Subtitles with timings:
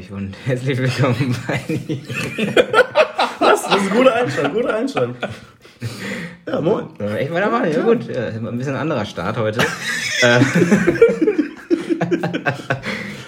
[0.00, 1.60] euch und herzlich willkommen bei
[3.38, 3.62] Was?
[3.70, 5.16] Das ist ein guter Einstand, guter Einstand.
[6.46, 6.86] Ja, moin.
[6.98, 7.72] Wir echt weitermachen?
[7.72, 8.08] Ja, gut.
[8.08, 9.60] Ja, ein bisschen anderer Start heute.
[10.22, 10.40] Äh,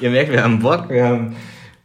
[0.00, 1.36] Ihr merkt, wir haben Bock, wir haben,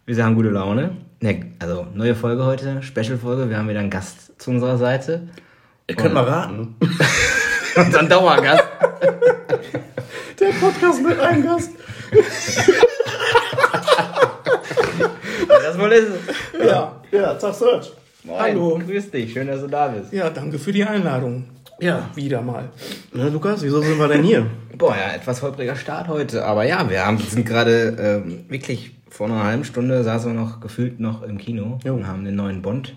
[0.06, 0.98] wir haben gute Laune.
[1.22, 3.50] Ne, also, neue Folge heute, Special-Folge.
[3.50, 5.30] Wir haben wieder einen Gast zu unserer Seite.
[5.88, 6.76] Ihr könnt mal raten.
[7.78, 8.66] Unseren Dauergast.
[10.42, 11.72] Der Podcast mit einem Gast.
[15.68, 16.08] Das wohl ist.
[16.66, 17.92] Ja, ja, Tag Search.
[18.24, 18.80] Moin, Hallo.
[18.80, 20.14] Grüß dich, schön, dass du da bist.
[20.14, 21.44] Ja, danke für die Einladung.
[21.82, 22.10] Ja.
[22.16, 22.70] Wieder mal.
[23.12, 24.48] Na, Lukas, wieso sind wir denn hier?
[24.78, 26.46] Boah, ja, etwas holpriger Start heute.
[26.46, 30.62] Aber ja, wir haben, sind gerade ähm, wirklich vor einer halben Stunde saßen wir noch
[30.62, 31.96] gefühlt noch im Kino Jo.
[31.96, 32.96] und haben den neuen Bond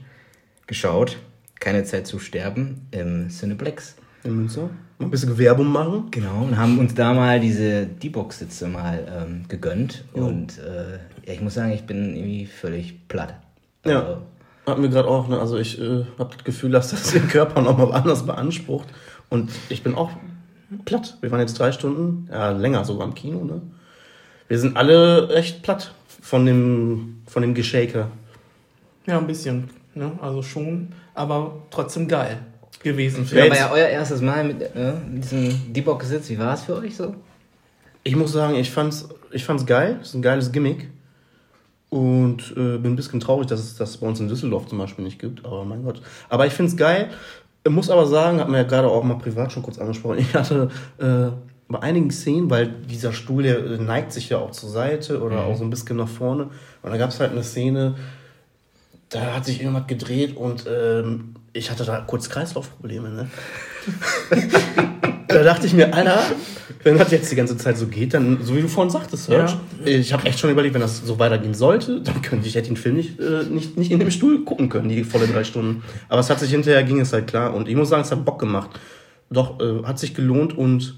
[0.68, 1.16] geschaut.
[1.58, 3.96] Keine Zeit zu sterben im Cineplex.
[4.22, 4.68] In Münster.
[4.98, 6.08] Ein bisschen Werbung machen.
[6.10, 10.04] Genau, und haben uns da mal diese D-Box-Sitze mal ähm, gegönnt.
[10.12, 13.34] Und äh, ja, ich muss sagen, ich bin irgendwie völlig platt.
[13.86, 14.00] Ja.
[14.00, 14.22] Also,
[14.66, 15.38] Hatten wir gerade auch, ne?
[15.38, 18.88] Also ich äh, habe das Gefühl, dass das den Körper nochmal anders beansprucht.
[19.30, 20.10] Und ich bin auch
[20.84, 21.16] platt.
[21.22, 23.62] Wir waren jetzt drei Stunden, ja, länger sogar im Kino, ne?
[24.48, 28.10] Wir sind alle echt platt von dem, von dem Geshaker.
[29.06, 29.70] Ja, ein bisschen.
[29.94, 30.12] Ne?
[30.20, 32.38] Also schon, aber trotzdem geil
[32.82, 33.26] gewesen.
[33.30, 36.28] ja, jetzt- war ja euer erstes Mal mit, äh, mit diesem D-Box-Sitz.
[36.30, 37.14] Wie war es für euch so?
[38.02, 39.96] Ich muss sagen, ich fand's, ich fand's geil.
[39.98, 40.88] Das ist ein geiles Gimmick.
[41.90, 45.04] Und äh, bin ein bisschen traurig, dass es das bei uns in Düsseldorf zum Beispiel
[45.04, 45.44] nicht gibt.
[45.44, 46.00] Aber mein Gott.
[46.28, 47.10] Aber ich find's geil.
[47.64, 50.18] Ich muss aber sagen, hat mir ja gerade auch mal privat schon kurz angesprochen.
[50.20, 51.30] Ich hatte äh,
[51.68, 55.44] bei einigen Szenen, weil dieser Stuhl, der äh, neigt sich ja auch zur Seite oder
[55.44, 56.44] auch so ein bisschen nach vorne.
[56.82, 57.96] Und da gab's halt eine Szene,
[59.08, 63.08] da hat sich irgendwas gedreht und ähm, ich hatte da kurz Kreislaufprobleme.
[63.10, 63.30] Ne?
[65.28, 66.22] da dachte ich mir, Alter,
[66.82, 69.54] wenn das jetzt die ganze Zeit so geht, dann, so wie du vorhin sagtest, Serge,
[69.84, 72.76] ich habe echt schon überlegt, wenn das so weitergehen sollte, dann könnte ich hätte den
[72.76, 75.82] Film nicht, äh, nicht, nicht in dem Stuhl gucken können, die volle drei Stunden.
[76.08, 77.54] Aber es hat sich hinterher, ging es halt klar.
[77.54, 78.70] Und ich muss sagen, es hat Bock gemacht.
[79.30, 80.96] Doch, äh, hat sich gelohnt und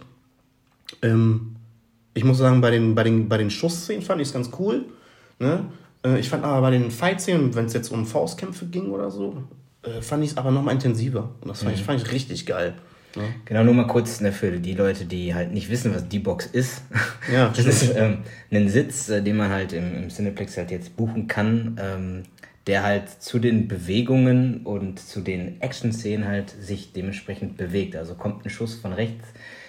[1.02, 1.56] ähm,
[2.14, 4.84] ich muss sagen, bei den, bei den, bei den Schussszenen fand ich es ganz cool.
[5.38, 5.64] Ne?
[6.04, 9.42] Äh, ich fand aber bei den Fight-Szenen, wenn es jetzt um Faustkämpfe ging oder so,
[9.84, 11.30] äh, fand ich es aber noch mal intensiver.
[11.40, 12.74] Und das fand, ich, fand ich richtig geil.
[13.14, 13.24] Ne?
[13.44, 16.82] Genau, nur mal kurz ne, für die Leute, die halt nicht wissen, was D-Box ist.
[17.32, 18.18] Ja, das ist ähm,
[18.50, 22.22] ein Sitz, äh, den man halt im, im Cineplex halt jetzt buchen kann, ähm,
[22.66, 27.96] der halt zu den Bewegungen und zu den Action-Szenen halt sich dementsprechend bewegt.
[27.96, 29.26] Also kommt ein Schuss von rechts,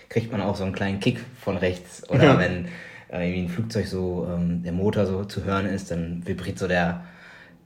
[0.09, 2.07] kriegt man auch so einen kleinen Kick von rechts.
[2.09, 2.39] Oder Ja.
[2.39, 2.65] wenn
[3.09, 6.67] äh, irgendwie ein Flugzeug so, ähm, der Motor so zu hören ist, dann vibriert so
[6.67, 7.03] der,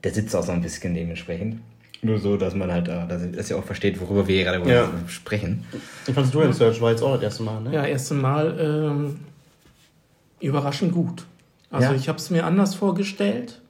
[0.02, 1.60] der Sitz auch so ein bisschen dementsprechend.
[2.02, 4.70] Nur so, dass man halt, äh, dass, dass ihr auch versteht, worüber wir hier gerade
[4.70, 4.88] Ja.
[5.08, 5.64] sprechen.
[6.04, 6.80] Fandest du den Search?
[6.80, 7.72] War jetzt auch das erste Mal, ne?
[7.74, 9.18] Ja, erste Mal ähm,
[10.40, 11.26] überraschend gut.
[11.70, 11.96] Also Ja.
[11.96, 13.60] ich habe es mir anders vorgestellt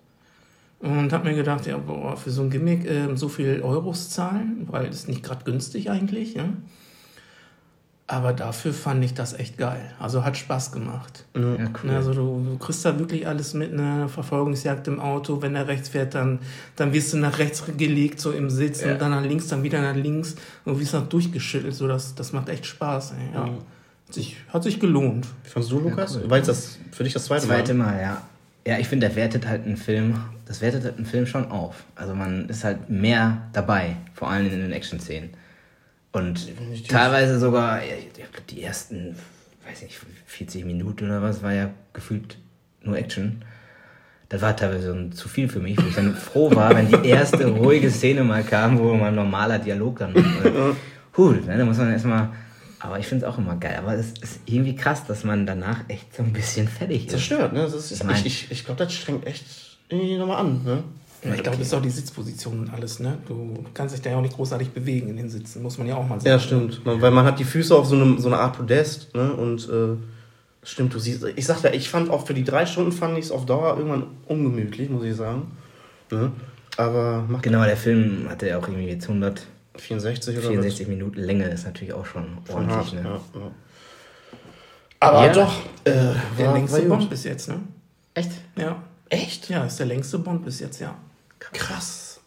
[0.80, 4.68] und habe mir gedacht, ja, boah, für so ein Gimmick ähm, so viel Euros zahlen,
[4.70, 6.34] weil das ist nicht gerade günstig eigentlich.
[6.34, 6.44] Ja?
[8.10, 9.82] Aber dafür fand ich das echt geil.
[10.00, 11.26] Also hat Spaß gemacht.
[11.36, 11.42] Ja,
[11.84, 11.90] cool.
[11.90, 15.42] Also du, du kriegst da wirklich alles mit, eine Verfolgungsjagd im Auto.
[15.42, 16.38] Wenn er rechts fährt, dann,
[16.76, 18.92] dann wirst du nach rechts gelegt, so im Sitz, Ja.
[18.92, 21.74] und dann nach links, dann wieder nach links und wirst noch durchgeschüttelt.
[21.74, 23.12] So, das, das macht echt Spaß.
[23.12, 23.34] Ey.
[23.34, 23.44] Ja.
[23.46, 23.58] Mhm.
[24.06, 25.26] Hat, sich, hat sich gelohnt.
[25.44, 26.16] Wie fandest du, Lukas?
[26.16, 26.30] cool.
[26.30, 27.92] War jetzt das für dich das zweite, Zweite Mal?
[27.92, 28.22] Mal, ja.
[28.66, 31.84] Ja, ich finde, der wertet halt einen Film, das wertet halt einen Film schon auf.
[31.94, 35.28] Also man ist halt mehr dabei, vor allem in den Action-Szenen.
[36.18, 39.16] Und teilweise sogar, ich glaube, die ersten,
[39.66, 42.38] weiß nicht, 40 Minuten oder was, war ja gefühlt
[42.82, 43.42] nur Action.
[44.28, 47.08] Das war teilweise so zu viel für mich, wo ich dann froh war, wenn die
[47.08, 50.14] erste ruhige Szene mal kam, wo mal ein normaler Dialog dann.
[51.16, 52.28] Huh, ne, da muss man erstmal.
[52.80, 53.76] Aber ich finde es auch immer geil.
[53.78, 57.10] Aber es ist irgendwie krass, dass man danach echt so ein bisschen fertig ist.
[57.10, 57.62] Zerstört, ne?
[57.62, 59.44] Das ist, ich ich, ich glaube, das strengt echt
[59.88, 60.84] irgendwie nochmal an, ne?
[61.24, 63.00] Ja, ich glaube, das ist auch die Sitzposition und alles.
[63.00, 63.18] Ne?
[63.26, 65.96] Du kannst dich da ja auch nicht großartig bewegen in den Sitzen, muss man ja
[65.96, 66.30] auch mal sagen.
[66.30, 66.84] Ja, stimmt.
[66.86, 69.32] Man, weil man hat die Füße auf so, einem, so einer Art Podest, ne?
[69.32, 69.96] Und äh,
[70.62, 71.24] stimmt, du siehst.
[71.36, 73.76] Ich sag ja, ich fand auch für die drei Stunden fand ich es auf Dauer
[73.76, 75.50] irgendwann ungemütlich, muss ich sagen.
[76.10, 76.30] Ne?
[76.76, 81.48] Aber macht Genau, der Film hatte ja auch irgendwie jetzt 64 oder 164 Minuten Länge,
[81.48, 82.54] ist natürlich auch schon was?
[82.54, 82.76] Ordentlich.
[82.76, 83.00] hart, Ne?
[83.34, 83.50] ja, ja.
[85.00, 85.32] Aber Ja.
[85.32, 85.52] doch,
[85.84, 85.90] äh,
[86.38, 87.60] Der war, längste war Bond bis jetzt, ne?
[88.14, 88.30] Echt?
[88.56, 88.82] Ja.
[89.08, 89.48] Echt?
[89.48, 90.94] Ja, ist der längste Bond bis jetzt, ja.
[91.38, 92.20] Krass.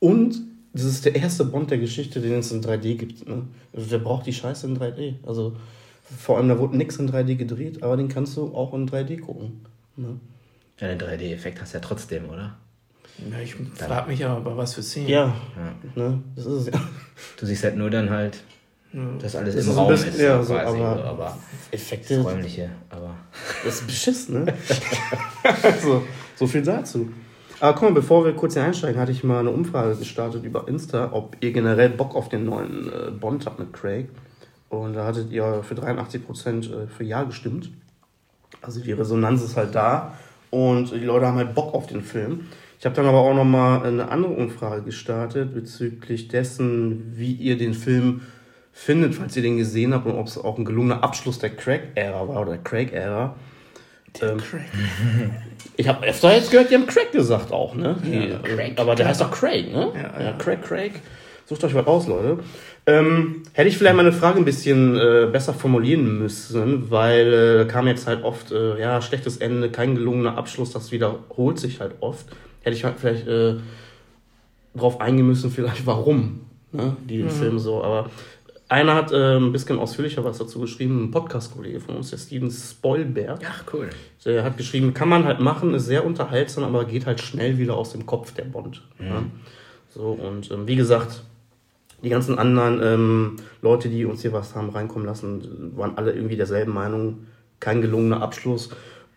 [0.00, 0.36] Und
[0.72, 3.28] das ist der erste Bond der Geschichte, den es in 3D gibt.
[3.28, 3.42] Ne?
[3.72, 5.14] Also wer braucht die Scheiße in 3D?
[5.26, 5.56] Also
[6.18, 9.20] vor allem, da wurde nichts in 3D gedreht, aber den kannst du auch in 3D
[9.20, 9.64] gucken.
[9.96, 10.18] Ne?
[10.80, 12.56] Ja, den 3D-Effekt hast du ja trotzdem, oder?
[13.30, 15.08] ja ich frage mich aber, was für Szenen.
[15.08, 15.74] Ja, Ja.
[16.02, 16.22] ne?
[16.34, 16.80] das ist es ja.
[17.38, 18.42] Du siehst halt nur dann halt,
[19.20, 20.78] dass alles Das im ist Raum bisschen- ist, ja, so so, quasi.
[20.78, 21.38] aber- Aber,
[21.70, 22.16] Effekte.
[22.16, 23.14] das Räumliche, aber.
[23.64, 24.54] Das ist beschissen, ne?
[25.62, 26.02] also,
[26.36, 27.08] So viel dazu.
[27.60, 31.10] Aber komm, bevor wir kurz hier einsteigen, hatte ich mal eine Umfrage gestartet über Insta,
[31.12, 34.08] ob ihr generell Bock auf den neuen äh, Bond habt mit Craig.
[34.68, 37.70] Und da hattet ihr für 83% äh, für Ja gestimmt.
[38.60, 40.14] Also die Resonanz ist halt da
[40.50, 42.46] und die Leute haben halt Bock auf den Film.
[42.78, 47.74] Ich habe dann aber auch nochmal eine andere Umfrage gestartet bezüglich dessen, wie ihr den
[47.74, 48.22] Film
[48.72, 52.28] findet, falls ihr den gesehen habt und ob es auch ein gelungener Abschluss der Craig-Ära
[52.28, 53.36] war oder der Craig-Ära.
[54.20, 54.62] Ähm, Craig.
[55.76, 57.96] ich habe öfter jetzt gehört, die haben Craig gesagt auch, ne?
[58.04, 58.74] Die, Ja, Craig.
[58.76, 59.92] Aber der heißt doch Craig, ne?
[59.94, 60.32] Ja, ja ja.
[60.32, 60.92] Craig, Craig.
[61.46, 62.38] Sucht euch was aus, Leute.
[62.86, 67.64] Ähm, hätte ich vielleicht meine Frage ein bisschen äh, besser formulieren müssen, weil äh, da
[67.64, 71.92] kam jetzt halt oft, äh, ja, schlechtes Ende, kein gelungener Abschluss, das wiederholt sich halt
[72.00, 72.26] oft.
[72.62, 73.56] Hätte ich halt vielleicht äh,
[74.74, 76.40] drauf eingehen müssen, vielleicht warum,
[76.72, 78.10] ne, die den Film so, aber
[78.68, 82.50] einer hat äh, ein bisschen ausführlicher was dazu geschrieben, ein Podcast-Kollege von uns, der Steven
[82.50, 83.40] Spoilberg.
[83.46, 83.90] Ach, cool.
[84.24, 87.76] Der hat geschrieben, kann man halt machen, ist sehr unterhaltsam, aber geht halt schnell wieder
[87.76, 88.82] aus dem Kopf der Bond.
[88.98, 89.22] Ja.
[89.90, 91.22] So, und ähm, wie gesagt,
[92.02, 96.36] die ganzen anderen ähm, Leute, die uns hier was haben reinkommen lassen, waren alle irgendwie
[96.36, 97.26] derselben Meinung.
[97.60, 98.70] Kein gelungener Abschluss,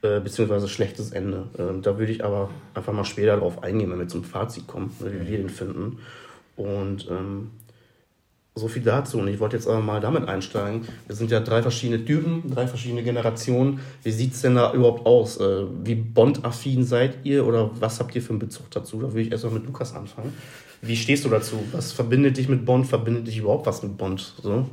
[0.04, 1.48] äh, beziehungsweise schlechtes Ende.
[1.58, 4.96] Ähm, da würde ich aber einfach mal später drauf eingehen, wenn wir zum Fazit kommen,
[5.00, 6.00] wie wir den finden.
[6.56, 7.52] Und ähm,
[8.58, 9.20] so viel dazu.
[9.20, 10.88] Und ich wollte jetzt aber mal damit einsteigen.
[11.06, 13.80] Wir sind ja drei verschiedene Typen, drei verschiedene Generationen.
[14.04, 15.38] Wie sieht es denn da überhaupt aus?
[15.40, 19.00] Äh, Wie Bond-affin seid ihr oder was habt ihr für einen Bezug dazu?
[19.02, 20.34] Da würde ich erstmal mit Lukas anfangen.
[20.82, 21.60] Wie stehst du dazu?
[21.72, 22.88] Was verbindet dich mit Bond?
[22.88, 24.36] Verbindet dich überhaupt was mit Bond?
[24.42, 24.70] So?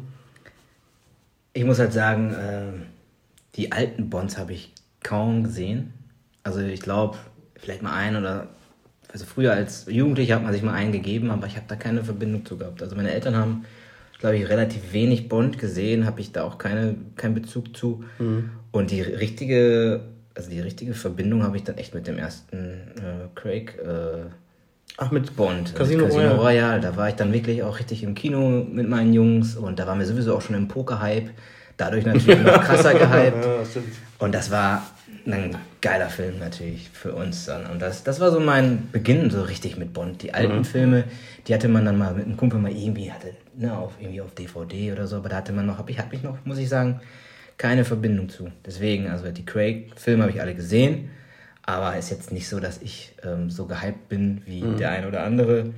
[1.52, 2.72] Ich muss halt sagen, äh,
[3.56, 4.72] die alten Bonds habe ich
[5.02, 5.94] kaum gesehen.
[6.42, 7.16] Also ich glaube,
[7.56, 8.48] vielleicht mal ein oder
[9.14, 12.02] also früher als Jugendlicher hat man sich mal einen gegeben, aber ich habe da keine
[12.02, 12.82] Verbindung zu gehabt.
[12.82, 13.64] Also meine Eltern haben,
[14.18, 18.02] glaube ich, relativ wenig Bond gesehen, habe ich da auch keine, keinen Bezug zu.
[18.72, 20.00] Und die richtige,
[20.34, 24.24] also die richtige Verbindung habe ich dann echt mit dem ersten äh, Craig äh,
[24.96, 25.60] Ach, mit Bond.
[25.60, 26.40] also Casino Casino Royale.
[26.40, 26.80] Royale.
[26.80, 30.00] Da war ich dann wirklich auch richtig im Kino mit meinen Jungs und da waren
[30.00, 31.30] wir sowieso auch schon im Poker-Hype.
[31.76, 33.44] Dadurch natürlich noch krasser gehypt.
[33.44, 33.86] Ja, stimmt.
[34.18, 34.82] Und das war
[35.24, 37.66] ein geiler Film natürlich für uns dann.
[37.66, 40.22] Und das, das war so mein Beginn so richtig mit Bond.
[40.22, 40.64] Die alten Mhm.
[40.64, 41.04] Filme,
[41.46, 44.32] die hatte man dann mal mit einem Kumpel mal irgendwie, hatte, ne, auf, irgendwie auf
[44.34, 46.68] DVD oder so, aber da hatte man noch, hab ich, hab ich noch, muss ich
[46.70, 47.00] sagen,
[47.58, 48.50] keine Verbindung zu.
[48.64, 51.10] Deswegen, also die Craig-Filme habe ich alle gesehen,
[51.62, 54.76] aber ist jetzt nicht so, dass ich ähm, so gehypt bin wie Mhm.
[54.78, 55.74] der ein oder andere.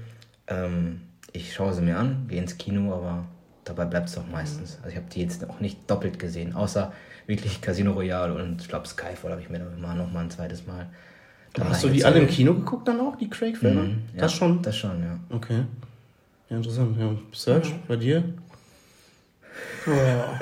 [0.47, 1.00] Ähm,
[1.32, 3.25] ich schaue sie mir an, gehe ins Kino, aber
[3.64, 4.76] dabei bleibt es doch meistens.
[4.79, 6.93] Also ich habe die jetzt auch nicht doppelt gesehen, außer
[7.26, 10.31] wirklich Casino Royale und ich glaube Skyfall habe ich mir dann immer noch mal ein
[10.31, 10.88] zweites Mal.
[11.58, 13.82] Hast du die alle im Kino geguckt dann auch, die Craig-Filme?
[13.82, 14.61] Mhm, ja, Das schon?
[14.62, 15.19] Das schon, ja.
[15.31, 15.62] Okay.
[16.50, 16.96] Ja, interessant.
[16.99, 17.11] Ja.
[17.32, 18.23] Search, bei dir?
[19.87, 20.38] Ja,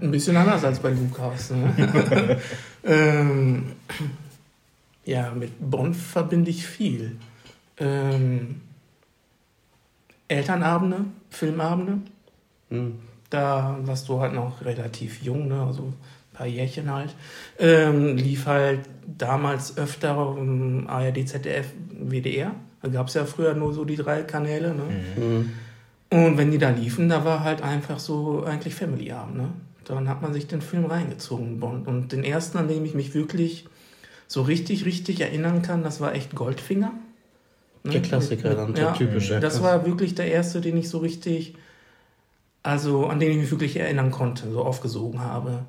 [0.00, 1.50] ein bisschen anders als bei Lukas.
[1.50, 2.40] Ne?
[2.84, 3.72] ähm,
[5.04, 7.16] ja, mit Bond verbinde ich viel.
[7.76, 8.62] Ähm,
[10.28, 11.98] Elternabende, Filmabende.
[12.70, 12.98] Hm.
[13.30, 15.60] Da warst du halt noch relativ jung, ne?
[15.62, 15.92] also
[16.34, 17.14] paar Jährchen halt.
[17.58, 22.54] Ähm, lief halt damals öfter um ARD, ZDF, WDR.
[22.82, 24.74] Da gab es ja früher nur so die drei Kanäle.
[24.74, 24.82] Ne?
[25.14, 25.52] Hm.
[26.10, 29.48] Und wenn die da liefen, da war halt einfach so eigentlich Family-Abend, ne?
[29.84, 31.60] Dann hat man sich den Film reingezogen.
[31.62, 33.66] Und den ersten, an dem ich mich wirklich
[34.26, 36.92] so richtig, richtig erinnern kann, das war echt Goldfinger.
[37.82, 37.92] Ne?
[37.92, 39.40] Der Klassiker dann, der ja, typische.
[39.40, 41.54] Das war wirklich der erste, den ich so richtig,
[42.62, 45.66] also an den ich mich wirklich erinnern konnte, so aufgesogen habe.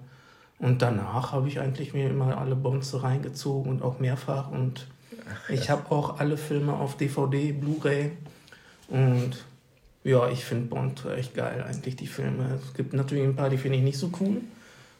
[0.60, 4.52] Und danach habe ich eigentlich mir immer alle Bonds so reingezogen und auch mehrfach.
[4.52, 4.88] Und
[5.50, 8.12] ich habe auch alle Filme auf DVD, Blu-ray.
[8.88, 9.46] Und
[10.04, 12.60] ja, ich finde Bond echt geil, eigentlich die Filme.
[12.64, 14.42] Es gibt natürlich ein paar, die finde ich nicht so cool.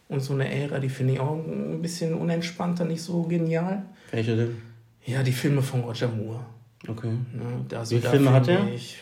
[0.08, 3.84] Und so eine Ära, die finde ich auch ein bisschen unentspannter, nicht so genial.
[4.12, 4.62] Welche denn?
[5.06, 6.42] Ja, die Filme von Roger Moore.
[6.88, 7.10] Okay.
[7.10, 7.78] Ne?
[7.78, 8.68] Also Wie viele Filme hat er?
[8.68, 8.98] Ich,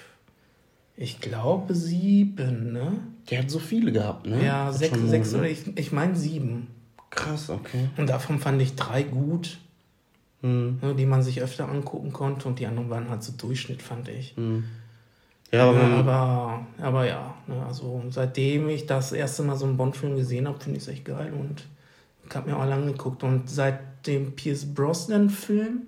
[0.95, 2.99] ich glaube sieben, ne?
[3.29, 4.43] Der hat so viele gehabt, ne?
[4.45, 5.39] Ja, Hat sechs, sechs ne?
[5.39, 6.67] oder ich, ich meine sieben.
[7.09, 7.89] Krass, okay.
[7.97, 9.59] Und davon fand ich drei gut,
[10.41, 10.79] Hm.
[10.81, 14.09] ne, die man sich öfter angucken konnte und die anderen waren halt so Durchschnitt, fand
[14.09, 14.35] ich.
[14.35, 14.65] Hm.
[15.53, 19.77] Ja, aber, Ja, aber, aber ja, ne, also seitdem ich das erste Mal so einen
[19.77, 21.63] Bond-Film gesehen habe, finde ich es echt geil und
[22.29, 23.23] ich habe mir auch lange geguckt.
[23.23, 25.83] Und seit dem Pierce Brosnan-Film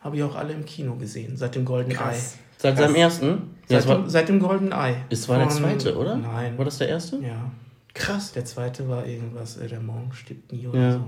[0.00, 2.36] habe ich auch alle im Kino gesehen, seit dem Golden Krass.
[2.58, 3.55] seit seinem ersten?
[3.68, 4.94] Ja, Seit, war, dem, seit dem Golden Eye.
[5.10, 6.16] es war der zweite, oder?
[6.16, 6.56] Nein.
[6.56, 7.16] War das der erste?
[7.18, 7.50] Ja.
[7.94, 8.32] Krass.
[8.32, 10.92] Der zweite war irgendwas, äh, der Morgen stirbt nie oder Ja.
[10.92, 11.00] so.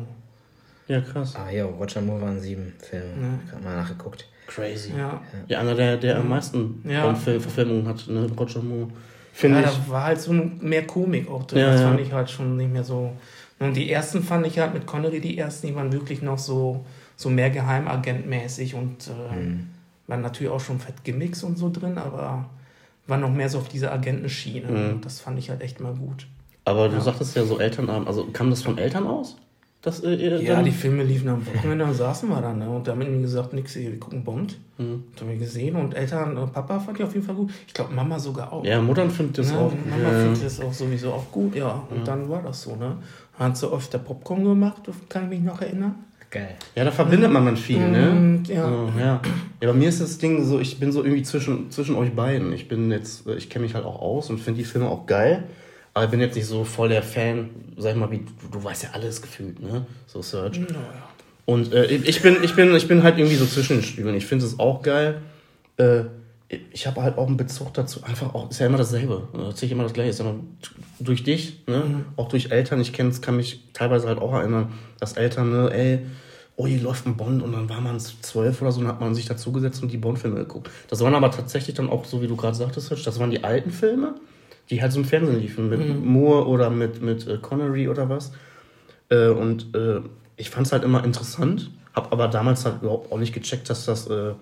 [0.89, 1.35] Ja, krass.
[1.37, 3.05] Ah ja, Roger Moore waren sieben Filme.
[3.21, 3.29] Ja.
[3.47, 4.27] Ich habe mal nachgeguckt.
[4.47, 4.95] Crazy.
[4.97, 5.21] Ja.
[5.47, 7.05] Ja, einer, der, der am meisten Ja.
[7.05, 8.27] Bond-Verfilmungen hat, ne?
[8.39, 8.89] Roger Moore.
[9.35, 9.77] Finde ja, ich.
[9.77, 11.61] da war halt so mehr Komik auch drin.
[11.61, 11.89] Ja, das ja.
[11.89, 13.13] fand ich halt schon nicht mehr so.
[13.61, 16.85] Und die ersten fand ich halt mit Connery, die ersten, die waren wirklich noch so,
[17.17, 19.69] so mehr Geheimagentmäßig und äh, mhm.
[20.09, 22.47] War natürlich auch schon fett Gimmicks und so drin, aber
[23.07, 24.71] war noch mehr so auf diese Agentenschiene.
[24.71, 25.01] Mhm.
[25.03, 26.27] Das fand ich halt echt mal gut.
[26.65, 27.01] Aber du ja.
[27.01, 29.37] sagtest ja so Elternabend, also kam das von Eltern aus?
[29.81, 32.59] Das, äh, ja, die Filme liefen am Wochenende, da saßen wir dann.
[32.59, 32.69] Ne?
[32.69, 34.59] Und da haben wir gesagt, nix, wir gucken Bond.
[34.77, 35.05] Mhm.
[35.13, 35.77] Das haben wir gesehen.
[35.77, 37.51] Und Eltern, äh, Papa fand ich auf jeden Fall gut.
[37.67, 38.65] Ich glaube, Mama sogar auch.
[38.65, 39.73] Ja, Mutter findet das ja, auch.
[39.89, 40.25] Mama ja.
[40.25, 41.85] findet das auch sowieso auch gut, ja.
[41.91, 42.05] Und ja.
[42.05, 42.97] dann war das so, ne?
[43.39, 45.95] Hat so öfter Popcorn gemacht, kann ich mich noch erinnern.
[46.31, 46.57] Geil.
[46.75, 48.43] Ja, da verbindet man dann viel, ne?
[48.49, 48.69] Ja.
[48.69, 49.23] So, ja.
[49.63, 52.53] ja, bei mir ist das Ding so, ich bin so irgendwie zwischen, zwischen euch beiden.
[52.53, 55.45] Ich bin jetzt, ich kenne mich halt auch aus und finde die Filme auch geil.
[55.95, 58.63] Aber ich bin jetzt nicht so voll der Fan, sag ich mal, wie du, du
[58.63, 59.87] weißt ja alles gefühlt, ne?
[60.07, 60.61] So Search.
[60.61, 61.09] Naja.
[61.47, 64.15] Und äh, ich, bin, ich, bin, ich bin halt irgendwie so zwischen den Stühlen.
[64.15, 65.23] Ich finde es auch geil.
[65.79, 66.05] Äh,
[66.49, 68.03] ich habe halt auch einen Bezug dazu.
[68.05, 69.29] Einfach auch, ist ja immer dasselbe.
[69.33, 70.11] Erzähle ich immer das Gleiche.
[70.11, 70.35] Ist ja
[70.99, 71.85] durch dich, ne?
[71.87, 72.05] Mhm.
[72.17, 72.81] auch durch Eltern.
[72.81, 76.07] Ich kenne kann mich teilweise halt auch erinnern, dass Eltern, ne, ey,
[76.57, 79.15] oh, hier läuft ein Bond und dann war man zwölf oder so und hat man
[79.15, 80.71] sich dazugesetzt und die Bond-Filme geguckt.
[80.89, 83.71] Das waren aber tatsächlich dann auch, so wie du gerade sagtest, das waren die alten
[83.71, 84.15] Filme
[84.71, 86.07] die halt so im Fernsehen liefen, mit mhm.
[86.07, 88.33] Moore oder mit, mit äh, Connery oder was.
[89.09, 90.01] Äh, und äh,
[90.37, 93.87] ich fand es halt immer interessant, habe aber damals halt überhaupt auch nicht gecheckt, dass
[93.87, 94.35] das äh,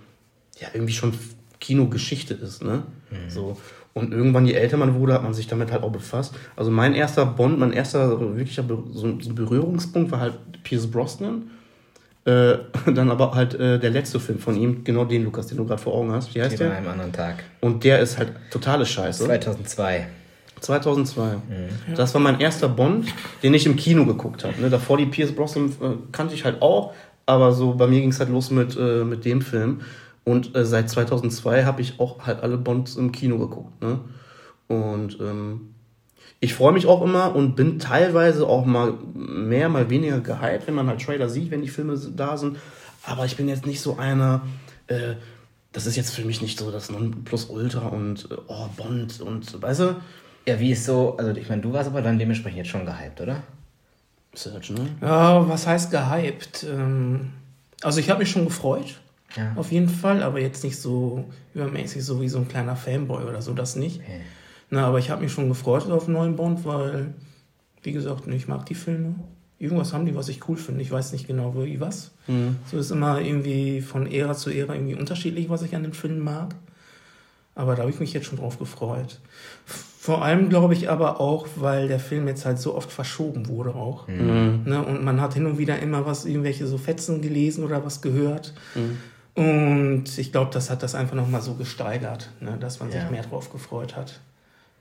[0.58, 1.12] ja irgendwie schon
[1.60, 2.62] Kinogeschichte ist.
[2.62, 2.82] Ne?
[3.10, 3.30] Mhm.
[3.30, 3.56] So.
[3.94, 6.34] Und irgendwann, je älter man wurde, hat man sich damit halt auch befasst.
[6.54, 10.34] Also mein erster Bond, mein erster wirklicher Be so ein Berührungspunkt war halt
[10.64, 11.50] Pierce Brosnan.
[12.26, 12.58] Äh,
[12.94, 15.80] dann aber halt äh, der letzte Film von ihm, genau den, Lukas, den du gerade
[15.80, 16.34] vor Augen hast.
[16.34, 16.72] Wie heißt der?
[16.72, 17.44] An einem anderen Tag.
[17.60, 19.24] Und der ist halt totale Scheiße.
[19.24, 20.08] 2002.
[20.60, 21.34] 2002.
[21.36, 21.40] Mhm.
[21.94, 23.06] Das war mein erster Bond,
[23.42, 24.60] den ich im Kino geguckt habe.
[24.60, 24.68] Ne?
[24.68, 26.92] Davor die Pierce Brosnan äh, kannte ich halt auch,
[27.24, 29.80] aber so bei mir ging es halt los mit, äh, mit dem Film.
[30.28, 33.80] Und äh, seit 2002 habe ich auch halt alle Bonds im Kino geguckt.
[33.80, 34.00] Ne?
[34.66, 35.74] Und ähm,
[36.40, 40.74] ich freue mich auch immer und bin teilweise auch mal mehr, mal weniger gehypt, wenn
[40.74, 42.58] man halt Trailer sieht, wenn die Filme da sind.
[43.04, 44.42] Aber ich bin jetzt nicht so einer,
[44.88, 45.14] äh,
[45.72, 49.80] das ist jetzt für mich nicht so das Nonplusultra und äh, oh, Bond und weißt
[49.80, 49.96] du?
[50.44, 53.20] Ja, wie ist so, also ich meine, du warst aber dann dementsprechend jetzt schon gehypt,
[53.20, 53.44] oder?
[54.34, 54.88] Search, ne?
[55.00, 56.66] Ja, was heißt gehypt?
[56.68, 57.30] Ähm,
[57.82, 58.96] also ich habe mich schon gefreut.
[59.36, 59.52] Ja.
[59.56, 61.24] Auf jeden Fall, aber jetzt nicht so
[61.54, 64.00] übermäßig, so wie so ein kleiner Fanboy oder so, das nicht.
[64.00, 64.20] Okay.
[64.70, 67.14] Na, aber ich habe mich schon gefreut auf einen neuen Bond, weil,
[67.82, 69.14] wie gesagt, ich mag die Filme.
[69.58, 70.82] Irgendwas haben die, was ich cool finde.
[70.82, 72.10] Ich weiß nicht genau, wie was.
[72.26, 72.56] Mhm.
[72.70, 76.20] So ist immer irgendwie von Ära zu Ära irgendwie unterschiedlich, was ich an den Filmen
[76.20, 76.54] mag.
[77.54, 79.18] Aber da habe ich mich jetzt schon drauf gefreut.
[79.64, 83.74] Vor allem glaube ich aber auch, weil der Film jetzt halt so oft verschoben wurde
[83.74, 84.06] auch.
[84.08, 84.62] Mhm.
[84.66, 84.84] Ne?
[84.84, 88.52] Und man hat hin und wieder immer was, irgendwelche so Fetzen gelesen oder was gehört.
[88.74, 88.98] Mhm.
[89.36, 92.56] Und ich glaube, das hat das einfach nochmal so gesteigert, ne?
[92.58, 93.02] dass man ja.
[93.02, 94.20] sich mehr drauf gefreut hat.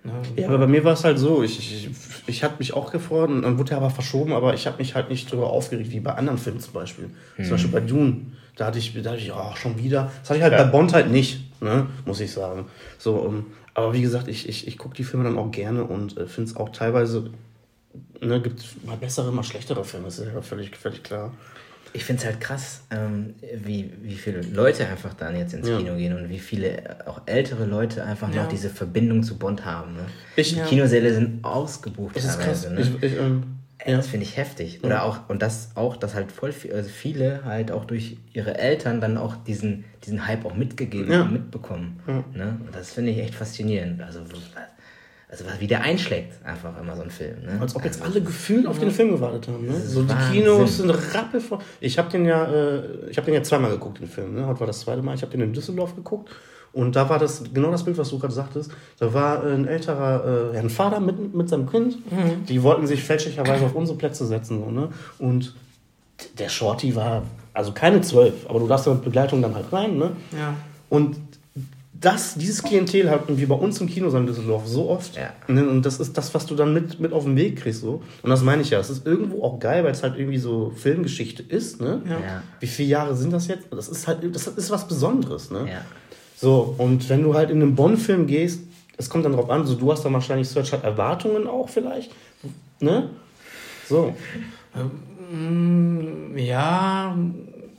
[0.06, 0.14] Ne?
[0.38, 1.90] Ja, aber bei mir war es halt so, ich, ich,
[2.26, 4.96] ich hatte mich auch gefreut und dann wurde er aber verschoben, aber ich habe mich
[4.96, 7.10] halt nicht darüber aufgeregt, wie bei anderen Filmen zum Beispiel.
[7.38, 7.44] Mhm.
[7.44, 10.10] Zum Beispiel bei Dune, da hatte ich, da hatte ich oh, schon wieder.
[10.22, 10.64] Das hatte ich halt ja.
[10.64, 11.88] bei Bond halt nicht, ne?
[12.06, 12.68] muss ich sagen.
[12.98, 16.18] So, um, aber wie gesagt, ich, ich, ich gucke die Filme dann auch gerne und
[16.18, 17.30] äh, finde es auch teilweise,
[18.22, 21.34] ne, gibt mal bessere, mal schlechtere Filme, das ist ja völlig, völlig klar
[21.96, 25.78] ich finde es halt krass, ähm, wie, wie viele Leute einfach dann jetzt ins ja.
[25.78, 28.44] Kino gehen und wie viele auch ältere Leute einfach ja.
[28.44, 29.94] noch diese Verbindung zu Bond haben.
[29.94, 30.02] Ne?
[30.36, 30.66] Ich, die ja.
[30.66, 32.74] Kinosäle sind ausgebucht das teilweise.
[32.74, 32.82] Ne?
[32.82, 33.44] Ich, ich, ähm.
[33.86, 34.84] Das finde ich heftig.
[34.84, 38.58] Oder auch, und das auch, dass halt voll viel, also viele halt auch durch ihre
[38.58, 42.00] Eltern dann auch diesen, diesen Hype auch mitgegeben und mitbekommen.
[42.34, 42.58] Ne?
[42.66, 44.02] Und das finde ich echt faszinierend.
[44.02, 44.22] Also
[45.42, 47.42] also wie der einschlägt, einfach immer so ein Film.
[47.44, 47.58] Ne?
[47.60, 49.66] Als ob jetzt alle gefühlt auf den Film gewartet haben.
[49.68, 49.80] Ne?
[49.80, 51.60] So die Kinos sind rappelvoll.
[51.80, 54.36] Ich habe den ja, äh, ich habe den ja zweimal geguckt, den Film.
[54.36, 54.46] Ne?
[54.48, 55.16] Heute war das zweite Mal.
[55.16, 56.30] Ich habe den in Düsseldorf geguckt.
[56.74, 58.70] Und da war das genau das Bild, was du gerade sagtest.
[59.00, 62.12] Da war ein älterer, äh, ein Vater mit, mit seinem Kind.
[62.12, 62.46] Mhm.
[62.48, 64.60] Die wollten sich fälschlicherweise auf unsere Plätze setzen.
[64.60, 64.90] So, ne?
[65.18, 65.56] Und
[66.38, 67.24] der Shorty war,
[67.54, 69.98] also keine zwölf, aber du darfst ja mit Begleitung dann halt rein.
[69.98, 70.12] Ne?
[70.38, 70.56] Ja.
[70.90, 71.18] Und
[72.00, 75.16] das, dieses Klientel hatten wir bei uns im Kino in Düsseldorf so oft.
[75.16, 75.32] Ja.
[75.48, 77.82] Ne, und das ist das, was du dann mit, mit auf den Weg kriegst.
[77.82, 78.04] So.
[78.22, 78.80] Und das meine ich ja.
[78.80, 81.80] Es ist irgendwo auch geil, weil es halt irgendwie so Filmgeschichte ist.
[81.80, 82.02] Ne?
[82.10, 82.44] Ja.
[82.60, 83.68] Wie viele Jahre sind das jetzt?
[83.72, 85.52] Das ist halt, das ist was Besonderes.
[85.52, 85.68] Ne?
[85.70, 85.82] Ja.
[86.36, 88.62] So, und wenn du halt in einen Bonn-Film gehst,
[88.98, 92.12] es kommt dann drauf an, so du hast dann wahrscheinlich Search hat Erwartungen auch vielleicht.
[92.80, 93.10] Ne?
[93.88, 94.14] So.
[95.32, 97.18] Ähm, ja,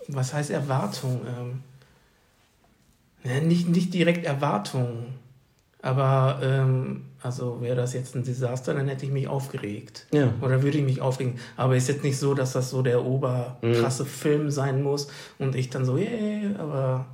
[0.09, 1.21] was heißt Erwartung?
[1.27, 1.63] Ähm
[3.43, 5.15] nicht, nicht direkt Erwartungen.
[5.83, 10.07] Aber ähm, also wäre das jetzt ein Desaster, dann hätte ich mich aufgeregt.
[10.13, 10.33] Ja.
[10.41, 11.39] Oder würde ich mich aufregen.
[11.57, 14.09] Aber es ist jetzt nicht so, dass das so der oberkrasse mhm.
[14.09, 17.07] Film sein muss und ich dann so, yeah, aber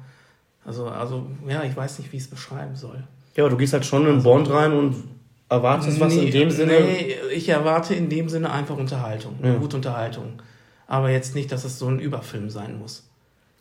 [0.64, 3.02] also, also ja, ich weiß nicht, wie ich es beschreiben soll.
[3.36, 4.96] Ja, aber du gehst halt schon in also, Bond rein und
[5.48, 6.80] erwartest nee, was in dem Sinne.
[6.80, 9.54] Nee, ich erwarte in dem Sinne einfach Unterhaltung, ja.
[9.54, 10.40] gute Unterhaltung.
[10.86, 13.08] aber jetzt nicht, dass es so ein Überfilm sein muss.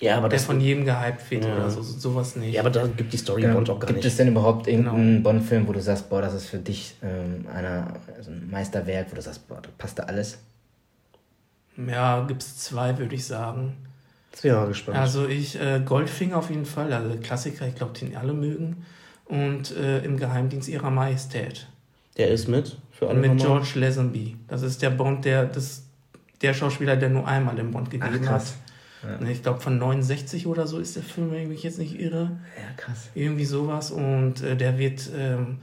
[0.02, 1.56] Ja, aber Der das von jedem gehypt wird Ja.
[1.56, 2.54] oder so, so, sowas nicht.
[2.56, 4.08] Ja, aber da gibt die Story Ja, Bond auch gar Gibt nicht.
[4.08, 5.22] es denn überhaupt irgendeinen Genau.
[5.30, 9.16] Bond-Film, wo du sagst, boah, das ist für dich ähm, einer, also ein Meisterwerk, wo
[9.16, 10.40] du sagst, boah, da passt da alles?
[11.88, 13.74] ja, gibt's zwei, würde ich sagen.
[14.32, 14.98] Jetzt bin ich mal gespannt.
[14.98, 18.86] Also ich, äh, Goldfinger auf jeden Fall, also Klassiker, ich glaube, den alle mögen.
[19.26, 21.68] Und äh, im Geheimdienst ihrer Majestät.
[22.18, 22.78] der ist mit.
[22.92, 23.40] Für alle mit.
[23.40, 24.36] George Lazenby.
[24.48, 25.84] Das ist der Bond, der das,
[26.42, 28.46] der Schauspieler, der nur einmal den Bond gegeben Ach, krass.
[28.48, 28.71] hat.
[29.20, 32.00] Ne, Ich glaube von 69 oder so ist der Film, wenn ich mich jetzt nicht
[32.00, 32.32] irre.
[32.58, 33.10] Ja, krass.
[33.16, 33.92] Irgendwie sowas.
[33.92, 35.58] Und äh, der wird, ähm,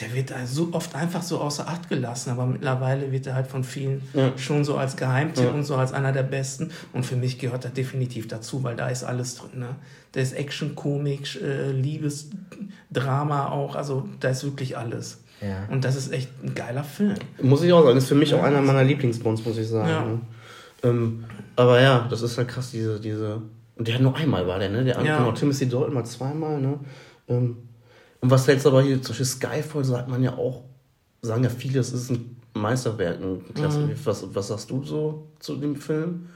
[0.00, 3.64] der wird so oft einfach so außer Acht gelassen, aber mittlerweile wird er halt von
[3.64, 4.36] vielen Ja.
[4.36, 5.50] schon so als Geheimtipp Ja.
[5.52, 6.70] und so als einer der besten.
[6.92, 9.60] Und für mich gehört er definitiv dazu, weil da ist alles drin.
[9.60, 9.76] Ne?
[10.12, 12.28] Da ist Action, Komik, äh, Liebes,
[12.92, 13.74] Drama auch.
[13.76, 15.22] Also da ist wirklich alles.
[15.40, 15.66] Ja.
[15.70, 17.14] Und das ist echt ein geiler Film.
[17.40, 18.38] Muss ich auch sagen, ist für mich Ja.
[18.38, 19.88] auch einer meiner Lieblingsbonds, muss ich sagen.
[19.88, 20.04] Ja.
[20.04, 20.20] ne?
[20.82, 21.24] Ähm,
[21.56, 23.42] aber ja, das ist halt krass, diese, diese.
[23.76, 24.84] Und der hat nur einmal war der, ne?
[24.84, 25.16] Der Ja.
[25.18, 26.78] andere, Timothy Dalton mal zweimal, ne?
[27.28, 27.56] Ähm,
[28.20, 30.62] und was jetzt aber hier, zum Beispiel Skyfall sagt man ja auch,
[31.22, 33.80] sagen ja viele, es ist ein Meisterwerk, ein Klasse.
[33.80, 33.92] Mhm.
[34.04, 36.28] Was, was sagst du so zu dem Film?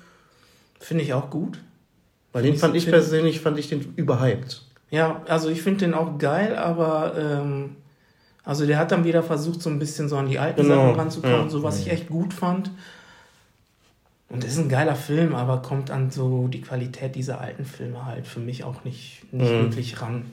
[0.79, 1.59] Finde ich auch gut.
[2.33, 4.62] Weil den fand ich- ich persönlich, fand ich den überhyped.
[4.91, 7.77] Ja, also ich finde den auch geil, aber ähm,
[8.45, 11.00] also der hat dann wieder versucht, so ein bisschen so an die alten Genau, Sachen
[11.00, 11.49] ranzukommen, ja.
[11.49, 12.71] so was ich echt gut fand.
[14.31, 18.07] Und das ist ein geiler Film, aber kommt an so die Qualität dieser alten Filme
[18.07, 19.59] halt für mich auch nicht, nicht Mhm.
[19.65, 20.25] wirklich ran.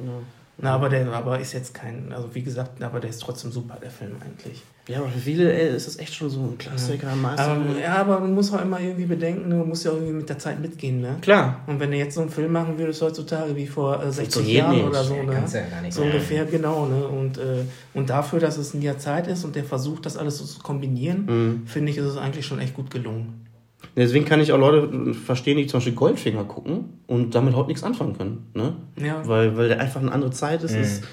[0.60, 3.77] Na, aber der aber ist jetzt kein, also wie gesagt, aber der ist trotzdem super,
[3.82, 4.63] der Film eigentlich.
[4.88, 7.70] Ja, aber für viele ey, ist das echt schon so ein Klassiker, ein Meisterwerk.
[7.70, 10.40] Aber, ja, aber man muss auch immer irgendwie bedenken, du musst ja irgendwie mit der
[10.40, 11.18] Zeit mitgehen, ne?
[11.22, 11.60] Klar.
[11.68, 14.55] Und wenn du jetzt so einen Film machen würdest heutzutage wie vor äh, 60 Funktioniert
[14.64, 14.86] Jahren nicht.
[14.88, 15.31] oder so, Ja, ne?
[15.33, 16.12] kannst ja gar nicht so machen.
[16.14, 17.07] ungefähr, genau, ne?
[17.07, 20.38] Und, äh, und dafür, dass es ein Jahr Zeit ist und der versucht, das alles
[20.40, 21.68] so zu kombinieren, Mhm.
[21.68, 23.46] finde ich, ist es eigentlich schon echt gut gelungen.
[23.96, 27.83] Deswegen kann ich auch Leute verstehen, die zum Beispiel Goldfinger gucken und damit heute nichts
[27.83, 28.48] anfangen können.
[28.53, 28.74] Ne?
[29.03, 29.27] Ja.
[29.27, 30.75] Weil, weil der einfach eine andere Zeit ist.
[30.75, 30.81] Mhm.
[30.81, 31.03] ist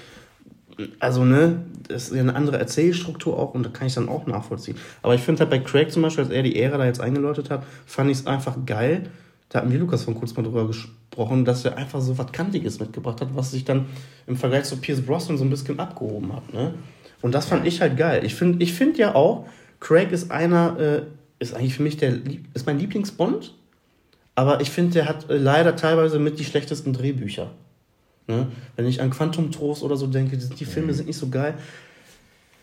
[0.99, 4.27] also, ne, das ist ja eine andere Erzählstruktur auch und da kann ich dann auch
[4.27, 4.77] nachvollziehen.
[5.01, 7.49] Aber ich finde halt bei Craig zum Beispiel, als er die Ära da jetzt eingeläutet
[7.49, 9.09] hat, fand ich es einfach geil.
[9.49, 12.79] Da hatten wir Lukas von kurz mal drüber gesprochen, dass er einfach so was Kantiges
[12.79, 13.85] mitgebracht hat, was sich dann
[14.27, 16.53] im Vergleich zu Pierce Brosnan so ein bisschen abgehoben hat.
[16.53, 16.73] Ne?
[17.21, 18.25] Und das fand ich halt geil.
[18.25, 19.45] Ich finde ich find ja auch,
[19.79, 21.01] Craig ist einer, äh,
[21.39, 22.19] ist eigentlich für mich der,
[22.53, 23.53] ist mein Lieblingsbond.
[24.35, 27.51] Aber ich finde, der hat äh, leider teilweise mit die schlechtesten Drehbücher.
[28.27, 28.47] Ne?
[28.75, 31.55] Wenn ich an Quantum Trost oder so denke, die, die Filme sind nicht so geil.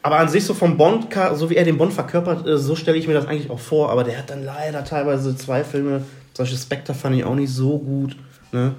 [0.02, 2.98] Aber an sich so vom Bond, so wie er den Bond verkörpert, äh, so stelle
[2.98, 3.90] ich mir das eigentlich auch vor.
[3.90, 6.04] Aber der hat dann leider teilweise zwei Filme,
[6.34, 8.16] solche Spectre fand ich auch nicht so gut.
[8.50, 8.74] Ne?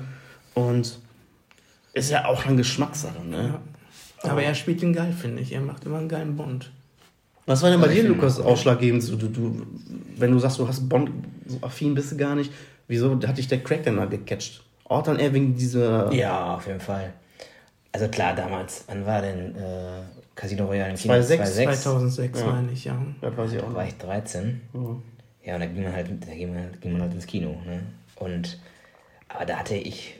[0.53, 0.99] Und
[1.93, 3.23] ist ja auch eine Geschmackssache.
[3.25, 3.60] Ne?
[4.21, 5.53] Aber er spielt ihn geil, finde ich.
[5.53, 6.71] Er macht immer einen geilen Bond.
[7.45, 9.08] Was war denn bei dir, Lukas, ausschlaggebend?
[9.10, 9.65] Du, du, du,
[10.17, 11.12] wenn du sagst, du hast Bond,
[11.45, 12.51] so affin bist du gar nicht.
[12.88, 14.63] Wieso hat dich der Crack denn mal gecatcht?
[14.86, 16.12] Auch dann eher wegen dieser.
[16.13, 17.13] Ja, auf jeden Fall.
[17.91, 20.01] Also klar, damals, wann war denn äh,
[20.36, 21.82] Casino Royale im 2006?
[21.84, 22.45] 2006 Ja.
[22.47, 22.97] Meine ich, ja.
[23.21, 24.62] Das weiß ich auch Da war ich 13.
[24.73, 24.79] Ja.
[25.45, 27.49] Ja, und da ging man halt, da ging man, ging man halt ins Kino.
[27.65, 27.84] Ne?
[28.15, 28.58] Und
[29.27, 30.19] aber da hatte ich,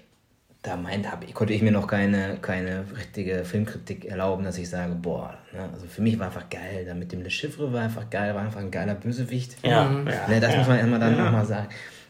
[0.64, 4.96] da meinte, hab, konnte ich mir noch keine, keine richtige Filmkritik erlauben, dass ich sage,
[4.96, 5.70] boah, ne?
[5.74, 8.42] also für mich war einfach geil, da mit dem Le Chiffre war einfach geil, war
[8.44, 9.58] einfach ein geiler Bösewicht.
[9.62, 10.08] Ja, Mhm.
[10.08, 10.60] ja, ne, das ja.
[10.60, 11.26] muss man immer dann Ja.
[11.26, 11.68] nochmal sagen.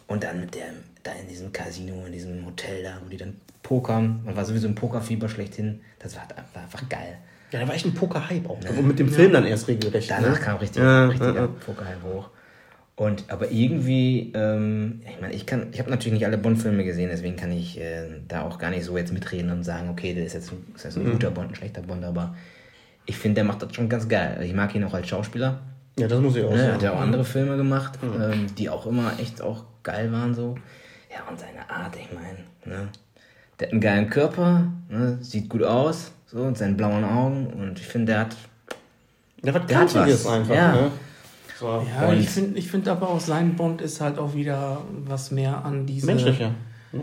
[0.08, 0.66] Und dann mit der,
[1.02, 4.68] da in diesem Casino, in diesem Hotel da, wo die dann pokern, man war sowieso
[4.68, 7.18] im Pokerfieber schlechthin, das war, war einfach geil.
[7.52, 8.58] Ja, da war echt ein Poker-Hype auch.
[8.78, 10.10] Und mit dem Film dann erst regelrecht.
[10.12, 10.46] Danach ne?
[10.46, 11.48] kam richtig, Ja, richtiger ja, ja.
[11.48, 12.30] Pokerhype hoch.
[12.96, 17.10] Und aber irgendwie, ähm, ich meine, ich kann, ich habe natürlich nicht alle Bond-Filme gesehen,
[17.12, 20.26] deswegen kann ich äh, da auch gar nicht so jetzt mitreden und sagen, okay, der
[20.26, 21.08] ist jetzt, ein- ist jetzt Mhm.
[21.08, 22.36] ein guter Bond, ein schlechter Bond, aber
[23.08, 24.40] ich finde, der macht das schon ganz geil.
[24.44, 25.60] Ich mag ihn auch als Schauspieler.
[25.98, 26.56] Ja, das muss ich auch Ne?
[26.58, 26.74] Er sagen.
[26.76, 30.56] hat ja auch andere Filme gemacht, ähm, die auch immer echt auch geil waren so.
[31.12, 32.90] Ja, und seine Art, ich meine, ne?
[33.60, 35.18] Der hat einen geilen Körper, ne?
[35.22, 38.36] sieht gut aus, so, und seine blauen Augen und ich finde, der hat
[39.44, 40.26] Der hat Der hat was.
[40.28, 40.56] einfach.
[40.56, 40.72] Ja.
[40.74, 40.92] Ne?
[41.64, 41.82] So.
[41.98, 45.32] Ja, Und- ich finde ich find aber auch sein Bond ist halt auch wieder was
[45.32, 46.06] mehr an diese.
[46.06, 46.52] Menschlicher.
[46.92, 47.00] Ja.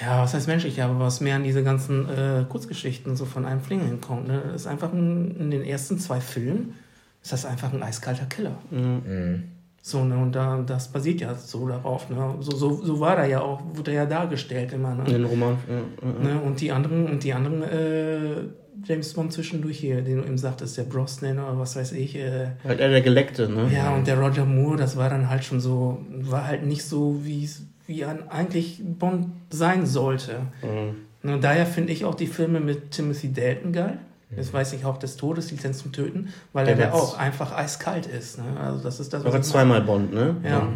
[0.00, 3.60] Ja, was heißt menschlich, aber was mehr an diese ganzen äh, Kurzgeschichten so von einem
[3.60, 4.28] Fling hinkommt.
[4.28, 4.42] Ne?
[4.52, 6.74] Das ist einfach ein, in den ersten zwei Filmen
[7.22, 8.58] ist das einfach ein eiskalter Killer.
[8.70, 9.44] Mhm.
[9.82, 12.10] So, ne, und da, das basiert ja so darauf.
[12.10, 12.34] Ne?
[12.40, 14.94] So, so, so war er ja auch, wurde er ja dargestellt immer.
[14.94, 15.04] Ne?
[15.04, 15.56] Den Roman.
[15.68, 15.82] Ja, ja,
[16.28, 16.34] ja.
[16.34, 16.40] Ne?
[16.42, 18.42] Und die anderen, und die anderen äh,
[18.84, 22.16] James Bond zwischendurch hier, den du eben sagtest, der Brosnan oder was weiß ich.
[22.16, 23.70] Äh, Halt der Geleckte, ne?
[23.72, 27.20] ja, und der Roger Moore, das war dann halt schon so, war halt nicht so,
[27.24, 30.40] wie es wie ein eigentlich Bond sein sollte.
[30.62, 30.96] Mhm.
[31.22, 33.98] Ne, Und daher finde ich auch die Filme mit Timothy Dalton geil.
[34.36, 37.50] Das weiß ich auch des Todes, Lizenz zum Töten, weil Der er ja auch einfach
[37.52, 38.38] eiskalt ist.
[38.38, 38.44] Ne?
[38.60, 40.36] Also das ist das, Aber ich zweimal Bond, ne?
[40.44, 40.50] Ja.
[40.50, 40.68] ja.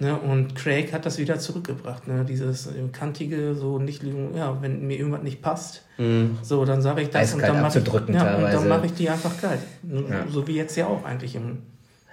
[0.00, 2.24] Ne, und Craig hat das wieder zurückgebracht, ne?
[2.24, 4.02] dieses äh, kantige, so nicht
[4.34, 6.38] ja, wenn mir irgendwas nicht passt, Mhm.
[6.42, 8.56] so dann sage ich das Eiskalt und dann mache ich, ja, und teilweise.
[8.58, 9.58] dann mache ich die einfach kalt.
[9.82, 10.24] Ja.
[10.30, 11.62] So wie jetzt ja auch eigentlich im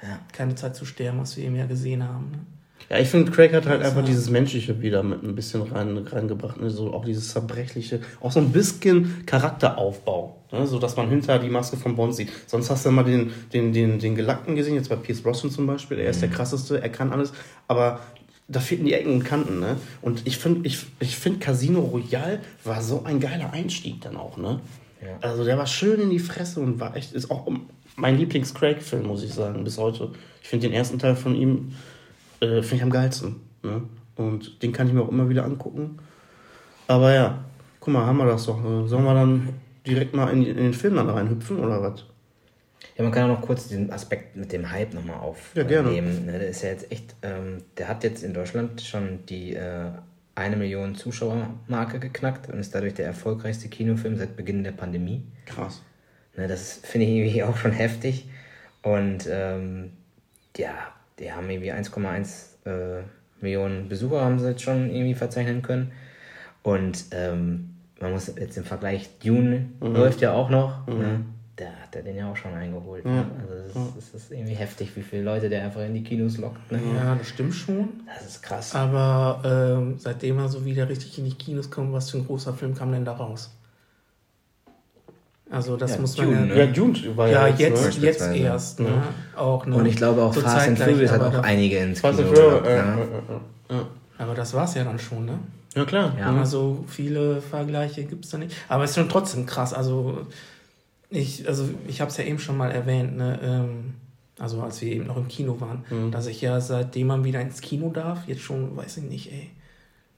[0.01, 0.19] Ja.
[0.33, 2.31] Keine Zeit zu sterben, was wir eben ja gesehen haben.
[2.31, 2.37] Ne?
[2.89, 5.97] Ja, ich finde, Craig hat halt einfach war- dieses Menschliche wieder mit ein bisschen rein,
[5.97, 6.61] reingebracht.
[6.61, 6.69] Ne?
[6.69, 10.35] So auch dieses Zerbrechliche, auch so ein bisschen Charakteraufbau.
[10.51, 10.67] Ne?
[10.67, 12.29] So dass man hinter die Maske von Bond sieht.
[12.45, 15.65] Sonst hast du immer den, den, den, den Gelackten gesehen, jetzt bei Pierce Brosnan zum
[15.65, 15.97] Beispiel.
[15.99, 17.33] Er ist der krasseste, er kann alles.
[17.67, 18.01] Aber
[18.47, 19.59] da fehlten die Ecken und Kanten.
[19.59, 19.77] Ne?
[20.03, 24.37] Und ich finde, ich, ich find Casino Royale war so ein geiler Einstieg dann auch.
[24.37, 24.59] Ne?
[25.01, 25.17] Ja.
[25.27, 27.47] Also der war schön in die Fresse und war echt, ist auch
[27.95, 30.11] mein Lieblings-Craig-Film, muss ich sagen, bis heute.
[30.43, 31.71] Ich finde den ersten Teil von ihm
[32.45, 33.35] äh, finde ich am geilsten.
[33.63, 33.81] Ne?
[34.15, 35.97] Und den kann ich mir auch immer wieder angucken.
[36.87, 37.43] Aber ja,
[37.79, 38.59] guck mal, haben wir das doch.
[38.59, 39.49] Äh, Sollen wir dann
[39.85, 42.05] direkt mal in, in den Film dann reinhüpfen oder was?
[42.97, 45.17] Ja, man kann auch noch kurz den Aspekt mit dem Hype nochmal
[45.55, 45.89] Ja, gerne.
[45.89, 46.25] aufnehmen.
[46.27, 49.89] Ne, der ist ja jetzt echt, ähm, der hat jetzt in Deutschland schon die äh,
[50.35, 55.23] eine Million Zuschauermarke geknackt und ist dadurch der erfolgreichste Kinofilm seit Beginn der Pandemie.
[55.45, 55.81] Krass.
[56.37, 58.29] Ne, das finde ich irgendwie auch schon heftig.
[58.81, 59.91] Und ähm,
[60.57, 60.73] ja,
[61.19, 63.03] die haben irgendwie 1,1 äh,
[63.41, 65.91] Millionen Besucher haben sie jetzt schon irgendwie verzeichnen können.
[66.63, 70.87] Und ähm, man muss jetzt im Vergleich, Dune läuft ja auch noch.
[70.87, 71.25] Ne?
[71.55, 73.05] Da hat er den ja auch schon eingeholt.
[73.05, 73.25] Ne?
[73.39, 76.37] Also das ist, das ist irgendwie heftig, wie viele Leute der einfach in die Kinos
[76.37, 76.69] lockt.
[76.71, 76.81] Ne?
[76.95, 77.87] Ja, das stimmt schon.
[78.07, 78.75] Das ist krass.
[78.75, 82.53] Aber ähm, seitdem er so wieder richtig in die Kinos kommt, was für ein großer
[82.53, 83.54] Film kam denn da raus?
[85.49, 86.45] Also das Ja, muss man Dune, ja.
[86.45, 86.57] ne?
[86.59, 88.05] Ja, Dune war Ja, ja, jetzt, ne?
[88.05, 88.79] jetzt erst.
[88.79, 88.89] Ne?
[89.35, 89.75] Auch, ne?
[89.75, 92.31] Und ich glaube auch So Fast and Furious hat aber auch einige ins Fast Kino
[92.31, 93.07] gelockt, äh, ne?
[93.69, 93.81] äh, äh, äh.
[94.17, 95.37] Aber das war es ja dann schon, ne?
[95.75, 96.13] Ja, klar.
[96.17, 96.31] Ja.
[96.31, 96.39] Mhm.
[96.39, 98.55] Also viele Vergleiche gibt es da nicht.
[98.69, 99.73] Aber es ist schon trotzdem krass.
[99.73, 100.25] Also
[101.09, 103.39] ich, also ich habe es ja eben schon mal erwähnt, ne?
[103.43, 103.93] ähm,
[104.39, 106.11] also als wir eben noch im Kino waren, Mhm.
[106.11, 109.49] dass ich ja seitdem man wieder ins Kino darf, jetzt schon, weiß ich nicht, ey,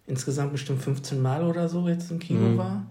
[0.07, 2.57] insgesamt bestimmt 15 Mal oder so jetzt im Kino Mhm.
[2.57, 2.85] war.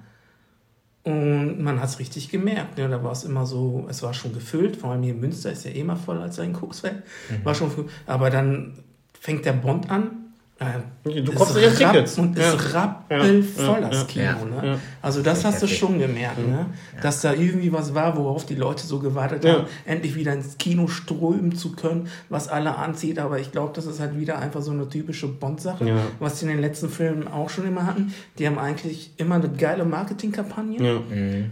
[1.06, 2.78] Und man hat es richtig gemerkt.
[2.78, 2.88] Ne?
[2.88, 5.64] Da war es immer so, es war schon gefüllt, vor allem hier in Münster ist
[5.64, 7.02] ja eh mal voll als ein Kucksfeld.
[7.44, 7.84] War schon früh.
[8.06, 8.72] Aber dann
[9.20, 10.10] fängt der Bond an.
[10.58, 10.64] Äh,
[11.04, 12.18] Du jetzt rapp- Tickets.
[12.18, 12.52] Und Ja.
[12.54, 14.56] ist rappelvoll Ja, das ja, Kino.
[14.56, 14.62] ja.
[14.62, 14.78] Ne?
[15.06, 16.66] Also das hast du schon gemerkt, ne?
[17.00, 19.52] dass da irgendwie was war, worauf die Leute so gewartet Ja.
[19.52, 23.20] haben, endlich wieder ins Kino strömen zu können, was alle anzieht.
[23.20, 25.96] Aber ich glaube, das ist halt wieder einfach so eine typische Bond-Sache, Ja.
[26.18, 28.12] was die in den letzten Filmen auch schon immer hatten.
[28.38, 30.82] Die haben eigentlich immer eine geile Marketingkampagne.
[30.82, 31.00] Ja.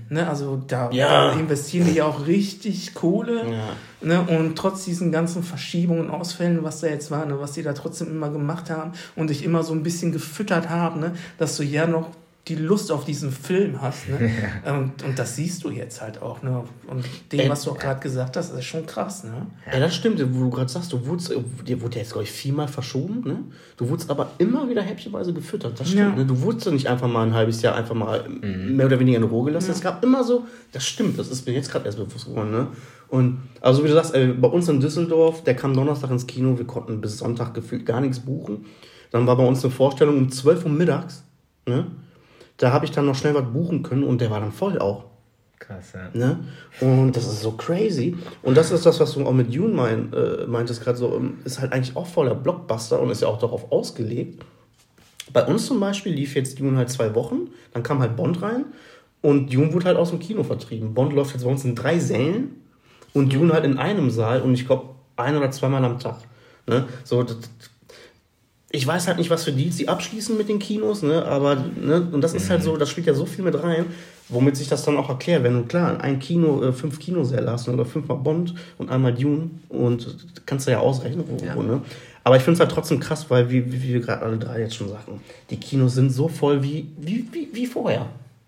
[0.09, 0.90] Ne, also da,
[1.38, 3.43] investieren die ja auch richtig Kohle.
[3.53, 3.69] Ja.
[4.01, 7.62] Ne, und trotz diesen ganzen Verschiebungen und Ausfällen, was da jetzt war, ne, was die
[7.62, 11.57] da trotzdem immer gemacht haben und dich immer so ein bisschen gefüttert haben, ne, dass
[11.57, 12.09] du ja noch
[12.48, 14.07] die Lust auf diesen Film hast.
[14.09, 14.30] Ne?
[14.66, 16.42] Und, und das siehst du jetzt halt auch.
[16.42, 16.62] Ne?
[16.87, 19.24] Und dem, Ey, was du auch gerade gesagt hast, ist schon krass.
[19.24, 19.46] Ne?
[19.72, 21.33] Ja, das stimmt, wo du gerade sagst, du wurdest,
[21.66, 23.38] dir wurde jetzt, glaube ich, viermal verschoben, ne?
[23.78, 26.14] Du wurdest aber immer wieder häppchenweise gefüttert, das stimmt, Ja.
[26.16, 26.26] ne?
[26.26, 29.46] Du wurdest nicht einfach mal ein halbes Jahr einfach mal mehr oder weniger in Ruhe
[29.46, 29.70] gelassen.
[29.70, 32.66] Es gab immer so, das stimmt, das ist mir jetzt gerade erst bewusst geworden, ne?
[33.09, 36.59] Und, also wie du sagst, ey, bei uns in Düsseldorf, der kam Donnerstag ins Kino,
[36.59, 38.66] wir konnten bis Sonntag gefühlt gar nichts buchen.
[39.12, 41.24] Dann war bei uns eine Vorstellung um 12 Uhr mittags,
[41.66, 41.87] ne?
[42.57, 45.05] Da habe ich dann noch schnell was buchen können und der war dann voll auch.
[45.59, 46.11] Krass, ja.
[46.12, 46.45] Ne?
[46.81, 48.17] Und das ist so crazy.
[48.43, 51.38] Und das ist das, was du auch mit Dune mein, äh, meintest gerade so, ähm,
[51.45, 54.45] ist halt eigentlich auch voller Blockbuster und ist ja auch darauf ausgelegt.
[55.33, 58.67] Bei uns zum Beispiel lief jetzt Dune halt zwei Wochen, dann kam halt Bond rein
[59.23, 60.93] und Dune wurde halt aus dem Kino vertrieben.
[60.93, 62.61] Bond läuft jetzt bei uns in drei Sälen
[63.14, 66.19] und Dune halt in einem Saal und ich glaube ein oder zweimal am Tag.
[66.67, 66.85] Ne?
[67.05, 67.38] So, das,
[68.74, 71.24] ich weiß halt nicht, was für Deals sie abschließen mit den Kinos, ne?
[71.24, 72.08] aber ne?
[72.10, 73.87] und das ist halt so, das spielt ja so viel mit rein,
[74.28, 77.68] womit sich das dann auch erklärt, wenn du klar ein Kino, äh, fünf Kinosäle hast
[77.68, 81.54] oder fünfmal Bond und einmal Dune und kannst du ja ausrechnen, wo, Ja.
[81.54, 81.82] wo ne?
[82.24, 84.74] Aber ich finde es halt trotzdem krass, weil, wie, wie wir gerade alle drei jetzt
[84.74, 88.06] schon sagten, die Kinos sind so voll wie, wie, wie, wie vorher.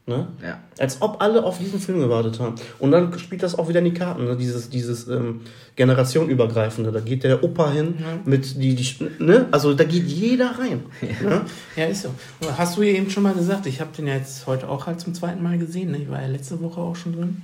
[0.09, 0.29] Ne?
[0.40, 0.61] Ja.
[0.79, 2.55] Als ob alle auf diesen Film gewartet haben.
[2.79, 4.37] Und dann spielt das auch wieder in die Karten, ne?
[4.37, 5.40] dieses, dieses ähm,
[5.75, 6.92] generationenübergreifende.
[6.92, 9.49] Da geht der Opa hin mit die, die ne?
[9.51, 10.85] Also da geht jeder rein.
[11.23, 11.42] Ne?
[11.75, 12.11] Ja, ist so.
[12.57, 15.01] Hast du ja eben schon mal gesagt, ich habe den ja jetzt heute auch halt
[15.01, 15.90] zum zweiten Mal gesehen.
[15.90, 15.99] Ne?
[15.99, 17.42] Ich war ja letzte Woche auch schon drin.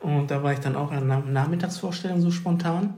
[0.00, 2.94] Und da war ich dann auch in einer Nachmittagsvorstellung so spontan.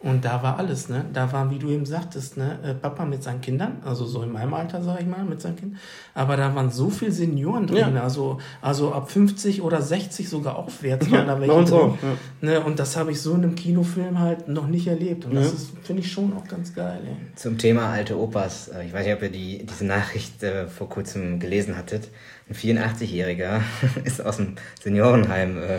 [0.00, 1.04] Und da war alles, ne?
[1.12, 4.30] Da war, wie du eben sagtest, ne, äh, Papa mit seinen Kindern, also so in
[4.30, 5.80] meinem Alter, sag ich mal, mit seinen Kindern.
[6.14, 8.02] Aber da waren so viele Senioren drin, Ja.
[8.04, 11.80] also, also ab 50 oder 60 sogar aufwärts waren da bei welche uns drin.
[11.80, 12.16] auch, ja.
[12.42, 12.60] Ne?
[12.60, 15.24] Und das habe ich so in einem Kinofilm halt noch nicht erlebt.
[15.24, 15.52] Und das Ja.
[15.54, 17.16] ist, finde ich schon auch ganz geil, ey.
[17.34, 18.68] Zum Thema alte Opas.
[18.68, 22.08] äh, Ich weiß nicht, ob ihr die, diese Nachricht äh, vor kurzem gelesen hattet.
[22.48, 23.62] ein 84-Jähriger
[24.04, 25.78] ist aus dem Seniorenheim äh,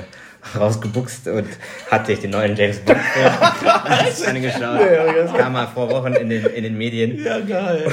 [0.58, 1.48] rausgebuchst und
[1.92, 2.98] hat sich den neuen James Bond
[4.28, 4.80] angeschaut.
[5.16, 7.24] Das kam mal vor Wochen in den, in den Medien.
[7.24, 7.88] Ja, geil.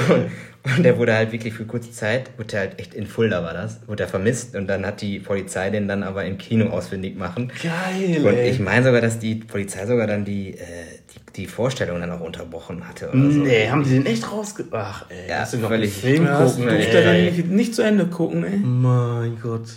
[0.75, 3.79] Und der wurde halt wirklich für kurze Zeit, wurde halt echt in Fulda war das,
[3.87, 7.51] wurde er vermisst und dann hat die Polizei den dann aber im Kino ausfindig machen.
[7.63, 8.49] Geil, Und ey.
[8.49, 10.63] ich meine sogar, dass die Polizei sogar dann die, äh,
[11.13, 13.39] die, die Vorstellung dann auch unterbrochen hatte oder so.
[13.39, 14.65] Nee, haben die den echt rausge...
[14.71, 15.93] Ach, ey, Ja, hast du noch völlig.
[15.93, 17.31] Film Ja, gucken, durfte dann ey.
[17.31, 18.57] nicht, nicht zu Ende gucken, ey.
[18.57, 19.67] Mein Gott.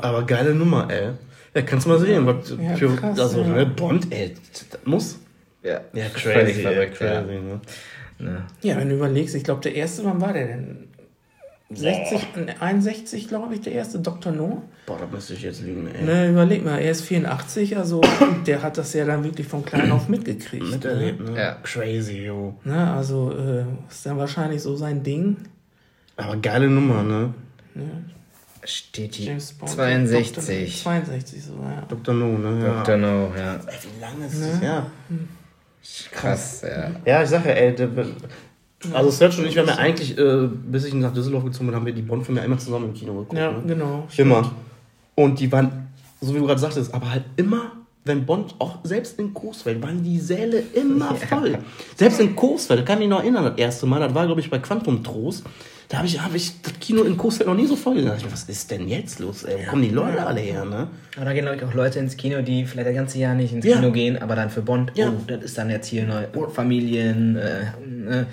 [0.00, 1.10] Aber geile Nummer, ey.
[1.54, 2.26] Ja, kannst du mal sehen.
[2.26, 3.48] Was Ja, für, krass, also, ja.
[3.48, 4.34] ne, Bond, ey,
[4.70, 5.18] das muss.
[5.62, 6.94] Ja, Ja, ey, verrückt.
[6.96, 7.20] crazy, Ja.
[7.22, 7.60] ne?
[8.18, 8.42] Ne.
[8.62, 10.88] Ja, wenn du überlegst, ich glaube, der erste, wann war der denn?
[11.74, 14.30] 60, ne, 61, glaube ich, der erste Dr.
[14.32, 14.62] No.
[14.86, 16.04] Boah, da müsste ich jetzt lügen, ey.
[16.04, 18.00] Ne, überleg mal, er ist 84, also
[18.46, 20.70] der hat das ja dann wirklich von klein auf mitgekriegt.
[20.70, 21.36] Miterlebt, ne?
[21.38, 21.56] Ja.
[21.62, 22.54] Crazy, yo.
[22.64, 25.36] Ne, also äh, ist dann wahrscheinlich so sein Ding.
[26.16, 27.32] Aber geile Nummer, ne?
[28.64, 29.70] Steht die James Bond.
[29.70, 30.34] 62.
[30.34, 30.94] Dr.
[30.94, 31.82] 62, so, ja.
[31.88, 32.14] Dr.
[32.14, 32.64] No, ne?
[32.64, 32.82] Ja.
[32.82, 32.96] Dr.
[32.96, 33.54] No, ja.
[33.54, 34.62] Ey, wie lange ist das?
[34.62, 34.86] Ja.
[36.12, 36.90] Krass, ja.
[37.04, 37.88] Ja, ich sag ja, ey, der,
[38.92, 41.76] also Serge und ich, wir haben ja eigentlich, äh, bis ich nach Düsseldorf gezogen bin,
[41.76, 43.38] haben wir die Bond-Filme ja immer zusammen im Kino geguckt.
[43.38, 43.62] Ja, ne?
[43.66, 44.06] genau.
[44.16, 44.52] Immer.
[45.14, 45.88] Und die waren,
[46.20, 47.72] so wie du gerade sagtest, aber halt immer,
[48.04, 51.58] wenn Bond, auch selbst in Coesfeld, waren die Säle immer voll.
[51.96, 54.40] Selbst in Coesfeld, da kann ich mich noch erinnern, das erste Mal, das war, glaube
[54.40, 55.44] ich, bei Quantum Trost.
[55.88, 58.08] Da habe ich, hab ich das Kino in Coesfeld noch nie so voll gesehen.
[58.08, 59.44] Da dachte ich mir, was ist denn jetzt los?
[59.44, 59.58] Ey?
[59.66, 60.88] Wo kommen die Leute alle her, ne?
[61.16, 63.52] Aber da gehen, glaube ich, auch Leute ins Kino, die vielleicht das ganze Jahr nicht
[63.52, 63.76] ins Ja.
[63.76, 65.10] Kino gehen, aber dann für Bond, Ja.
[65.10, 67.60] oh, das ist dann jetzt hier neu, Familien, äh,
[68.20, 68.24] äh,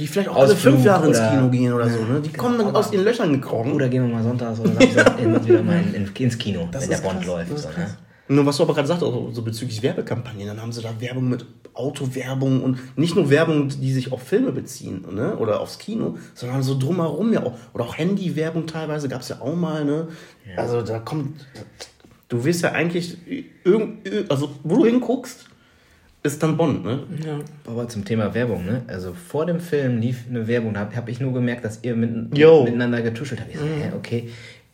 [0.00, 2.20] Die vielleicht auch alle fünf Jahre ins Kino gehen oder so, ne?
[2.20, 3.72] Die Genau, kommen dann aus den Löchern gekrochen.
[3.72, 6.96] oder gehen wir mal sonntags oder samstags wieder mal in, in, ins Kino, wenn der
[6.98, 7.68] Bond krass, läuft.
[8.28, 11.28] Nur was du aber gerade sagst, auch so bezüglich Werbekampagnen, dann haben sie da Werbung
[11.30, 15.36] mit Autowerbung und nicht nur Werbung, die sich auf Filme beziehen ne?
[15.36, 17.54] oder aufs Kino, sondern so drumherum ja auch.
[17.72, 19.84] Oder auch Handywerbung teilweise gab es ja auch mal.
[19.84, 20.08] Ne?
[20.56, 21.46] Also da kommt,
[22.28, 23.16] du wirst ja eigentlich,
[23.64, 25.46] irgend, also wo du hinguckst,
[26.22, 26.84] ist dann Bond.
[26.84, 27.04] Ne?
[27.24, 27.38] Ja.
[27.66, 28.82] Aber zum Thema Werbung, ne?
[28.88, 31.94] Also vor dem Film lief eine Werbung, da habe hab ich nur gemerkt, dass ihr
[31.94, 33.50] mit, miteinander getuschelt habt.
[33.52, 34.28] Ich so, hä, okay.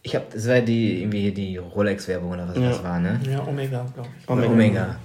[0.06, 3.18] Ich habe, das war die, irgendwie hier die Rolex-Werbung oder was das war, ne?
[3.28, 4.28] ja, Omega, glaube ich.
[4.28, 4.52] Omega.
[4.52, 4.96] Omega.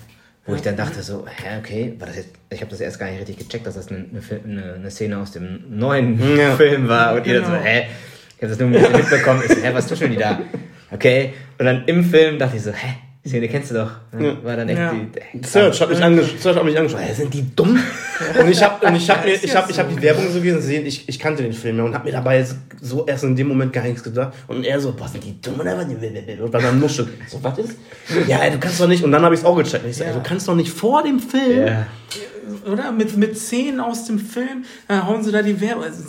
[0.45, 3.09] Wo ich dann dachte so, hä, okay, war das jetzt, ich habe das erst gar
[3.09, 4.05] nicht richtig gecheckt, dass das eine,
[4.43, 6.55] eine, eine, Szene aus dem neuen Ja.
[6.57, 7.15] Film war.
[7.15, 7.63] Und ihr dann so, Genau.
[7.63, 7.85] hä?
[8.35, 9.41] Ich habe das nur ein bisschen mitbekommen.
[9.45, 10.39] Ich so, hä, was tuscheln die da?
[10.91, 11.33] Okay.
[11.57, 13.91] Und dann im Film dachte ich so, hä, die Szene kennst du doch.
[14.17, 14.37] Ne?
[14.43, 14.93] War dann echt Ja.
[15.33, 15.45] die...
[15.45, 17.01] Search hat mich, angesch Search hat mich angeschaut.
[17.05, 17.77] Ey, sind die dumm?
[18.39, 19.95] Und ich habe ich hab, mir- ich ja hab, ich hab so.
[19.95, 22.55] die Werbung so gesehen, ich, ich kannte den Film ja und habe mir dabei jetzt
[22.81, 24.33] so erst in dem Moment gar nichts gedacht.
[24.47, 25.85] Und er so, was sind die dumm oder was?
[25.85, 27.09] Und dann nuschelt.
[27.27, 27.75] So, was ist?
[28.27, 29.03] Ja, ey, du kannst doch nicht.
[29.03, 29.85] Und dann habe ich es auch gecheckt.
[29.85, 31.67] Ich so, ey, du kannst doch nicht vor dem Film.
[31.67, 31.87] Ja.
[32.71, 32.91] Oder?
[32.91, 35.83] Mit, mit Szenen aus dem Film, dann hauen sie da die Werbung.
[35.83, 36.03] Also,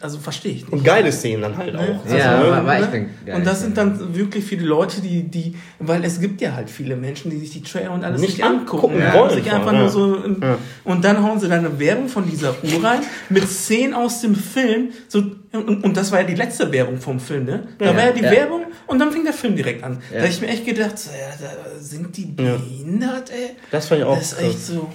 [0.00, 0.72] also verstehe ich nicht.
[0.72, 1.80] Und geile Szenen dann halt auch.
[2.08, 2.86] Ja, Also, war, war Ne?
[2.92, 3.98] ein geiles Und das sind Film.
[3.98, 7.50] dann wirklich viele Leute, die, die, weil es gibt ja halt viele Menschen, die sich
[7.50, 8.98] die Trailer und alles Nicht nicht, angucken.
[8.98, 9.78] ja, wollen, sich einfach ja.
[9.78, 10.18] nur so,
[10.84, 14.34] und dann hauen sie dann eine Werbung von dieser Uhr rein, mit Szenen aus dem
[14.34, 17.68] Film, so, und, und das war ja die letzte Werbung vom Film, ne?
[17.78, 18.30] Da Ja, war ja die ja.
[18.32, 19.98] Werbung und dann fing der Film direkt an.
[20.12, 20.18] Ja.
[20.18, 22.56] Da hab ich mir echt gedacht, so, ja, da sind die Ja.
[22.56, 23.50] behindert, ey?
[23.70, 24.88] Das fand ich auch Das ist echt so,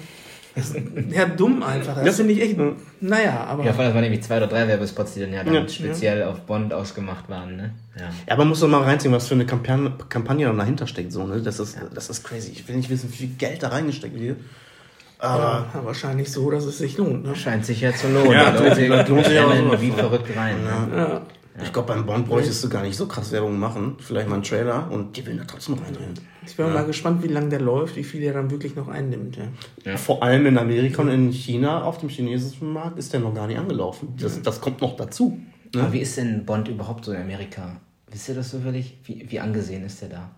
[0.60, 0.76] ist,
[1.10, 1.96] ja, dumm einfach.
[1.96, 2.12] Das Ja.
[2.12, 2.56] finde ich echt,
[3.00, 3.64] naja, aber.
[3.64, 5.68] Ja, vor allem, das waren irgendwie zwei oder drei Werbespots, die dann ja dann Ja.
[5.68, 7.70] speziell auf Bond ausgemacht waren, ne?
[7.98, 8.08] Ja.
[8.28, 11.12] Ja, man muss doch mal reinziehen, was für eine Kampagne, Kampagne dann dahinter steckt.
[11.12, 11.40] So, ne?
[11.42, 12.52] das, ist, das ist crazy.
[12.52, 14.38] Ich will nicht wissen, wie viel Geld da reingesteckt wird.
[15.18, 17.36] Aber ja, wahrscheinlich so, dass es sich lohnt, ne?
[17.36, 18.32] Scheint sich ja zu lohnen.
[18.32, 20.56] Ja, Leute das lohnt sich ja auch sowas wie verrückt rein.
[20.64, 20.96] Ne?
[20.96, 21.22] Ja.
[21.62, 23.96] Ich glaube, beim Bond bräuchtest du gar nicht so krass Werbung machen.
[23.98, 26.14] Vielleicht mal einen Trailer und die will da trotzdem reinrennen.
[26.46, 29.38] Ich bin mal gespannt, wie lange der läuft, wie viel er dann wirklich noch einnimmt.
[29.84, 29.96] Ja.
[29.96, 33.46] Vor allem in Amerika und in China, auf dem chinesischen Markt, ist der noch gar
[33.46, 34.14] nicht angelaufen.
[34.18, 35.40] Das, das kommt noch dazu.
[35.74, 35.82] Ne?
[35.82, 37.80] Aber wie ist denn Bond überhaupt so in Amerika?
[38.10, 38.98] Wisst ihr das zufällig?
[39.04, 40.30] Wie, wie angesehen ist der da?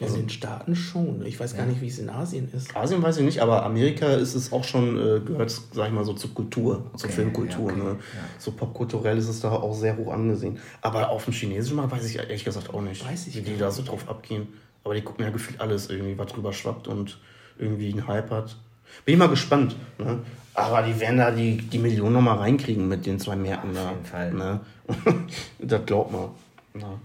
[0.00, 1.26] In den Staaten schon.
[1.26, 2.76] Ich weiß gar nicht, wie es in Asien ist.
[2.76, 6.04] Asien weiß ich nicht, aber Amerika ist es auch schon, äh, gehört, sag ich mal,
[6.04, 7.70] so zur Kultur, zur Okay, Filmkultur.
[7.72, 7.96] ja, okay, ne?
[8.38, 10.58] So popkulturell ist es da auch sehr hoch angesehen.
[10.82, 13.58] Aber auf dem chinesischen Markt weiß ich ehrlich gesagt auch nicht, Weiß ich wie die
[13.58, 14.46] da so drauf abgehen.
[14.84, 17.18] Aber die gucken ja gefühlt alles irgendwie, was drüber schwappt und
[17.58, 18.56] irgendwie einen Hype hat.
[19.04, 19.74] Bin ich mal gespannt.
[19.98, 20.20] Ne?
[20.54, 23.86] Aber die werden da die, die Millionen noch mal reinkriegen mit den zwei Märkten da.
[23.86, 24.32] Auf jeden Fall.
[24.32, 24.60] Ne?
[25.58, 26.28] das glaubt man.
[26.74, 26.98] Ne?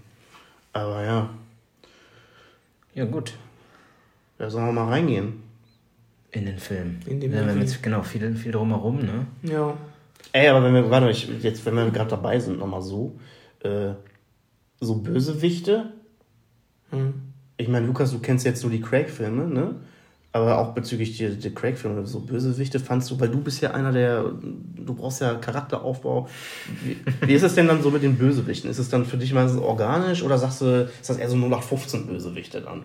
[0.72, 1.30] Aber ja,
[2.94, 3.34] Ja, gut.
[4.38, 5.42] da sollen wir mal reingehen.
[6.30, 6.98] In den Film.
[7.06, 7.60] In den ja, wir haben Film.
[7.62, 9.26] jetzt genau viel, viel drumherum, ne?
[9.42, 9.76] Ja.
[10.32, 13.18] Ey, aber wenn wir gerade ich- jetzt, wenn wir gerade dabei sind, nochmal so,
[13.60, 13.90] äh,
[14.80, 15.92] so Bösewichte.
[16.90, 17.14] Hm.
[17.56, 19.76] Ich meine, Lukas, du kennst jetzt nur die Craig-Filme, ne?
[20.34, 23.92] Aber auch bezüglich der, der Craig-Filme, so Bösewichte fandst du, weil du bist ja einer
[23.92, 26.26] der, du brauchst ja Charakteraufbau.
[26.82, 28.68] Wie, wie ist es denn dann so mit den Bösewichten?
[28.68, 32.08] Ist es dann für dich meistens organisch oder sagst du, ist das eher so 0815
[32.08, 32.82] Bösewichte dann?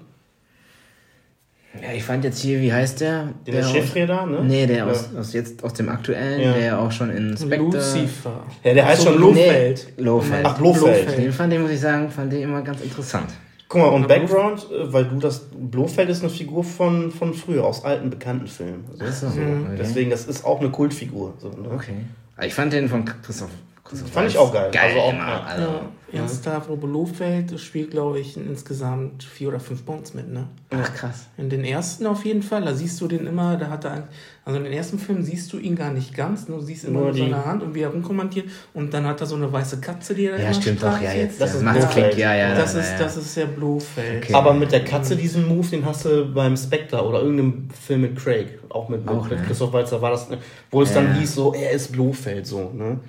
[1.82, 3.30] Ja, ich fand jetzt hier, wie heißt der?
[3.48, 4.44] Den der Chiffre da, ne?
[4.44, 4.86] Nee, der Ja.
[4.86, 6.54] aus, aus jetzt aus dem aktuellen, Ja.
[6.54, 7.66] der auch schon in Spectre.
[7.66, 8.44] Lucifer.
[8.64, 9.88] Ja, der heißt So, schon Blofeld.
[9.98, 10.46] Nee, Blofeld.
[10.46, 11.18] Ach, Blofeld.
[11.18, 13.30] Den fand ich, muss ich sagen, fand ich immer ganz interessant.
[13.70, 17.64] Guck mal, und Background, äh, weil du das, Blofeld ist eine Figur von, von früher,
[17.64, 18.84] aus alten, bekannten Filmen.
[18.92, 19.06] So.
[19.08, 19.76] Ach so, okay.
[19.78, 21.36] Deswegen, das ist auch eine Kultfigur.
[21.38, 21.70] So, ne?
[21.72, 21.94] Okay.
[22.36, 23.52] Aber ich fand den von Christoph.
[23.90, 24.70] Christoph Fand ich auch geil.
[24.72, 25.28] Geil, Also auch- immer.
[25.28, 25.44] ja.
[25.48, 25.64] Also,
[26.12, 30.48] Ja, Jan Stavro Blofeld spielt, glaube ich, insgesamt vier oder fünf Bonds mit, ne?
[30.72, 31.28] Ach, krass.
[31.38, 34.08] In den ersten auf jeden Fall, da siehst du den immer, da hat er,
[34.44, 37.14] also in den ersten Filmen siehst du ihn gar nicht ganz, nur siehst immer Nur
[37.14, 40.26] seine Hand und wie er rumkommentiert und dann hat er so eine weiße Katze, die
[40.26, 41.00] er Ja, immer stimmt doch.
[41.00, 41.40] Ja, jetzt.
[41.40, 42.18] Das Das, ist.
[42.18, 42.56] Ja, ja.
[42.56, 42.98] Das ja, ist, ja.
[42.98, 44.24] das ist der Blofeld.
[44.24, 44.34] Okay.
[44.34, 48.16] Aber mit der Katze, diesen Move, den hast du beim Spectre oder irgendeinem Film mit
[48.18, 49.46] Craig, auch mit, Auch, mit ne?
[49.46, 50.40] Christoph Waltzer war das, ne?
[50.72, 51.20] wo es Ja, dann ja.
[51.20, 53.00] hieß, so, er ist Blofeld, so, ne?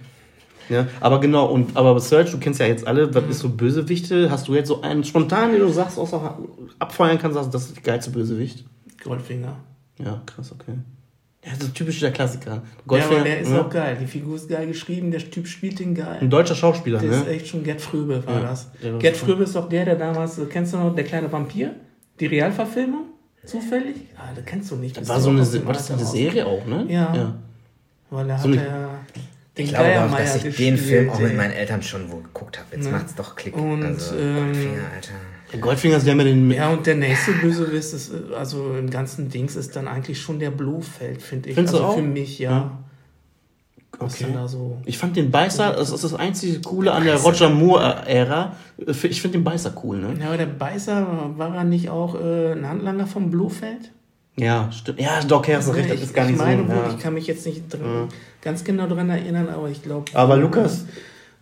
[0.71, 4.31] Ja, aber genau, und aber Search, du kennst ja jetzt alle, was ist so Bösewichte?
[4.31, 6.39] Hast du jetzt so einen spontan, den du sagst, außer
[6.79, 8.65] abfeuern kannst, sagst, das ist der geilste Bösewicht?
[9.05, 9.57] Goldfinger.
[9.99, 10.73] Ja, krass, okay.
[11.45, 12.51] Ja, das ist typisch der Klassiker.
[12.57, 13.61] Ja, Goldfinger, aber der ist ne?
[13.65, 13.97] auch geil.
[14.01, 16.19] Die Figur ist geil geschrieben, der Typ spielt den geil.
[16.21, 17.31] Ein deutscher Schauspieler, Der ist ne?
[17.33, 18.71] echt schon Gerd Fröbe, war Ja, das.
[18.99, 19.17] Gerd.
[19.17, 21.75] Fröbe ist doch der, der damals, kennst du noch, der kleine Vampir?
[22.21, 23.05] Die Realverfilmung?
[23.47, 23.97] Zufällig?
[24.19, 24.97] Ah, das kennst du nicht.
[24.99, 26.05] Das war so eine, war das eine.
[26.05, 26.85] Serie auch, ne?
[26.89, 27.15] Ja.
[27.15, 27.35] ja.
[28.11, 28.89] Weil er So hat eine- ja
[29.64, 32.68] Ich glaube auch, dass ich den Film auch mit meinen Eltern schon wo geguckt habe.
[32.77, 32.92] Jetzt Ne?
[32.92, 33.57] macht's doch Klick.
[33.57, 35.12] Und, also, ähm, Goldfinger, Alter.
[35.53, 36.51] Der Goldfinger ist der mit den.
[36.51, 40.51] Ja, und der nächste Bösewicht ist, also im ganzen Dings ist dann eigentlich schon der
[40.53, 41.55] Blofeld, finde ich.
[41.57, 41.96] Findest du also auch?
[41.96, 42.51] für mich, ja.
[42.51, 42.79] Ja.
[43.99, 44.33] Was Okay.
[44.46, 44.79] so.
[44.87, 48.55] Ich fand den Beißer, das ist das einzige Coole an der Roger Moore-Ära.
[49.03, 50.14] Ich finde den Beißer cool, ne?
[50.20, 53.90] Ja, aber der Beißer, war er nicht auch äh, ein Handlanger vom Blofeld?
[54.37, 55.01] Ja, stimmt.
[55.01, 56.68] Ja, Doc Harris hat recht, das ich, ist gar nicht ich meine, so.
[56.68, 56.94] wohl, Ja.
[56.96, 58.09] ich kann mich jetzt nicht dran,
[58.42, 60.07] ganz genau daran erinnern, aber ich glaube.
[60.14, 60.87] Aber Lukas,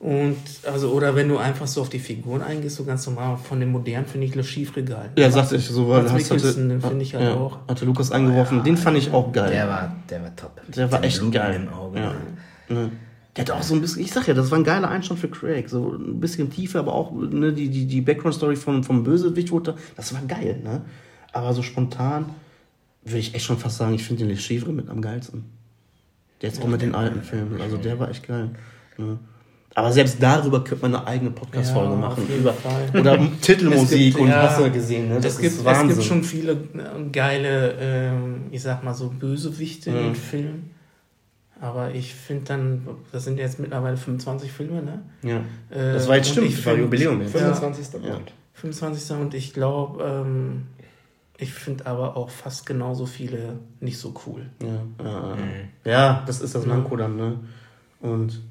[0.00, 3.58] Und, also, oder wenn du einfach so auf die Figuren eingehst, so ganz normal, von
[3.58, 5.10] den modernen finde ich Le Chiffre geil.
[5.16, 7.58] ja, sagte ich so, weil hast Mikkelsen, den finde ich halt ja, auch.
[7.66, 9.50] Hatte Lukas eingeworfen, den fand ich auch geil.
[9.50, 10.60] Der war, der war top.
[10.68, 11.56] Der war Mit echt Blut geil.
[11.56, 11.98] Im Auge.
[11.98, 12.14] Ja.
[13.36, 15.28] Der hat auch so ein bisschen, ich sag ja, das war ein geiler Einstand für
[15.28, 15.68] Craig.
[15.68, 19.74] So ein bisschen tiefer, aber auch ne, die, die, die Background-Story vom, vom Bösewicht, wurde,
[19.96, 20.82] das war geil, ne?
[21.32, 22.26] Aber so spontan
[23.04, 25.57] würde ich echt schon fast sagen, ich finde den Le Chiffre mit am geilsten.
[26.42, 27.60] Der jetzt auch mit den alten Filmen.
[27.60, 28.50] Also der war echt geil.
[28.96, 29.18] Ne?
[29.74, 32.26] Aber selbst darüber könnte man eine eigene Podcast-Folge Ja, machen.
[32.36, 32.54] Über,
[32.98, 35.16] oder Titelmusik gibt- und ja, hast du gesehen, ne?
[35.20, 39.08] Das es, gibt, ist es gibt schon viele äh, geile, ähm, ich sag mal so
[39.10, 39.98] Bösewichte Mhm.
[40.08, 40.70] in Filmen.
[41.60, 45.02] Aber ich finde dann, das sind jetzt mittlerweile 25 Filme, ne?
[45.22, 45.36] ja.
[45.70, 47.34] Äh, Das war jetzt und stimmt, ich das war find- Jubiläum jetzt.
[47.34, 47.40] Ja.
[47.54, 48.02] 25.
[48.04, 48.14] Ja.
[48.14, 48.32] Bond.
[48.54, 49.16] 25.
[49.18, 50.62] Und ich glaube, ähm,
[51.38, 54.50] ich finde aber auch fast genauso viele nicht so cool.
[54.60, 55.36] Ja, ja,
[55.84, 57.38] ja, das ist das Manko dann, ne?
[58.00, 58.42] Und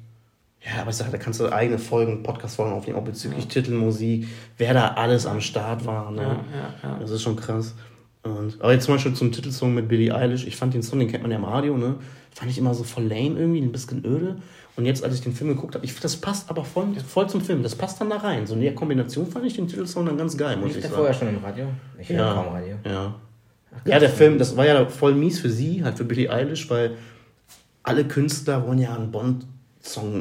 [0.60, 4.74] ja, aber ich sage, da kannst du eigene Folgen, Podcast-Folgen aufnehmen, auch bezüglich Titelmusik, wer
[4.74, 6.22] da alles am Start war, ne?
[6.22, 6.98] Ja, ja, ja.
[6.98, 7.74] Das ist schon krass.
[8.22, 11.08] Und, aber jetzt zum Beispiel zum Titelsong mit Billie Eilish, ich fand den Song, den
[11.08, 11.96] kennt man ja im Radio, ne?
[12.34, 14.36] Fand ich immer so voll lame irgendwie, ein bisschen öde.
[14.78, 17.40] Und jetzt, als ich den Film geguckt habe, ich, das passt aber voll, voll zum
[17.40, 18.46] Film, das passt dann da rein.
[18.46, 20.94] So in der Kombination fand ich den Titelsong dann ganz geil, muss ich der sagen.
[20.94, 21.66] vorher schon im Radio?
[21.98, 22.76] Ich Ja, kaum Radio.
[22.84, 23.14] ja.
[23.84, 26.92] Ja, der Film, das war ja voll mies für sie, halt für Billie Eilish, weil
[27.82, 29.10] alle Künstler wollen ja einen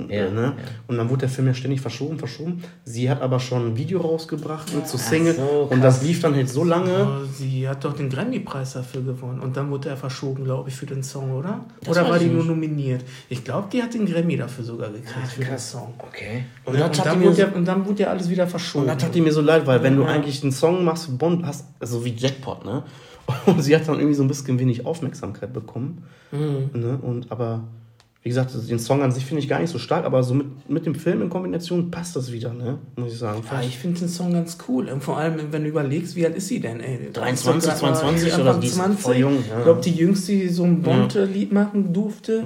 [0.10, 0.42] Ja, äh, ne?
[0.42, 0.54] ja.
[0.88, 2.64] Und dann wurde der Film ja ständig verschoben, verschoben.
[2.86, 6.36] Sie hat aber schon ein Video rausgebracht ne, zu Single so, und das lief dann
[6.36, 6.94] halt so lange.
[6.96, 9.40] Aber sie hat doch den Grammy-Preis dafür gewonnen.
[9.42, 11.66] Und dann wurde er verschoben, glaube ich, für den Song, oder?
[11.82, 12.50] Das oder war die ich nur nicht.
[12.50, 13.04] nominiert?
[13.30, 15.94] Ich glaube, die hat den Grammy dafür sogar gekriegt für den Song.
[16.00, 16.46] Okay.
[16.64, 18.30] Und, Ja, und, tat dann die mir wurde so, ja, und dann wurde ja alles
[18.30, 18.84] wieder verschoben.
[18.84, 20.10] und das tat die mir so leid, weil wenn du Ja.
[20.10, 22.84] eigentlich einen Song machst Bond, hast, also wie Jackpot, ne?
[23.46, 26.04] Und sie hat dann irgendwie so ein bisschen wenig Aufmerksamkeit bekommen.
[26.32, 26.70] Mhm.
[26.80, 26.98] Ne?
[27.02, 27.64] Und aber,
[28.28, 30.70] wie gesagt, den Song an sich finde ich gar nicht so stark, aber so mit,
[30.70, 32.78] mit dem Film in Kombination passt das wieder, ne?
[32.98, 33.42] Muss ich sagen.
[33.50, 34.90] Ja, ich finde den Song ganz cool.
[34.90, 36.82] Und vor allem, wenn du überlegst, wie alt ist sie denn?
[36.82, 39.54] Ey, 23, Ist doch grad mal 22 Anfang oder die ist voll jung, ja.
[39.54, 39.60] Mhm.
[39.60, 42.44] Ich glaube, die jüngste, die so ein Bond-Lied machen durfte.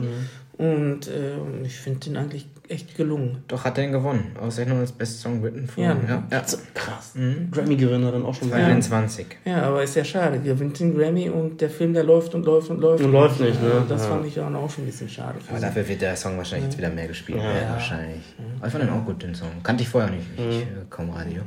[0.59, 3.43] Und äh, ich finde den eigentlich echt gelungen.
[3.47, 4.31] Doch hat er ihn gewonnen.
[4.39, 5.83] Auszeichnung als Best Song Written von.
[5.83, 5.97] Ja.
[6.07, 6.23] ja.
[6.31, 6.41] ja.
[6.73, 7.13] Krass.
[7.51, 8.55] Grammy-Gewinnerin auch schon Ja.
[8.57, 8.67] lange.
[8.67, 9.25] 21.
[9.45, 10.39] Ja, aber ist ja schade.
[10.39, 13.03] Gewinnt den Grammy und der Film, der läuft und läuft und läuft.
[13.03, 13.83] Und läuft nicht, ne?
[13.89, 14.09] Das Ja.
[14.09, 15.35] fand ich dann auch schon ein bisschen schade.
[15.49, 15.65] Aber sie.
[15.65, 17.43] dafür wird der Song wahrscheinlich jetzt wieder mehr gespielt Ja.
[17.53, 17.69] werden.
[17.71, 18.21] Wahrscheinlich.
[18.59, 19.49] Aber ich fand den auch gut, den Song.
[19.63, 20.27] Kannte ich vorher nicht.
[20.37, 21.41] Ich höre kaum Radio.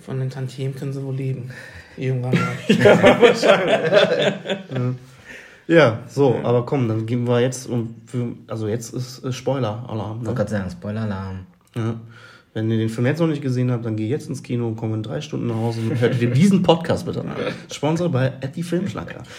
[0.00, 1.50] Von den Tantiemen können sie wohl leben.
[1.96, 2.56] Irgendwann mal.
[2.68, 3.18] Ja,
[6.08, 10.20] so, aber komm, dann geben wir jetzt, und für, also jetzt ist Spoiler-Alarm.
[10.20, 10.34] Ich wollte Ne?
[10.34, 11.46] gerade sagen, Spoiler-Alarm.
[11.76, 11.94] Ja.
[12.54, 14.76] Wenn ihr den Film jetzt noch nicht gesehen habt, dann geh jetzt ins Kino und
[14.76, 17.32] komm in drei Stunden nach Hause und hört dir diesen Podcast bitte an.
[17.72, 19.22] Sponsor bei Etty Filmschlanker.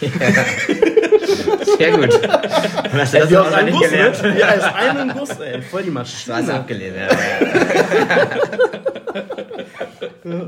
[1.78, 2.12] Sehr gut.
[2.14, 4.22] Und hast du das Ja, auch nicht gelernt?
[4.22, 4.38] ne?
[4.38, 5.62] Ja, ist ein Bus, ey.
[5.62, 6.54] Voll die Maschine.
[6.54, 7.08] abgelehnt, ja.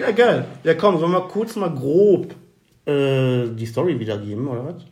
[0.00, 0.44] Ja, geil.
[0.62, 2.34] Ja, komm, sollen wir kurz mal grob
[2.86, 4.84] äh, die Story wiedergeben, oder was?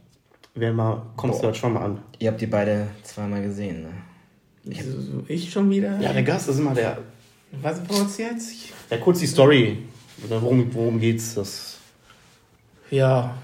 [0.59, 1.99] Wer mal, kommst du halt schon mal an.
[2.19, 3.91] Ihr habt die beide zweimal gesehen, ne?
[4.65, 4.83] Ich,
[5.29, 6.01] ich schon wieder?
[6.01, 6.99] Ja, der Gast ist immer der.
[7.63, 8.51] Was braucht's jetzt?
[8.51, 9.79] Ich, Ja, kurz die Story.
[10.27, 11.35] Oder worum, worum geht's?
[11.35, 11.77] Das
[12.91, 13.35] ja.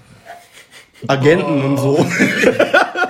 [1.07, 2.03] Agenten und so.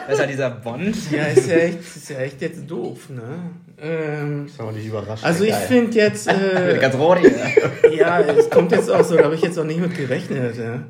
[0.05, 0.95] Das war dieser Bond.
[1.11, 3.51] Ja, ist ja echt, ist ja echt jetzt doof, ne?
[3.81, 5.23] Ähm, ist aber nicht überrascht.
[5.23, 7.31] also ich finde jetzt, äh, Ganz rot hier.
[7.95, 10.83] ja, es kommt jetzt auch so, da habe ich jetzt auch nicht mit gerechnet, ja.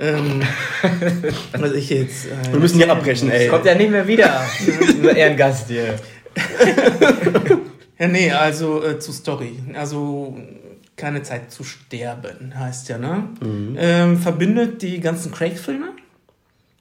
[0.00, 0.40] Ähm,
[1.52, 2.26] was ich jetzt.
[2.26, 3.48] Äh, Wir müssen hier abbrechen, ey.
[3.48, 4.42] Kommt ja nicht mehr wieder.
[5.02, 5.96] Nur Ehrengast hier.
[7.98, 9.58] Ja, nee, also äh, zu Story.
[9.74, 10.38] Also
[10.96, 13.24] keine Zeit zu sterben, heißt ja, ne?
[13.42, 13.76] Mhm.
[13.78, 15.90] Ähm, verbindet die ganzen Craig-Filme.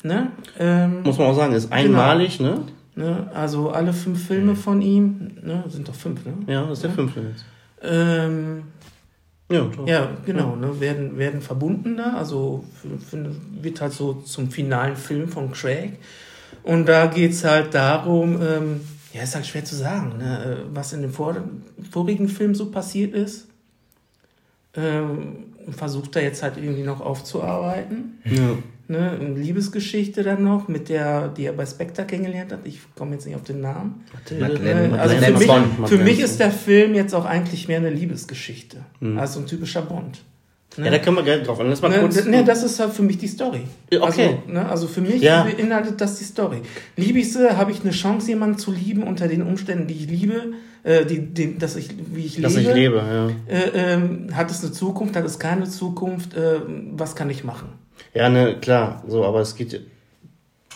[0.03, 0.31] Ne?
[0.57, 2.61] Ähm, Muss man auch sagen, ist einmalig, ne?
[2.95, 3.29] ne?
[3.33, 5.65] Also alle fünf Filme von ihm, ne?
[5.67, 6.33] Sind doch fünf, ne?
[6.47, 7.45] Ja, das ist der fünfte jetzt.
[7.81, 8.63] Ähm,
[9.51, 9.87] Ja, doch.
[9.87, 10.79] ja, genau, ne?
[10.79, 12.13] Werden, werden verbunden da.
[12.13, 12.63] Also
[13.61, 15.97] wird halt so zum finalen Film von Craig.
[16.63, 18.81] Und da geht's halt darum, ähm,
[19.13, 20.43] ja, ist halt schwer zu sagen, ne?
[20.43, 21.35] äh, was in dem vor,
[21.89, 23.47] vorigen Film so passiert ist.
[24.75, 28.19] Ähm, und versucht er jetzt halt irgendwie noch aufzuarbeiten.
[28.25, 28.57] Ja.
[28.91, 29.11] Ne?
[29.21, 32.61] Eine Liebesgeschichte dann noch, mit der, die er bei Spectre kennengelernt hat.
[32.63, 34.03] Ich komme jetzt nicht auf den Namen.
[34.31, 37.67] Madeleine- Äh, also Madeleine für mich, für Madeleine mich ist der Film jetzt auch eigentlich
[37.67, 38.77] mehr eine Liebesgeschichte.
[39.15, 40.23] Also ein typischer Bond.
[40.77, 40.85] Ne?
[40.85, 41.69] ja, da können wir gerne drauf an.
[41.69, 42.25] Lass mal Ne, kurz.
[42.25, 43.61] ne, das ist halt für mich die Story.
[43.91, 44.01] Okay.
[44.01, 44.21] Also,
[44.51, 45.43] ne, also für mich Ja.
[45.43, 46.61] beinhaltet das die Story.
[46.95, 50.09] Liebe ich sie, habe ich eine Chance, jemanden zu lieben unter den Umständen, die ich
[50.09, 52.47] liebe, äh, die, die, dass ich, wie ich lebe.
[52.47, 53.29] dass ich lebe, ja.
[53.53, 56.59] Äh, ähm, hat es eine Zukunft, hat es keine Zukunft, äh,
[56.93, 57.69] was kann ich machen?
[58.13, 59.81] Ja, ne, klar, so, aber es geht.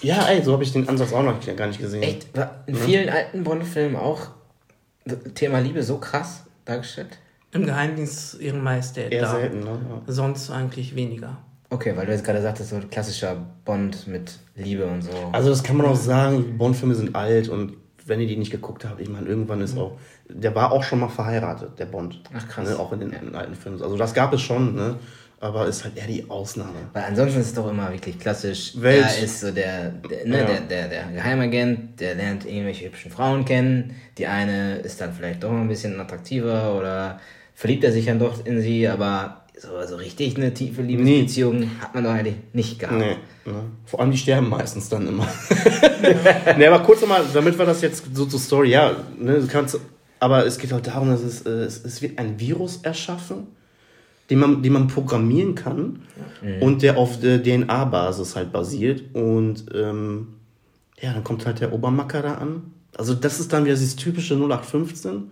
[0.01, 2.03] Ja, ey, so habe ich den Ansatz auch noch gar nicht gesehen.
[2.03, 2.27] Echt?
[2.67, 4.29] In vielen alten Bond-Filmen auch
[5.34, 7.17] Thema Liebe so krass dargestellt?
[7.51, 9.11] Im Geheimdienst Ihre Majestät.
[9.11, 9.31] Eher da.
[9.31, 9.79] selten, ne?
[9.89, 10.01] Ja.
[10.07, 11.38] Sonst eigentlich weniger.
[11.69, 15.11] Okay, weil du jetzt gerade sagtest, so klassischer Bond mit Liebe und so.
[15.31, 17.73] Also, das kann man auch sagen, Bond-Filme sind alt und
[18.05, 19.97] wenn ihr die nicht geguckt habt, ich meine, irgendwann ist auch.
[20.29, 22.21] Der war auch schon mal verheiratet, der Bond.
[22.36, 22.69] Ach, krass.
[22.69, 23.81] Ne, auch in den, in den alten Filmen.
[23.81, 24.95] Also, das gab es schon, ne?
[25.43, 26.71] Aber ist halt eher die Ausnahme.
[26.93, 28.79] Weil ansonsten ist es doch immer wirklich klassisch.
[28.81, 29.03] Welt.
[29.03, 30.45] Er ist so der, der, ne, Ja.
[30.45, 33.93] der, der, der Geheimagent, der lernt irgendwelche hübschen Frauen kennen.
[34.17, 37.19] Die eine ist dann vielleicht doch ein bisschen attraktiver oder
[37.55, 41.93] verliebt er sich dann doch in sie, aber so, so richtig eine tiefe Liebesbeziehung hat
[41.93, 42.97] man doch eigentlich nicht gehabt.
[42.97, 43.63] Nee, ne?
[43.85, 45.27] Vor allem die sterben meistens dann immer.
[46.57, 49.77] ne, aber kurz nochmal, damit wir das jetzt so zur Story, ja, ne, du kannst,
[50.21, 53.47] aber es geht halt darum, dass es, äh, es, es wird ein Virus erschaffen,
[54.34, 56.01] den man, den man programmieren kann
[56.59, 60.29] und der auf der DNA-Basis halt basiert und ähm,
[60.99, 62.63] ja, dann kommt halt der Obermacker da an.
[62.97, 65.31] Also das ist dann wieder dieses typische 0815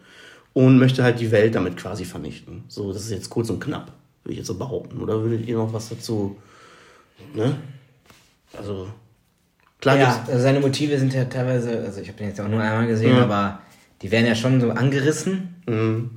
[0.54, 2.64] und möchte halt die Welt damit quasi vernichten.
[2.68, 3.91] So, das ist jetzt kurz und knapp,
[4.24, 5.02] würde ich jetzt so behaupten.
[5.02, 6.36] Oder würdet ihr noch was dazu,
[7.34, 7.56] ne?
[8.58, 8.88] Also,
[9.80, 12.62] klar Ja, also seine Motive sind ja teilweise, also ich habe den jetzt auch nur
[12.62, 13.24] einmal gesehen, Ja.
[13.24, 13.60] aber
[14.02, 15.56] die werden ja schon so angerissen.
[15.68, 16.12] Mhm.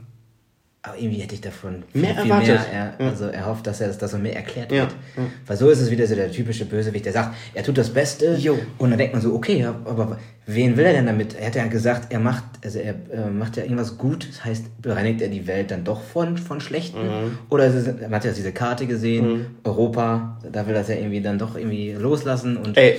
[0.87, 2.61] Aber irgendwie hätte ich davon viel, Mehr viel erwartet.
[2.71, 4.91] mehr, er, also erhofft, dass er das, dass so mehr erklärt Ja, wird.
[5.17, 5.23] ja.
[5.47, 8.35] Weil so ist es wieder so der typische Bösewicht, der sagt, er tut das Beste.
[8.39, 8.59] Jo.
[8.77, 11.37] Und dann denkt man so, okay, aber wen will er denn damit?
[11.41, 14.83] Er hat ja gesagt, er macht, also er äh, macht ja irgendwas gut, das heißt,
[14.83, 16.99] bereinigt er die Welt dann doch von, von Schlechten?
[17.03, 17.39] Mhm.
[17.49, 20.97] Oder ist es, man hat ja diese Karte gesehen, Europa, da will er es ja
[20.97, 22.97] irgendwie dann doch irgendwie loslassen und Ey,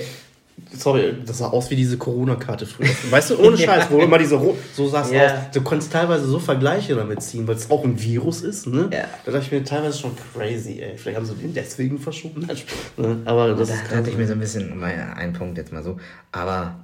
[0.72, 2.88] sorry, das sah aus wie diese Corona-Karte früher.
[3.10, 5.24] Weißt du, ohne Scheiß, wo immer diese Ro so sah es Ja.
[5.24, 5.30] aus.
[5.52, 8.88] Du konntest teilweise so Vergleiche damit ziehen, weil es auch ein Virus ist, ne?
[8.92, 9.04] Ja.
[9.24, 10.96] Da dachte ich mir teilweise schon crazy, ey.
[10.96, 12.44] Vielleicht haben sie den deswegen verschoben.
[12.46, 12.56] Nein,
[12.96, 13.18] ne?
[13.24, 15.82] Aber das da ist hatte ich mir so ein bisschen, mal einen Punkt jetzt mal
[15.82, 15.98] so.
[16.32, 16.76] Aber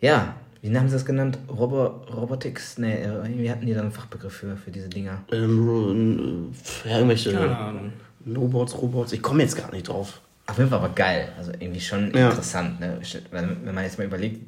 [0.00, 1.38] ja, wie haben sie das genannt?
[1.48, 1.84] Robo
[2.14, 2.78] Robotics?
[2.78, 5.22] Nee, äh, irgendwie hatten die da einen Fachbegriff für, für diese Dinger.
[5.32, 6.52] ähm,
[6.84, 7.92] ja, irgendwelche Keine Ahnung.
[8.36, 9.12] Robots, Robots.
[9.12, 10.20] Ich komme jetzt gar nicht drauf.
[10.48, 11.28] Auf jeden Fall aber geil.
[11.38, 12.30] Also irgendwie schon Ja.
[12.30, 12.98] interessant, ne?
[13.30, 14.40] Wenn, wenn man jetzt mal überlegt,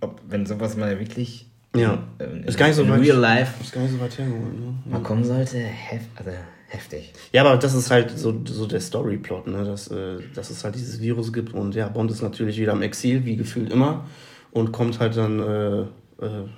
[0.00, 1.46] ob, wenn sowas mal wirklich
[1.76, 1.98] Ja.
[2.18, 4.58] ähm, Ist gar nicht so in weit- real life Ist gar nicht so weit hergeholt,
[4.58, 4.74] ne?
[4.86, 6.30] mal kommen sollte, hef also
[6.68, 7.12] heftig.
[7.32, 9.64] Ja, aber das ist halt so, so der Storyplot, ne?
[9.64, 12.82] dass, äh, dass es halt dieses Virus gibt und ja, Bond ist natürlich wieder im
[12.82, 14.06] Exil, wie gefühlt immer,
[14.52, 15.86] und kommt halt dann, äh, äh,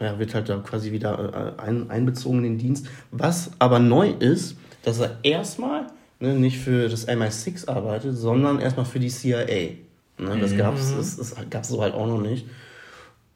[0.01, 2.87] ja, wird halt dann quasi wieder äh, ein, einbezogen in den Dienst.
[3.11, 5.87] Was aber neu ist, dass er erstmal
[6.23, 9.73] ne, nicht für das MI6 arbeitet, sondern erstmal für die CIA.
[10.19, 10.39] Ne?
[10.41, 12.47] Das gab's, das, das gab's so halt auch noch nicht.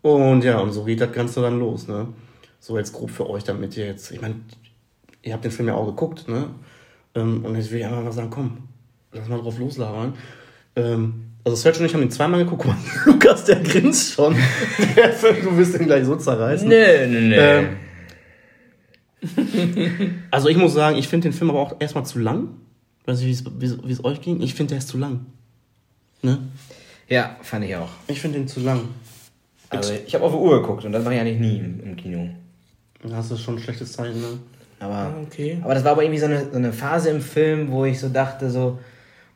[0.02, 2.06] Und ja, und so geht das Ganze dann los, ne?
[2.60, 4.36] So jetzt grob für euch, damit ihr jetzt, ich meine,
[5.22, 6.46] ihr habt den Film ja auch geguckt, ne?
[7.16, 8.58] Ähm, und jetzt will ich einfach mal sagen, komm,
[9.12, 10.14] lass mal drauf loslabern.
[10.76, 12.62] Ähm, also Sergio und ich haben ihn zweimal geguckt.
[12.62, 12.78] Guck mal,
[13.12, 14.36] Lukas, der grinst schon.
[14.96, 16.68] Der Film, du wirst ihn gleich so zerreißen.
[16.68, 17.36] Nee, nee, nee.
[17.36, 17.68] Ähm,
[20.30, 22.50] also ich muss sagen, ich finde den Film aber auch erstmal zu lang.
[23.06, 24.40] Weiß nicht, wie es- wie es euch ging.
[24.42, 25.20] Ich finde, der ist zu lang.
[26.22, 26.38] Ne?
[27.08, 27.90] ja, fand ich auch.
[28.08, 28.80] Ich finde den zu lang.
[29.70, 31.96] Also ich habe auf die Uhr geguckt und das mache ich eigentlich nie im, im
[31.96, 32.28] Kino.
[33.02, 34.38] Das ist schon ein schlechtes Zeichen, ne?
[34.80, 35.58] Aber, Okay.
[35.62, 38.08] aber das war aber irgendwie so eine, so eine Phase im Film, wo ich so
[38.08, 38.78] dachte, so,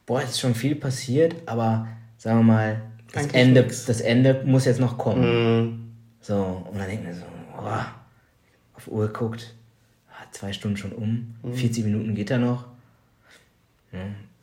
[0.07, 1.87] boah, es ist schon viel passiert, aber
[2.19, 2.81] sagen wir mal,
[3.13, 3.87] das Eigentlich Ende, nix.
[3.87, 5.23] das Ende muss jetzt noch kommen.
[5.69, 5.81] Mhm.
[6.21, 7.23] So, und dann denkt man so,
[7.57, 7.87] boah,
[8.75, 9.55] auf die Uhr geguckt,
[10.11, 12.65] ah, zwei Stunden schon um, 40 Minuten geht da noch.
[13.93, 13.99] Ja,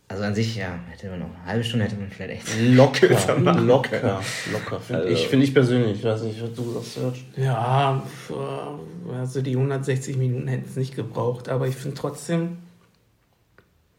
[0.10, 2.62] Also an sich, ja, hätte man noch eine halbe Stunde, hätte man vielleicht echt.
[2.74, 3.08] Locker,
[3.62, 4.22] locker,
[4.52, 4.80] locker.
[4.80, 5.98] Finde ich, find ich persönlich.
[6.00, 7.18] Ich weiß nicht, was du sagst, Serge.
[7.38, 12.58] Ja, äh, also die 160 Minuten hätten es nicht gebraucht, aber ich finde trotzdem,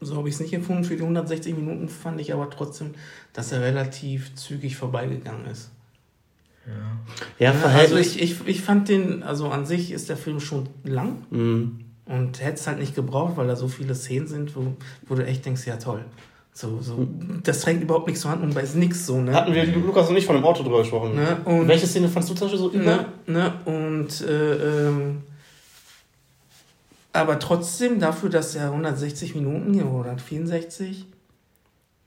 [0.01, 2.91] so habe ich es nicht empfunden, für die 160 Minuten fand ich aber trotzdem,
[3.33, 5.71] dass er relativ zügig vorbeigegangen ist.
[7.39, 8.15] Ja, Also Verhältnis.
[8.15, 11.85] ich, ich, ich fand den, also an sich ist der Film schon lang Mhm.
[12.09, 14.75] Und hätte es halt nicht gebraucht, weil da so viele Szenen sind, wo,
[15.07, 16.03] wo du echt denkst, ja toll.
[16.53, 17.07] So, so,
[17.43, 19.33] das trägt überhaupt nichts zur Hand und weiß nichts so, ne?
[19.33, 21.15] Hatten wir, Lukas und ich, von dem Auto drüber gesprochen.
[21.15, 22.85] Ne, und- Welche Szene fandst du zum Beispiel so übel?
[22.85, 25.21] Ne, ne, und äh, ähm,
[27.13, 31.05] aber trotzdem dafür, dass er 160 Minuten oder 164,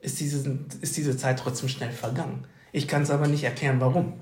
[0.01, 2.45] ist diese, ist diese Zeit trotzdem schnell vergangen.
[2.73, 4.15] Ich kann es aber nicht erklären, warum.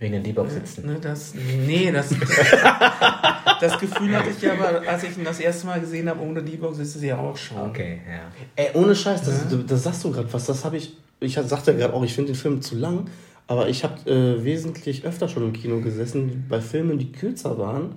[0.00, 0.86] Wegen den D-Box sitzen.
[0.86, 2.10] Ne, das, nee, das,
[3.60, 6.40] das Gefühl hatte ich ja, aber als ich ihn das erste Mal gesehen habe, ohne
[6.40, 7.70] D-Box ist es ja auch schon.
[7.70, 8.30] Okay, ja.
[8.54, 10.46] Ey, ohne Scheiß, das, das sagst du gerade was.
[10.46, 10.96] Das habe ich.
[11.20, 13.06] Ich sagte gerade auch, ich finde den Film zu lang.
[13.48, 17.94] Aber ich habe äh, wesentlich öfter schon im Kino gesessen, bei Filmen, die kürzer waren.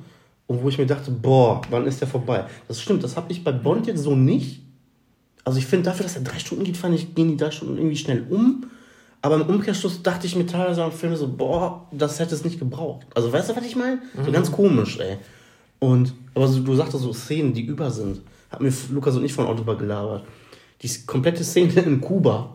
[0.47, 2.45] Und wo ich mir dachte, boah, wann ist der vorbei?
[2.67, 4.61] Das stimmt, das habe ich bei Bond jetzt so nicht.
[5.43, 7.77] Also ich finde, dafür, dass er drei Stunden geht, fand ich, gehen die drei Stunden
[7.77, 8.65] irgendwie schnell um.
[9.23, 12.57] Aber im Umkehrschluss dachte ich mir teilweise am Film so, boah, das hätte es nicht
[12.59, 13.05] gebraucht.
[13.13, 13.99] Also weißt du, was ich meine?
[14.25, 15.17] So ganz komisch, ey.
[15.79, 18.21] Und, aber so, du sagtest so Szenen, die über sind.
[18.49, 20.23] Hat mir Lukas und ich von drüber gelabert.
[20.81, 22.49] Die komplette Szene in Kuba,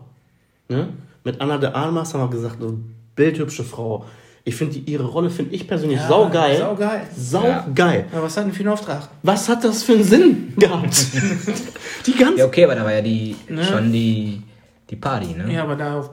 [0.69, 0.89] ne?
[1.23, 2.77] Mit Anna de Armas haben wir gesagt, eine
[3.15, 4.05] bildhübsche Frau.
[4.45, 6.57] Ich finde ihre Rolle, finde ich persönlich Ja, saugeil.
[6.57, 7.01] saugeil.
[7.17, 8.05] Saugeil.
[8.13, 9.09] Aber was hat denn für einen Auftrag?
[9.23, 11.05] Was hat das für einen Sinn gehabt?
[12.05, 13.63] die ganze Ja, okay, aber da war ja die Ne?
[13.65, 14.41] schon die,
[14.89, 15.51] die Party, ne?
[15.53, 16.11] Ja, aber da auf,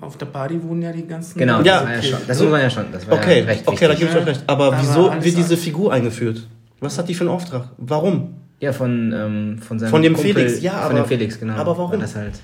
[0.00, 1.38] auf der Party wurden ja die ganzen.
[1.38, 2.08] Genau, Ja, das, war ja okay.
[2.08, 2.84] schon, das muss man ja schon.
[2.92, 4.42] Das war Okay, ja recht okay, da gebe ich euch recht.
[4.46, 5.56] Aber Da wieso war wird diese.
[5.56, 6.46] Figur eingeführt?
[6.80, 7.68] Was hat die für einen Auftrag?
[7.78, 8.34] Warum?
[8.58, 11.54] Ja, von, ähm, von seinem Von dem Kumpel, Felix, ja, Von aber- dem Felix, genau.
[11.54, 11.92] aber warum?
[11.92, 12.34] Weil Das halt,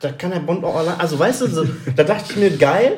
[0.00, 0.98] Da kann der Bond auch allein.
[0.98, 1.64] Also weißt du, so,
[1.96, 2.94] da dachte ich mir, geil,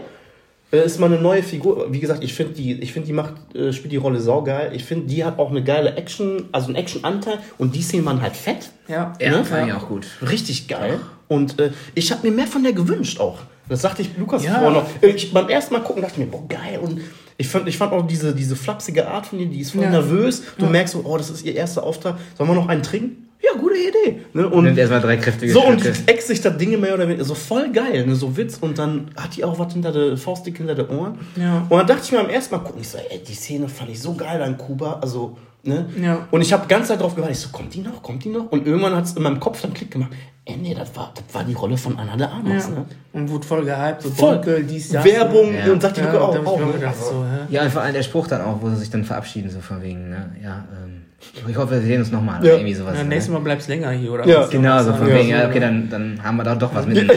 [0.72, 1.92] äh, ist mal eine neue Figur.
[1.92, 4.72] Wie gesagt, ich finde die, ich finde die macht, äh, spielt die Rolle saugeil.
[4.74, 8.20] Ich finde, die hat auch eine geile Action, also einen Action-Anteil und die Szenen waren
[8.22, 8.70] halt fett.
[8.88, 9.44] Ja, ja, Ne?
[9.44, 10.06] fand ich auch gut.
[10.28, 10.98] Richtig geil.
[11.32, 13.38] Und äh, ich habe mir mehr von der gewünscht auch.
[13.68, 14.54] Das sagte ich Lukas Ja.
[14.54, 14.86] vorher noch.
[15.00, 16.78] Äh, Ich, beim ersten Mal gucken dachte ich mir, boah, geil.
[16.82, 17.00] Und
[17.38, 19.90] ich fand, ich fand auch diese, diese flapsige Art von ihr, die ist voll Ja.
[19.90, 20.42] nervös.
[20.58, 22.16] Du merkst so, oh, das ist ihr erster Auftrag.
[22.36, 23.28] Sollen wir noch einen trinken?
[23.44, 24.20] Ja, gute Idee.
[24.34, 24.48] Ne?
[24.48, 25.98] Und Nimmt erstmal drei kräftige so, und Stücke.
[26.06, 28.14] die ex sich da Dinge mehr oder weniger, so voll geil, ne?
[28.14, 28.58] so Witz.
[28.60, 31.18] Und dann hat die auch was hinter der Faustdick hinter der Ohren.
[31.34, 31.66] Ja.
[31.68, 33.90] Und dann dachte ich mir am ersten Mal gucken, ich so, ey, die Szene fand
[33.90, 35.86] ich so geil an Kuba, also, ne?
[36.00, 36.28] Ja.
[36.30, 38.52] Und ich habe ganz Zeit drauf gewartet, ich so, kommt die noch, kommt die noch?
[38.52, 40.12] Und irgendwann hat es in meinem Kopf dann Klick gemacht,
[40.44, 42.74] ey, nee, das war, das war die Rolle von Anna de Armas, Ja.
[42.74, 42.86] ne?
[43.12, 44.34] Und wurde voll gehypt, so Voll.
[44.36, 45.04] Bonkel, dies, das.
[45.04, 45.72] Werbung Ja.
[45.72, 46.46] und sagt die Ja, da auch.
[46.46, 46.72] auch ne?
[46.72, 47.24] gedacht, so?
[47.48, 49.82] Ja, und vor allem der Spruch dann auch, wo sie sich dann verabschieden, so von
[49.82, 50.34] wegen, ne?
[50.42, 51.02] Ja, ähm,
[51.48, 52.36] ich hoffe, wir sehen uns nochmal.
[52.36, 52.40] Ja.
[52.40, 52.94] Oder irgendwie sowas.
[52.96, 53.08] Ja, ne?
[53.10, 54.26] nächstes Mal bleibst länger hier, oder?
[54.26, 54.40] Ja.
[54.40, 54.50] was?
[54.50, 55.60] Genau, so von Ja, wegen, so, ja, okay, ja.
[55.60, 57.14] dann, dann haben wir da doch was miteinander.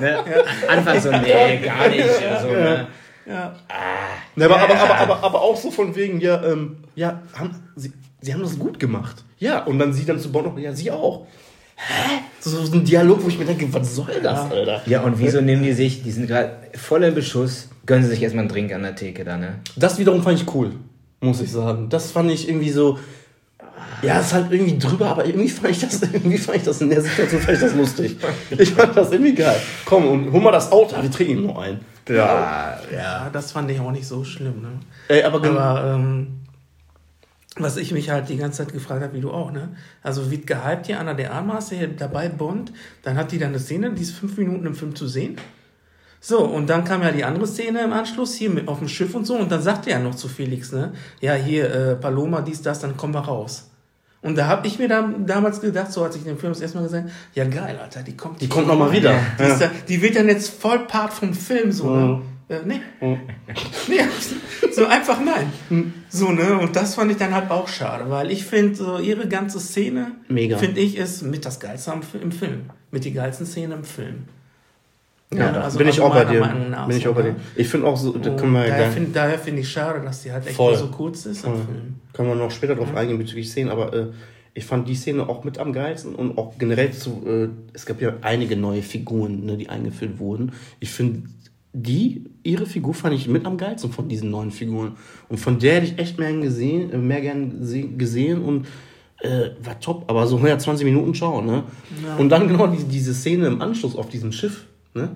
[0.00, 0.18] ne?
[0.68, 2.04] Anfangs so, nee, gar nicht.
[2.42, 2.86] So, ne?
[3.26, 3.54] Ja.
[4.36, 7.92] Ne, aber, aber, aber, aber, aber auch so von wegen, ja, ähm, ja, haben, sie,
[8.20, 9.24] sie haben das gut gemacht.
[9.38, 11.26] Ja, und dann sie dann zu Bond noch, ja, sie auch.
[11.78, 12.22] Hä?
[12.40, 14.82] So, so ein Dialog, wo ich mir denke, was soll das, Alter?
[14.86, 18.22] Ja, und wieso nehmen die sich, die sind gerade voll im Beschuss, gönnen sie sich
[18.22, 19.60] erstmal einen Drink an der Theke da, ne?
[19.76, 20.72] Das wiederum fand ich cool,
[21.20, 21.88] muss ich sagen.
[21.88, 22.98] Das fand ich irgendwie so.
[24.02, 26.90] Ja, ist halt irgendwie drüber, aber irgendwie fand ich das, irgendwie fand ich das in
[26.90, 28.16] der Situation fand ich das lustig.
[28.56, 29.60] Ich fand das irgendwie geil.
[29.84, 31.80] Komm, und hol mal das Auto, wir trinken ihm noch ein.
[32.08, 32.78] Ja, ja.
[32.92, 34.68] ja, das fand ich auch nicht so schlimm, ne?
[35.08, 36.28] Ey, aber, Aber ähm,
[37.60, 39.70] was ich mich halt die ganze Zeit gefragt habe, wie du auch, ne?
[40.02, 43.58] Also wird gehypt hier Anna der Armas hier dabei Bond, dann hat die dann eine
[43.58, 45.36] Szene, die ist fünf Minuten im Film zu sehen.
[46.20, 49.14] So, und dann kam ja die andere Szene im Anschluss hier mit auf dem Schiff
[49.14, 50.92] und so, und dann sagte er noch zu Felix, ne?
[51.20, 53.70] Ja, hier, äh, Paloma, dies, das, dann kommen wir raus.
[54.20, 56.78] Und da habe ich mir dann damals gedacht, so als ich den Film das erste
[56.78, 59.14] Mal gesehen ja geil, Alter, die kommt die kommt noch mal wieder.
[59.38, 61.94] die, ist da, die wird dann jetzt voll Part vom Film so.
[61.94, 62.22] Ne?
[62.48, 62.80] Äh, nee.
[63.00, 64.00] nee.
[64.72, 65.92] So einfach nein.
[66.08, 66.56] So, ne?
[66.58, 70.12] Und das fand ich dann halt auch schade, weil ich finde, so ihre ganze Szene,
[70.28, 71.92] finde ich, ist mit das Geilste
[72.22, 72.70] im Film.
[72.92, 74.24] Mit die geilsten Szenen im Film.
[75.34, 76.40] Ja, also- bin ich also auch bei dir.
[76.86, 77.36] Bin ich auch bei dir.
[77.56, 80.22] Ich finde auch so, da können wir, daher da, finde daher find ich schade, dass
[80.22, 80.76] die halt echt Voll.
[80.76, 81.62] so kurz ist im Voll.
[81.64, 81.94] Film.
[82.12, 84.06] können wir noch später drauf eingehen bezüglich Szenen, aber äh,
[84.54, 88.00] ich fand die Szene auch mit am geilsten und auch generell zu, äh, es gab
[88.00, 90.52] ja einige neue Figuren, ne, die eingeführt wurden.
[90.80, 91.28] Ich finde,
[91.72, 94.92] die, ihre Figur fand ich mit am geilsten von diesen neuen Figuren.
[95.28, 98.66] Und von der hätte ich echt mehr gesehen, äh, mehr gern gese- gesehen und
[99.20, 101.64] äh, war top, aber so 120 Minuten schauen, ne?
[102.18, 104.64] Und dann genau die, diese Szene im Anschluss auf diesem Schiff,
[104.94, 105.10] ne?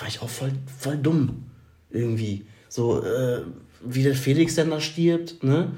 [0.00, 1.44] War ich auch voll, voll dumm.
[1.90, 2.44] Irgendwie.
[2.68, 3.42] So, äh,
[3.86, 5.72] wie der Felix dann da stirbt, ne?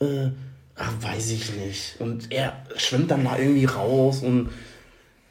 [0.00, 0.30] Äh,
[0.76, 1.96] ach, weiß ich nicht.
[2.00, 4.48] Und er schwimmt dann da irgendwie raus und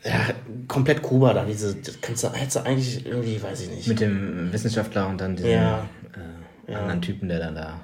[0.03, 0.19] ja,
[0.67, 3.87] komplett Kuba da, diese, das kannst du, hättest du eigentlich irgendwie, weiß ich nicht.
[3.87, 5.85] Mit dem Wissenschaftler und dann diesem Ja.
[6.67, 7.79] äh, anderen Typen, der dann da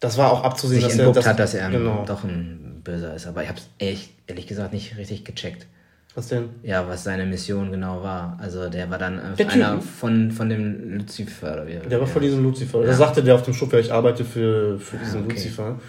[0.00, 2.04] das war auch abzusehen, sich dass er, hat, dass er genau.
[2.06, 3.26] doch ein Böser ist.
[3.26, 5.66] Aber ich habe es ehrlich, ehrlich gesagt nicht richtig gecheckt.
[6.14, 6.50] Was denn?
[6.62, 8.38] Ja, was seine Mission genau war.
[8.40, 9.82] Also der war dann äh, Der einer Typ.
[9.84, 11.52] von, von dem Lucifer.
[11.52, 12.12] Oder wie, Der war ja.
[12.12, 12.82] von diesem Lucifer.
[12.82, 15.34] Da sagte der auf dem Schub, ja, ich arbeite für, für diesen okay.
[15.34, 15.80] Lucifer.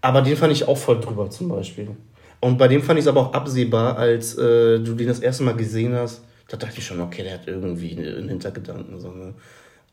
[0.00, 1.90] Aber den fand ich auch voll drüber zum Beispiel.
[2.44, 5.44] Und bei dem fand ich es aber auch absehbar, als äh, du den das erste
[5.44, 6.20] Mal gesehen hast.
[6.48, 9.00] Da dachte ich schon, okay, der hat irgendwie einen Hintergedanken.
[9.00, 9.32] So, ne?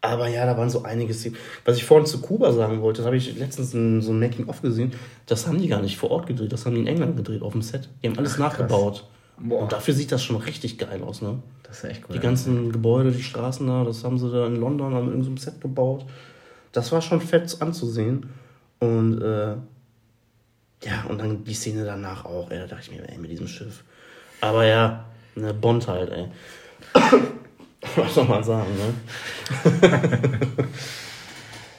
[0.01, 1.37] Aber ja, da waren so einige Szenen.
[1.63, 4.61] Was ich vorhin zu Kuba sagen wollte, das habe ich letztens in so ein Making-of
[4.61, 4.91] gesehen.
[5.27, 7.53] Das haben die gar nicht vor Ort gedreht, das haben die in England gedreht, auf
[7.53, 7.87] dem Set.
[8.03, 9.05] Die haben alles nachgebaut.
[9.39, 9.61] Boah.
[9.61, 11.41] Und dafür sieht das schon richtig geil aus, ne?
[11.63, 12.15] Das ist echt cool.
[12.15, 15.61] Die ganzen Gebäude, die Straßen da, das haben sie da in London an irgendeinem Set
[15.61, 16.05] gebaut.
[16.73, 18.29] Das war schon fett anzusehen.
[18.79, 19.53] Und äh,
[20.83, 23.47] ja, und dann die Szene danach auch, ey, da dachte ich mir, ey, mit diesem
[23.47, 23.83] Schiff.
[24.41, 25.05] Aber ja,
[25.35, 26.27] ne, Bond halt, ey.
[27.95, 28.93] Was soll man sagen, ne?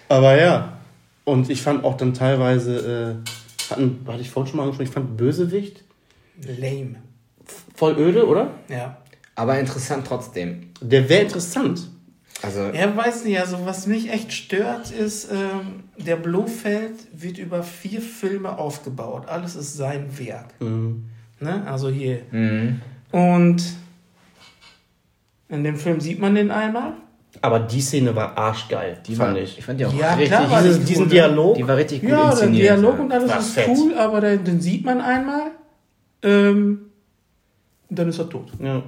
[0.09, 0.79] Aber ja.
[1.25, 4.93] Und ich fand auch dann teilweise, äh, hatten, hatte ich vorhin schon mal angesprochen, ich
[4.93, 5.85] fand Bösewicht
[6.47, 6.97] Lame.
[7.75, 8.51] voll öde, oder?
[8.69, 8.99] Ja.
[9.35, 10.71] Aber interessant trotzdem.
[10.81, 11.89] Der wäre interessant.
[12.43, 17.63] Also, Er weiß nicht, also was mich echt stört, ist, ähm, der Blofeld wird über
[17.63, 19.29] vier Filme aufgebaut.
[19.29, 20.61] Alles ist sein Werk.
[20.61, 21.05] Mhm.
[21.41, 21.63] Ne?
[21.67, 22.21] Also hier.
[22.31, 22.81] mhm.
[23.13, 23.63] Und
[25.49, 26.95] in dem Film sieht man den einmal.
[27.41, 29.59] Aber die Szene war arschgeil, die fand war, ich.
[29.59, 31.11] ich fand die auch Ja, richtig, klar Dieses, die diesen ne?
[31.11, 31.57] Dialog.
[31.57, 32.63] die war richtig gut Ja, der inszeniert.
[32.65, 33.03] Dialog ja.
[33.05, 33.69] und alles War ist fett.
[33.69, 35.51] cool, aber den, den sieht man einmal.
[36.23, 36.87] Ähm,
[37.89, 38.51] und dann ist er tot.
[38.63, 38.83] Ja.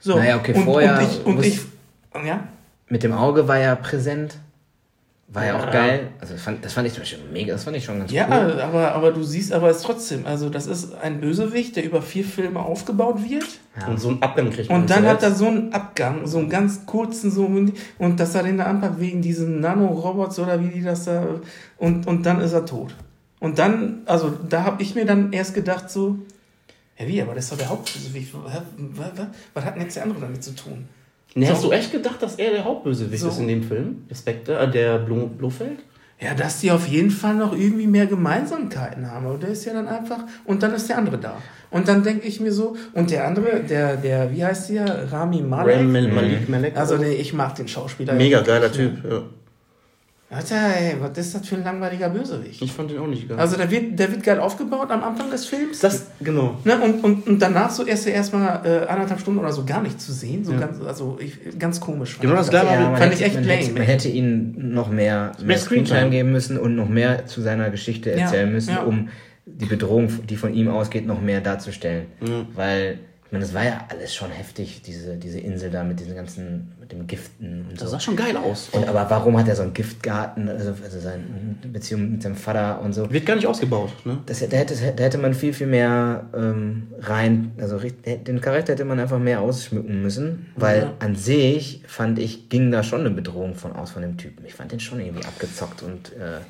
[0.00, 0.16] So.
[0.16, 1.60] Naja, okay, und, vorher Und ich, und ich
[2.26, 2.48] ja?
[2.90, 4.36] Mit dem Auge war ja präsent.
[5.32, 5.60] War ja, Ja.
[5.64, 6.08] auch geil.
[6.20, 8.26] Also das fand, das fand ich zum Beispiel mega, das fand ich schon ganz Ja,
[8.26, 8.60] cool.
[8.60, 10.26] aber, aber du siehst aber es trotzdem.
[10.26, 13.46] Also, das ist ein Bösewicht, der über vier Filme aufgebaut wird.
[13.86, 16.50] Und so einen Abgang kriegt man Und dann hat er so einen Abgang, so einen
[16.50, 20.82] ganz kurzen, so, und dass er den da anpackt wegen diesen Nanorobots oder wie die
[20.82, 21.24] das da,
[21.78, 22.92] und, und dann ist er tot.
[23.38, 26.18] Und dann, also da habe ich mir dann erst gedacht, so,
[26.98, 28.34] ja wie, aber das ist doch der Hauptbösewicht.
[28.34, 30.88] Was, was, was hat denn jetzt der andere damit zu tun?
[31.34, 33.28] Nee, hast du echt gedacht, dass er der Hauptbösewicht So.
[33.28, 34.04] ist in dem Film?
[34.10, 35.78] Der Spectre, äh, der Blo Blofeld?
[36.22, 39.24] Ja, dass die auf jeden Fall noch irgendwie mehr Gemeinsamkeiten haben.
[39.26, 41.38] Aber der ist ja dann einfach, und dann ist der andere da.
[41.70, 45.10] Und dann denke ich mir so, und der andere, der, der, wie heißt der?
[45.10, 45.76] Rami Malek?
[45.78, 46.76] Ram Mal- Malik Malek.
[46.76, 48.12] Also nee, ich mag den Schauspieler.
[48.14, 48.92] Mega geiler Typ.
[49.08, 49.22] Ja.
[50.32, 52.62] Alter, ey, was ist das für ein langweiliger Bösewicht?
[52.62, 53.36] Ich fand den auch nicht geil.
[53.36, 55.80] Also der wird, der wird geil aufgebaut am Anfang des Films.
[55.80, 56.56] das, genau.
[56.64, 60.00] Ne, und, und, und danach so erst erstmal äh, anderthalb Stunden oder so gar nicht
[60.00, 60.44] zu sehen.
[60.44, 60.60] So Ja.
[60.60, 62.16] ganz, also ich, ganz komisch.
[62.20, 64.88] Genau das gleiche Ja, fand hätte, ich echt man, lame, hätte, man hätte ihm noch
[64.88, 66.10] mehr, mehr Screentime.
[66.10, 68.82] Geben müssen und noch mehr zu seiner Geschichte Ja, erzählen müssen, ja.
[68.84, 69.08] um
[69.46, 72.06] die Bedrohung, die von ihm ausgeht, noch mehr darzustellen.
[72.54, 73.00] Weil,
[73.30, 76.72] ich meine, das war ja alles schon heftig, diese, diese Insel da mit diesen ganzen,
[76.80, 77.92] mit dem Giften und Das so.
[77.92, 78.70] sah schon geil aus.
[78.72, 81.22] Und, aber warum hat er so einen Giftgarten, also, also seine
[81.72, 83.08] Beziehung mit seinem Vater und so?
[83.08, 84.18] Wird gar nicht ausgebaut, ne?
[84.26, 88.84] Das, da, hätte, da hätte man viel, viel mehr ähm, rein, also den Charakter hätte
[88.84, 90.94] man einfach mehr ausschmücken müssen, weil Ja.
[90.98, 94.44] an sich fand ich, ging da schon eine Bedrohung von aus von dem Typen.
[94.44, 96.40] Ich fand den schon irgendwie abgezockt und äh,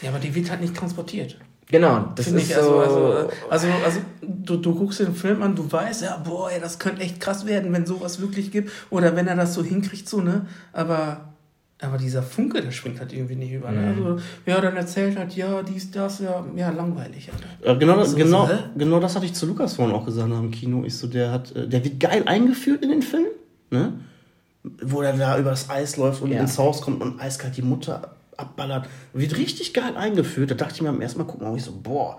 [0.00, 1.36] Ja, aber die wird halt nicht transportiert.
[1.70, 2.78] Genau, das Finde ist ich, so.
[2.78, 6.78] also, also, also, also du, du guckst den Film an, du weißt, ja, boah, das
[6.78, 8.70] könnte echt krass werden, wenn sowas wirklich gibt.
[8.90, 10.46] Oder wenn er das so hinkriegt, so, ne?
[10.72, 11.32] Aber,
[11.80, 13.70] aber dieser Funke, der springt halt irgendwie nicht über.
[13.70, 13.86] Ne?
[13.86, 17.30] Also, ja, dann erzählt halt, ja, dies, das, ja, ja, langweilig.
[17.32, 17.68] Alter.
[17.72, 20.30] Ja, genau, das, So, genau, so, genau das hatte ich zu Lukas vorhin auch gesagt
[20.30, 20.84] dem Kino.
[20.84, 23.26] Ich so, der hat, äh, der wird geil eingeführt in den Film,
[23.70, 23.92] ne?
[24.82, 26.40] Wo er da über das Eis läuft und Ja.
[26.40, 28.86] ins Haus kommt und eiskalt die Mutter abballert.
[29.12, 30.50] Wird richtig geil eingeführt.
[30.50, 32.18] Da dachte ich mir am ersten Mal gucken, auch ich so, boah,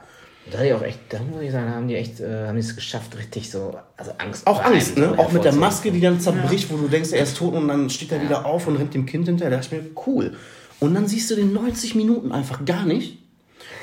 [0.49, 2.61] Da hatte ich auch echt, da muss ich sagen, haben die echt, äh, haben die
[2.61, 4.47] es geschafft, richtig so, also Angst.
[4.47, 5.13] Auch Angst, ne?
[5.15, 5.53] so Auch mit der.
[5.53, 8.45] Maske, die dann zerbricht, wo du denkst, er ist tot und dann steht er wieder
[8.45, 9.51] auf und rennt dem Kind hinterher.
[9.51, 10.33] Da dachte ich mir, cool.
[10.79, 13.19] Und dann siehst du den 90 Minuten einfach gar nicht.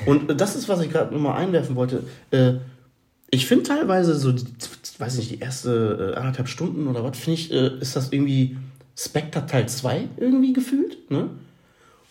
[0.05, 2.03] Und das ist, was ich gerade nochmal einwerfen wollte.
[2.31, 2.55] Äh,
[3.31, 4.45] ich finde teilweise so, die,
[4.97, 8.57] weiß nicht, die erste äh, anderthalb Stunden oder was, finde ich, äh, ist das irgendwie
[8.97, 11.29] Spectre Teil 2 irgendwie gefühlt, ne?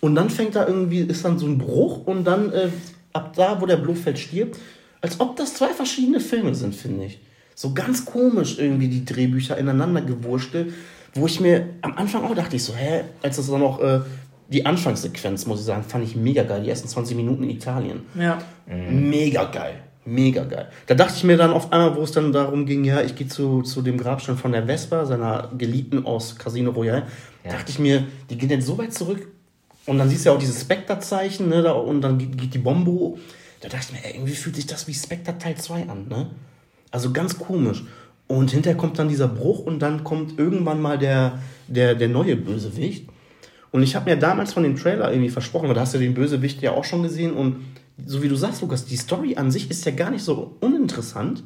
[0.01, 2.69] Und dann fängt da irgendwie, ist dann so ein Bruch und dann äh,
[3.13, 4.59] ab da, wo der Blofeld stirbt,
[5.01, 7.21] als ob das zwei verschiedene Filme sind, finde ich.
[7.55, 10.73] So ganz komisch irgendwie die Drehbücher ineinander gewurstelt,
[11.15, 14.01] wo ich mir am Anfang auch dachte ich so, hä, als das dann noch äh,
[14.49, 16.63] die Anfangssequenz, muss ich sagen, fand ich mega geil.
[16.63, 18.01] Die ersten 20 Minuten in Italien.
[18.19, 18.39] Ja.
[18.67, 19.75] Mega geil.
[20.05, 20.69] Mega geil.
[20.87, 23.27] Da dachte ich mir dann auf einmal, wo es dann darum ging, ja, ich gehe
[23.29, 27.03] zu, zu dem Grabstein von der Vespa, seiner Geliebten aus Casino Royale,
[27.45, 27.51] Ja.
[27.53, 29.27] dachte ich mir, die gehen jetzt so weit zurück
[29.89, 32.91] und dann siehst du ja auch dieses Spectre-Zeichen, ne, da, und dann geht, die Bombe
[32.91, 33.19] hoch.
[33.61, 36.31] Da dachte ich mir, ey, irgendwie fühlt sich das wie Spectre Teil 2 an, ne?
[36.91, 37.85] Also ganz komisch.
[38.27, 42.37] Und hinterher kommt dann dieser Bruch und dann kommt irgendwann mal der, der, der neue
[42.37, 43.09] Bösewicht.
[43.71, 46.15] Und ich habe mir damals von dem Trailer irgendwie versprochen, weil da hast du den
[46.15, 47.65] Bösewicht ja auch schon gesehen und
[48.05, 51.43] so wie du sagst, Lukas, die Story an sich ist ja gar nicht so uninteressant.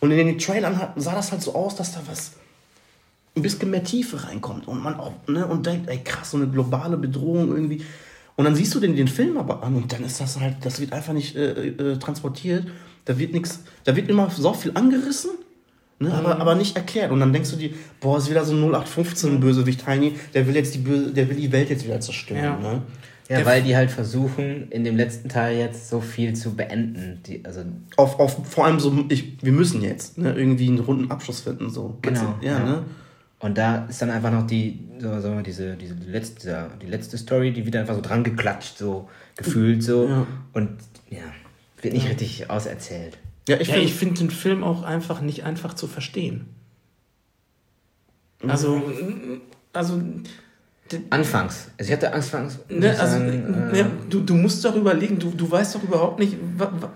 [0.00, 2.32] Und in den Trailern sah das halt so aus, dass da was
[3.36, 6.46] ein bisschen mehr Tiefe reinkommt und man auch, ne, und denkt, ey krass, so eine
[6.46, 7.82] globale Bedrohung irgendwie.
[8.36, 10.80] Und dann siehst du den, den Film aber an und dann ist das halt, das
[10.80, 12.66] wird einfach nicht äh, äh, transportiert.
[13.04, 15.30] Da wird nichts, da wird immer so viel angerissen,
[15.98, 17.10] ne, aber, aber nicht erklärt.
[17.12, 17.70] Und dann denkst du dir,
[18.00, 21.36] boah, ist wieder so ein 0815 Bösewicht Heini, der will jetzt die Böse, der will
[21.36, 22.42] die Welt jetzt wieder zerstören.
[22.42, 22.56] Ja.
[22.58, 22.82] Ne?
[23.28, 27.20] Ja, Der- weil die halt versuchen, in dem letzten Teil jetzt so viel zu beenden.
[27.26, 27.60] Die, also,
[27.96, 31.70] Auf, auf vor allem so, ich, wir müssen jetzt ne, irgendwie einen runden Abschluss finden.
[31.70, 31.98] So.
[32.02, 32.58] Genau, Ja, ja.
[32.64, 32.82] ne?
[33.44, 37.18] Und da ist dann einfach noch die, so, sagen wir, diese, diese letzte, die letzte
[37.18, 40.08] Story, die wird einfach so dran geklatscht, so gefühlt so.
[40.08, 40.26] Ja.
[40.54, 40.70] Und
[41.10, 41.24] ja,
[41.82, 43.18] wird nicht richtig auserzählt.
[43.46, 46.46] Ja, ich Ja, finde, ich finde den Film auch einfach nicht einfach zu verstehen.
[48.48, 48.82] Also,
[49.74, 50.00] also,
[51.10, 51.68] Anfangs.
[51.78, 52.60] Also ich hatte anfangs.
[52.70, 55.82] muss ne, also sagen, ne, äh, du, du musst doch überlegen, du, du weißt doch
[55.82, 56.90] überhaupt nicht, wa, wa,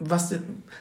[0.00, 0.34] was,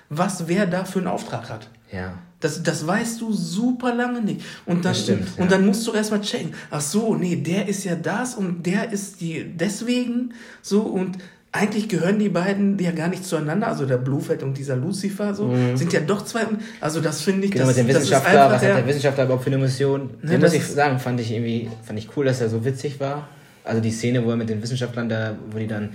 [0.10, 1.70] was wer da für einen Auftrag hat.
[1.92, 2.18] ja.
[2.42, 4.42] Das, das weißt du super lange nicht.
[4.66, 5.50] Und dann, Das stimmt, und ja.
[5.52, 6.54] dann musst du erstmal checken.
[6.70, 11.18] Ach so, nee, der ist ja das und der ist die deswegen so und
[11.54, 13.68] eigentlich gehören die beiden ja gar nicht zueinander.
[13.68, 16.42] Also der Blofeld und dieser Lucifer so sind ja doch zwei.
[16.80, 17.52] Also das finde ich.
[17.52, 20.10] Genau, das, mit dem Wissenschaftler, was hat der- Wissenschaftler überhaupt für eine Mission?
[20.22, 23.28] Ne, muss ich sagen, fand ich irgendwie, fand ich cool, dass er so witzig war.
[23.64, 25.90] Also die Szene, wo er mit den Wissenschaftlern da, wo die dann,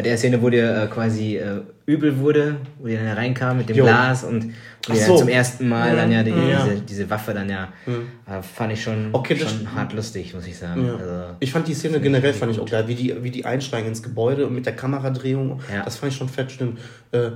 [0.00, 3.68] bei der Szene, wo der äh, quasi äh, übel wurde, wo die dann hereinkamen mit
[3.68, 3.84] dem Jo.
[3.84, 4.54] Glas und
[4.88, 5.18] wo so.
[5.18, 6.64] zum ersten Mal dann ja, die, Ja.
[6.64, 10.56] Diese, diese Waffe dann ja, äh, fand ich schon, Okay, schon hart lustig, muss ich
[10.56, 10.86] sagen.
[10.86, 10.94] Ja.
[10.94, 13.88] Also, ich fand die Szene generell fand ich auch geil, wie die, wie die einsteigen
[13.88, 15.60] ins Gebäude und mit der Kameradrehung.
[15.70, 15.84] Ja.
[15.84, 16.78] Das fand ich schon fett, stimmt.
[17.12, 17.32] Äh,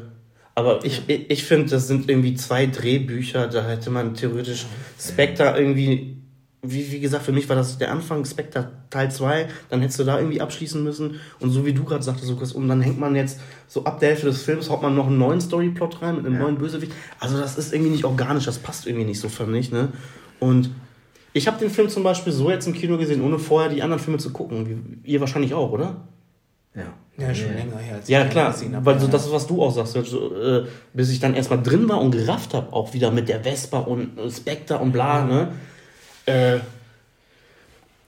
[0.55, 4.65] aber ich, ich, ich finde, das sind irgendwie zwei Drehbücher, da hätte man theoretisch
[4.99, 6.14] Spectre irgendwie,
[6.65, 10.05] wie, wie gesagt, für mich war das der Anfang, Spectre Teil 2, dann hättest du
[10.05, 11.21] da irgendwie abschließen müssen.
[11.41, 13.39] Und so wie du gerade sagtest, Lukas, und dann hängt man jetzt
[13.69, 16.39] so ab der Hälfte des Films, haut man noch einen neuen Storyplot rein mit einem
[16.39, 16.93] neuen Bösewicht.
[17.21, 19.89] Also das ist irgendwie nicht organisch, das passt irgendwie nicht so für mich, ne?
[20.41, 20.71] Und
[21.33, 24.03] ich habe den Film zum Beispiel so jetzt im Kino gesehen, ohne vorher die anderen
[24.03, 24.69] Filme zu gucken.
[25.05, 25.97] Wie, ihr wahrscheinlich auch, oder?
[26.75, 26.85] ja.
[27.17, 27.95] Ja, schon länger her.
[27.95, 28.51] Als Ja, klar.
[28.51, 28.77] gesehen.
[28.81, 29.13] Weil so Ja.
[29.13, 29.97] das ist, was du auch sagst.
[29.97, 33.41] Also, äh, bis ich dann erstmal drin war und gerafft habe, auch wieder mit der
[33.45, 35.53] Vespa und äh, Spectre und bla, ne?
[36.27, 36.59] Äh,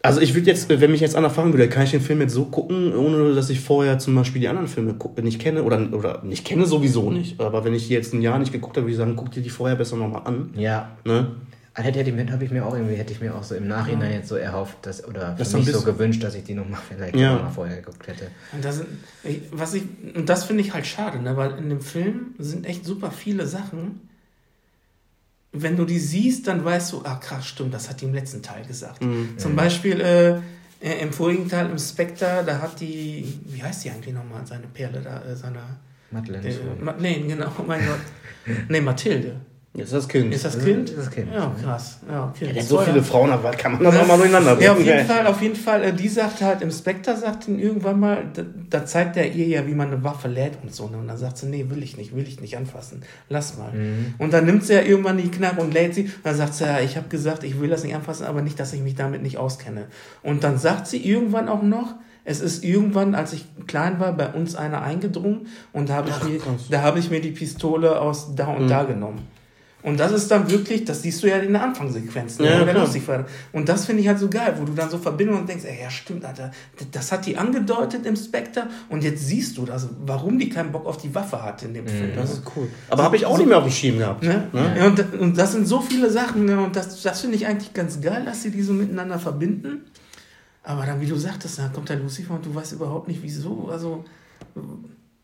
[0.03, 2.33] also ich würde jetzt, wenn mich jetzt einer fragen würde, kann ich den Film jetzt
[2.33, 6.23] so gucken, ohne dass ich vorher zum Beispiel die anderen Filme nicht kenne oder, oder
[6.23, 7.41] nicht kenne sowieso nicht.
[7.41, 9.43] Aber wenn ich die jetzt ein Jahr nicht geguckt habe, würde ich sagen, guck dir
[9.43, 10.51] die vorher besser nochmal an.
[10.55, 10.91] Ja.
[11.05, 11.33] Ne?
[11.75, 14.13] Hätte, hätte, ich- habe ich mir auch irgendwie, hätte ich mir auch so im Nachhinein
[14.13, 17.17] jetzt so erhofft, dass, oder Das für mich so gewünscht, dass ich die nochmal vielleicht
[17.17, 17.35] Ja.
[17.35, 18.29] noch mal vorher geguckt hätte.
[18.53, 18.83] Und das,
[19.51, 19.83] was ich,
[20.15, 21.37] und das finde ich halt schade, ne?
[21.37, 24.01] weil in dem Film sind echt super viele Sachen.
[25.63, 28.43] Wenn du die siehst, dann weißt du, ah krass, stimmt, das hat die im letzten
[28.43, 29.03] Teil gesagt.
[29.37, 30.37] Zum Beispiel äh,
[30.81, 34.67] äh, im vorigen Teil im Spectre, da hat die, wie heißt die eigentlich nochmal, seine
[34.67, 35.61] Perle da, äh, seine,
[36.11, 36.49] Madeleine.
[36.49, 36.83] äh.
[36.83, 38.01] Madeleine, genau, oh mein Gott.
[38.69, 39.41] Nee, Mathilde.
[39.77, 40.35] Ist das Kind.
[40.35, 40.89] Ist das Das Kind?
[40.91, 41.33] ist das Kind.
[41.33, 41.99] Ja, krass.
[42.11, 42.47] Ja, okay.
[42.53, 44.89] der hat so viele Frauen, aber kann man das auch mal durcheinander Ja, auf bringen,
[44.97, 45.07] jeden.
[45.07, 45.85] Fall, auf jeden Fall.
[45.85, 49.47] äh, Die sagt halt, im Spectre sagt ihn irgendwann mal, da, da zeigt er ihr
[49.47, 50.89] ja, wie man eine Waffe lädt und so.
[50.89, 50.97] ne?
[50.97, 53.03] Und dann sagt sie, nee, will ich nicht, will ich nicht anfassen.
[53.29, 53.73] Lass mal.
[53.73, 54.15] Mhm.
[54.19, 56.05] Und dann nimmt sie ja irgendwann die Knarre und lädt sie.
[56.05, 58.59] Und dann sagt sie, ja, ich habe gesagt, ich will das nicht anfassen, aber nicht,
[58.59, 59.87] dass ich mich damit nicht auskenne.
[60.23, 61.95] Und dann sagt sie irgendwann auch noch,
[62.29, 66.25] es ist irgendwann, als ich klein war, bei uns einer eingedrungen und da habe ich,
[66.29, 69.21] mir, da habe ich mir die Pistole aus da und da genommen.
[69.83, 72.41] Und das ist dann wirklich, das siehst du ja in der Anfangssequenz.
[72.41, 72.51] Ne?
[72.51, 72.75] Ja, der.
[72.75, 73.25] Lucifer.
[73.53, 75.81] Und das finde ich halt so geil, wo du dann so verbindest und denkst, ey,
[75.81, 76.51] ja stimmt, Alter,
[76.91, 80.87] das hat die angedeutet im Spectre und jetzt siehst du das, warum die keinen Bock
[80.87, 82.17] auf die Waffe hat in dem Film.
[82.17, 82.69] Das ist cool.
[82.89, 84.25] Aber habe ich auch nicht mehr auf dem Schirm gehabt.
[84.25, 84.49] Ne?
[84.53, 86.59] Ja, und, und das sind so viele Sachen ne?
[86.59, 89.83] und das, das finde ich eigentlich ganz geil, dass sie die so miteinander verbinden.
[90.65, 93.69] Aber dann, wie du sagtest, dann kommt der Lucifer und du weißt überhaupt nicht wieso.
[93.71, 94.05] Also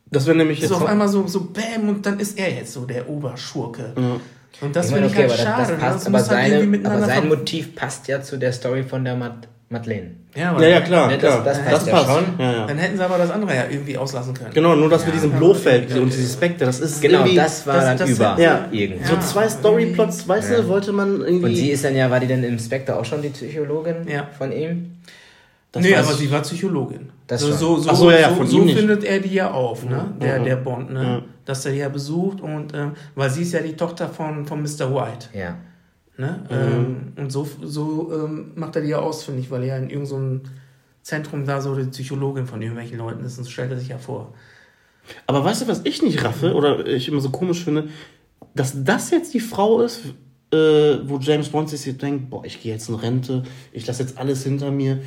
[0.09, 2.71] Das wäre nämlich jetzt so auf einmal so, so bäm und dann ist er jetzt
[2.71, 3.93] so der Oberschurke.
[3.97, 4.19] Ja.
[4.61, 5.61] Und das Ich finde meine, ich halt aber das, schade.
[5.61, 5.77] das ne?
[5.77, 9.15] passt, aber, halt seine, irgendwie aber sein Motiv passt ja zu der Story von der
[9.15, 10.11] Mad Madeleine.
[10.35, 11.07] Ja, Ja, ja, klar.
[11.07, 11.43] Ne, das- klar.
[11.43, 12.07] das Das, passt passt.
[12.07, 12.25] ja schon.
[12.37, 12.67] Ja.
[12.67, 14.51] Dann hätten sie aber das andere ja irgendwie auslassen können.
[14.53, 17.75] Genau, nur dass wir diesen Blofeld und diese Spektre, das ist Genau, irgendwie, das war
[17.75, 18.67] das- dann das- über Ja.
[18.71, 19.03] irgendwie.
[19.07, 21.45] so zwei Storyplots, weißt du, wollte man irgendwie.
[21.45, 24.27] Und sie ist dann ja, war die denn im Spectre auch schon die Psychologin Ja.
[24.37, 24.91] von ihm?
[25.73, 27.09] Das nee, aber sie war Psychologin.
[27.27, 28.77] Das so, so, so, so, ja, ja, so, von so ihm nicht.
[28.77, 30.13] findet er die ja auf, ne?
[30.21, 30.43] Der, Mhm.
[30.45, 31.03] der Bond, ne?
[31.03, 31.21] Ja.
[31.45, 34.61] Dass er die ja besucht und ähm, weil sie ist ja die Tochter von, von
[34.61, 34.93] Mr.
[34.93, 35.27] White.
[35.33, 35.57] Ja.
[36.15, 36.45] Ne?
[36.51, 39.77] Ähm, und so, so ähm, macht er die ja aus, finde ich, weil er ja
[39.77, 40.41] in irgendeinem so einem
[41.01, 44.33] Zentrum da so die Psychologin von irgendwelchen Leuten ist und stellt er sich ja vor.
[45.25, 47.89] Aber weißt du, was ich nicht raffe oder ich immer so komisch finde,
[48.53, 50.01] dass das jetzt die Frau ist,
[50.53, 50.55] äh,
[51.05, 54.43] wo James Bond sich denkt, boah, ich gehe jetzt in Rente, ich lasse jetzt alles
[54.43, 54.99] hinter mir.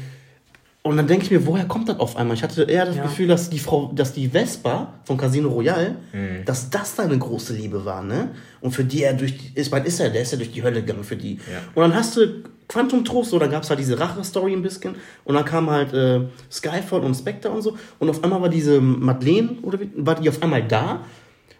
[0.87, 2.37] Und dann denke ich mir, woher kommt das auf einmal?
[2.37, 3.03] Ich hatte eher das Ja.
[3.03, 5.97] Gefühl, dass die Frau, dass die Vespa von Casino Royale,
[6.45, 8.31] dass das seine große Liebe war, ne?
[8.61, 10.63] Und für die er durch die, ist, man ist er, der ist ja durch die
[10.63, 11.35] Hölle gegangen für die.
[11.35, 11.61] Ja.
[11.75, 14.95] Und dann hast du Quantum Trost, so, dann gab es halt diese Rache-Story ein bisschen.
[15.25, 16.21] Und dann kam halt äh,
[16.51, 17.77] Skyfall und Spectre und so.
[17.99, 21.01] Und auf einmal war diese Madeleine, oder wie, war die auf einmal da.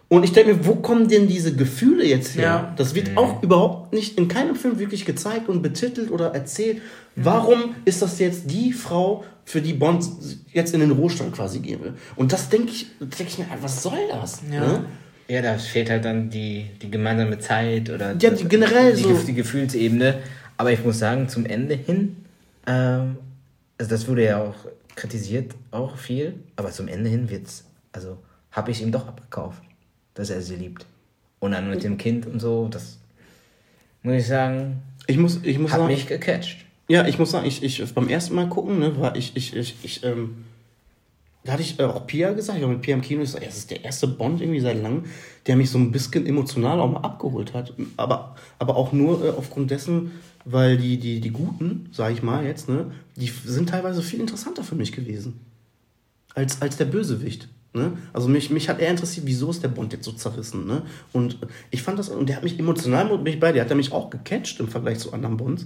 [0.09, 2.43] Und ich denke mir, wo kommen denn diese Gefühle jetzt her?
[2.43, 2.73] Ja.
[2.77, 6.81] Das wird auch überhaupt nicht in keinem Film wirklich gezeigt und betitelt oder erzählt.
[7.15, 10.05] Warum ist das jetzt die Frau, für die Bond
[10.53, 11.93] jetzt in den Ruhestand quasi gehen will?
[12.15, 14.41] Und das denke ich, denke ich mir, was soll das?
[14.49, 14.61] Ja.
[14.61, 14.85] Ne?
[15.27, 19.13] Ja, da fehlt halt dann die, die gemeinsame Zeit oder Ja, die generell die, so-
[19.27, 20.19] die Gefühlsebene.
[20.55, 22.15] Aber ich muss sagen, zum Ende hin,
[22.65, 23.17] ähm,
[23.77, 24.55] also das wurde ja auch
[24.95, 28.17] kritisiert, auch viel, aber zum Ende hin wird's, also
[28.51, 29.61] habe ich ihm doch abgekauft,
[30.17, 30.85] dass er sie liebt.
[31.39, 32.97] Und dann mit dem Kind und so, das
[34.01, 36.65] muss ich sagen, Ich muss, ich muss hat sagen, mich gecatcht.
[36.89, 39.75] Ja, ich muss sagen, ich, ich beim ersten Mal gucken, ne, war ich, ich, ich,
[39.83, 40.45] ich ähm,
[41.43, 43.57] da hatte ich auch Pia gesagt, ich war mit Pia im Kino, ich ey, das
[43.57, 45.05] ist der erste Bond irgendwie seit langem,
[45.45, 47.73] der mich so ein bisschen emotional auch mal abgeholt hat.
[47.95, 50.11] Aber, aber auch nur äh, aufgrund dessen,
[50.43, 54.63] weil die, die, die Guten, sag ich mal jetzt, ne, die sind teilweise viel interessanter
[54.63, 55.39] für mich gewesen.
[56.35, 57.47] Als, als der Bösewicht.
[57.77, 57.93] Ne?
[58.13, 60.67] Also mich, mich hat eher interessiert, wieso ist der Bond jetzt so zerrissen.
[60.67, 60.81] Ne?
[61.13, 61.37] Und
[61.71, 63.91] ich fand das, und der hat mich emotional mit mich bei, der hat er mich
[63.91, 65.65] auch gecatcht im Vergleich zu anderen Bonds.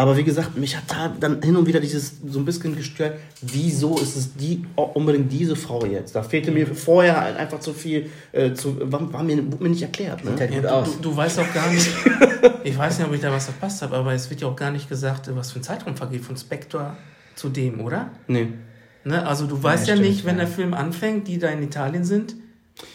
[0.00, 3.18] Aber wie gesagt, mich hat da dann hin und wieder dieses so ein bisschen gestört,
[3.42, 6.14] wieso ist es die unbedingt diese Frau jetzt?
[6.16, 9.68] Da fehlte mir vorher halt einfach zu viel, äh, zu, war, war mir, wurde mir
[9.68, 10.24] nicht erklärt.
[10.24, 10.36] Ne?
[10.40, 10.96] halt Ja, du, aus.
[10.96, 11.86] du, du weißt auch gar nicht,
[12.64, 14.70] ich weiß nicht, ob ich da was verpasst habe, aber es wird ja auch gar
[14.70, 16.96] nicht gesagt, was für ein Zeitraum vergeht von Spectre
[17.34, 18.10] zu dem, oder?
[18.26, 18.54] Nee.
[19.04, 19.26] Ne?
[19.26, 20.44] Also du weißt Ja, ja, stimmt, nicht, wenn ja.
[20.44, 22.34] der Film anfängt, die da in Italien sind,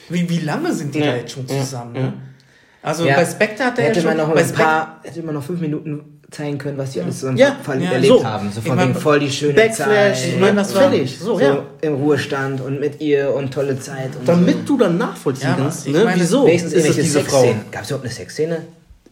[0.10, 1.96] wie, wie lange sind die Ja, da jetzt schon ja, zusammen?
[1.96, 2.02] ja.
[2.02, 2.14] Ne?
[2.82, 3.16] Also Ja.
[3.16, 4.10] bei Spectre hat er ja Hätte schon...
[4.16, 7.22] man noch bei ein paar, hätte man noch fünf Minuten zeigen können, was die alles
[7.22, 8.26] so Ja, Fall ja, erlebt so.
[8.26, 8.52] haben.
[8.52, 10.28] So Ich von wegen voll die schöne Backflash, Zeit.
[10.34, 11.18] ich meine, das war- fertig.
[11.18, 11.64] So, so ja.
[11.82, 14.16] im Ruhestand und mit ihr und tolle Zeit.
[14.20, 14.74] Und Damit so.
[14.76, 16.04] du dann nachvollziehen Ja, kannst, ne?
[16.04, 17.56] meine, wieso Wenigstens ist es diese Frau.
[17.72, 18.62] Gab es überhaupt eine Sexszene?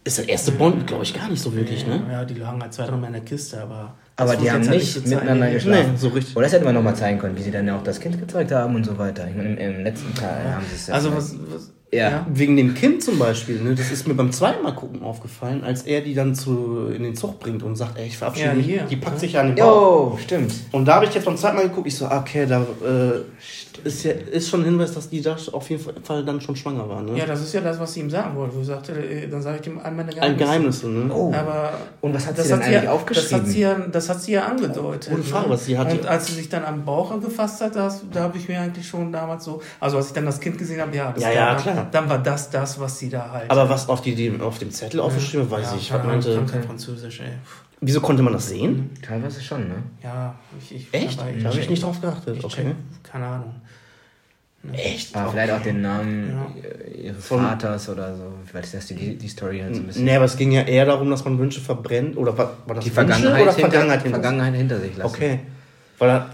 [0.04, 2.02] Ist der erste Bond, glaube ich, gar nicht so wirklich, ne?
[2.10, 3.94] Ja, die lagen halt zwei, drei Mal in der Kiste, aber...
[4.16, 5.54] Aber die haben halt nicht so miteinander zeigen.
[5.54, 5.92] geschlafen.
[5.92, 6.36] Nee, so richtig.
[6.36, 8.52] Oder das hätte man nochmal zeigen können, wie sie dann ja auch das Kind gezeugt
[8.52, 9.26] haben und so weiter.
[9.28, 11.34] Ich meine, im, im letzten Teil haben sie es ja Also was...
[11.52, 12.26] was Ja.
[12.32, 13.74] Wegen dem Kind zum Beispiel, ne?
[13.74, 17.14] Das ist mir beim zweiten Mal gucken aufgefallen, als er die dann zu, in den
[17.16, 18.66] Zug bringt und sagt, ey, ich verabschiede Ja, mich.
[18.66, 18.82] hier.
[18.82, 20.12] Die packt sich ja an den Bauch.
[20.12, 20.52] Jo, stimmt.
[20.72, 23.20] Und da habe ich jetzt beim zweiten Mal geguckt, ich so, ah, okay, da äh,
[23.82, 26.88] ist, ja, ist schon ein Hinweis, dass die da auf jeden Fall dann schon schwanger
[26.88, 27.18] war, ne?
[27.18, 28.54] Ja, das ist ja das, was sie ihm sagen wollte.
[28.54, 30.86] Wo sie sagte, äh, dann sage ich ihm all meine Ein Geheimnisse.
[30.86, 31.12] Geheimnis, ne?
[31.14, 31.32] Oh.
[31.34, 33.30] Aber Und was hat das sie denn hat eigentlich ja, aufgeschrieben?
[33.30, 35.10] Das hat sie ja, das hat sie ja angedeutet.
[35.10, 35.90] Gute Frage, was sie hat.
[35.92, 38.86] Und als sie sich dann am Bauch gefasst hat, das, da habe ich mir eigentlich
[38.86, 41.34] schon damals so, also als ich dann das Kind gesehen habe, ja, das Ja, war
[41.34, 41.88] ja, dann, klar.
[41.90, 43.50] dann war das das, was sie da halt.
[43.50, 45.88] Aber was auf, die, die, auf dem Zettel aufgeschrieben weiß ja, ich.
[45.88, 47.26] keine Was Ahnung, ich meinte, kann kein Französisch, ey.
[47.80, 48.90] wieso konnte man das sehen?
[49.06, 49.74] Teilweise schon, ne?
[50.02, 51.18] Ja, ich, ich Echt?
[51.20, 52.36] Da habe ich nicht drauf geachtet.
[52.38, 52.62] ich Okay.
[52.64, 53.54] check, keine Ahnung.
[54.72, 55.14] Echt?
[55.14, 56.68] Aber vielleicht auch den Namen Ja.
[56.68, 58.32] äh, ihres Von- Vaters oder so.
[58.46, 60.04] Vielleicht ist das die, die Story halt so ein bisschen.
[60.04, 62.16] Nee, aber es ging ja eher darum, dass man Wünsche verbrennt.
[62.16, 65.14] Oder war, war das Die Wünsche Vergangenheit, oder hinter, Vergangenheit hinter Vergangenheit hinter sich lassen.
[65.14, 65.40] Okay.
[65.98, 66.24] Weil dann,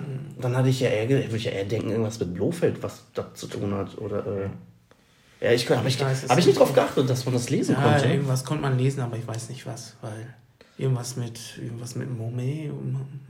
[0.40, 3.26] dann hatte ich ja eher, würde ich ja eher denken, irgendwas mit Blofeld, was da
[3.34, 3.98] zu tun hat.
[3.98, 7.50] Oder, äh, ja, ich habe ich, weiß hab ich nicht drauf geachtet, dass man das
[7.50, 8.08] lesen Ja, konnte.
[8.08, 10.34] irgendwas konnte man lesen, aber ich weiß nicht was, weil
[10.78, 12.70] irgendwas mit irgendwas mit Momé.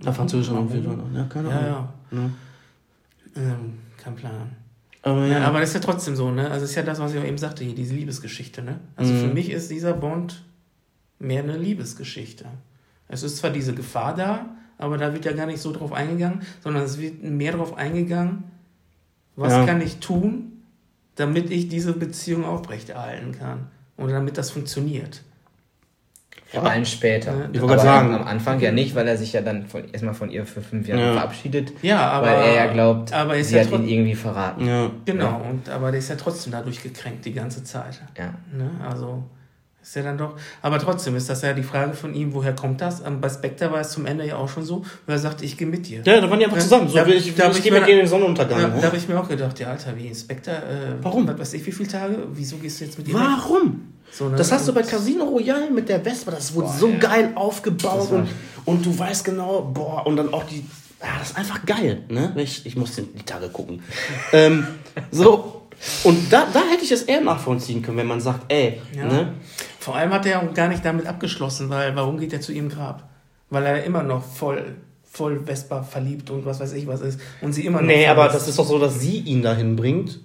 [0.04, 0.98] Ja, Französisch und auf jeden Fall.
[1.14, 1.88] Ja, keine Ja, Ahnung.
[2.12, 2.18] ja.
[2.18, 2.30] Ja.
[3.36, 4.50] Ähm, kein Plan.
[5.02, 6.50] Aber Ja, aber das ist ja trotzdem so, ne?
[6.50, 8.80] Also es ist ja das, was ich auch eben sagte, hier, diese Liebesgeschichte, ne?
[8.96, 10.44] Also für mich ist dieser Bond
[11.18, 12.46] mehr eine Liebesgeschichte.
[13.08, 14.46] Es ist zwar diese Gefahr da,
[14.78, 18.44] aber da wird ja gar nicht so drauf eingegangen, sondern es wird mehr drauf eingegangen,
[19.36, 19.66] was Ja.
[19.66, 20.62] kann ich tun,
[21.16, 25.22] damit ich diese Beziehung aufrechterhalten kann oder damit das funktioniert.
[26.52, 27.30] Vor allem später.
[27.32, 28.14] Ja, ich wollte sagen.
[28.14, 30.88] Am Anfang ja nicht, weil er sich ja dann von, erstmal von ihr für fünf
[30.88, 31.12] Jahre Ja.
[31.12, 31.72] verabschiedet.
[31.82, 34.66] Ja, aber weil er ja glaubt, aber ist sie ja hat ihn irgendwie verraten.
[34.66, 34.90] ja.
[35.04, 38.00] Genau, und aber der ist ja trotzdem dadurch gekränkt die ganze Zeit.
[38.18, 38.34] Ja.
[38.52, 38.68] Ne?
[38.88, 39.22] Also
[39.82, 40.34] ist ja dann doch.
[40.60, 43.00] Aber trotzdem ist das ja die Frage von ihm, woher kommt das?
[43.06, 45.56] Ähm, Bei Spectre war es zum Ende ja auch schon so, wo er sagt, ich
[45.56, 46.02] gehe mit dir.
[46.04, 46.88] Ja, da waren die einfach Ja, zusammen.
[46.88, 48.60] So, da- will ich, da ich ich gehe mit dir in den Sonnenuntergang.
[48.60, 48.72] Ne?
[48.78, 51.26] da habe ich mir auch gedacht, ja, Alter, wie Spectre, äh, Warum?
[51.28, 52.18] Was weiß ich, wie viele Tage?
[52.34, 53.20] Wieso gehst du jetzt mit ihm weg?
[54.12, 54.36] So, ne?
[54.36, 56.98] Das hast du bei Casino Royale mit der Vespa, das wurde Boah, so ja.
[56.98, 58.28] geil aufgebaut und,
[58.64, 60.64] und du weißt genau, boah, und dann auch die,
[61.00, 62.32] ja, das ist einfach geil, ne?
[62.36, 63.82] Ich, ich muss die Tage gucken.
[64.32, 64.66] ähm,
[65.10, 65.62] so,
[66.04, 69.06] und da, da hätte ich es eher nachvollziehen können, wenn man sagt, ey, Ja.
[69.06, 69.32] ne?
[69.78, 72.68] Vor allem hat er auch gar nicht damit abgeschlossen, weil warum geht er zu ihrem
[72.68, 73.08] Grab?
[73.48, 74.76] Weil er immer noch voll,
[75.10, 77.18] voll Vespa verliebt und was weiß ich was ist.
[77.40, 77.86] Und sie immer noch.
[77.86, 80.20] Nee, aber das ist doch so, dass sie ihn dahin bringt.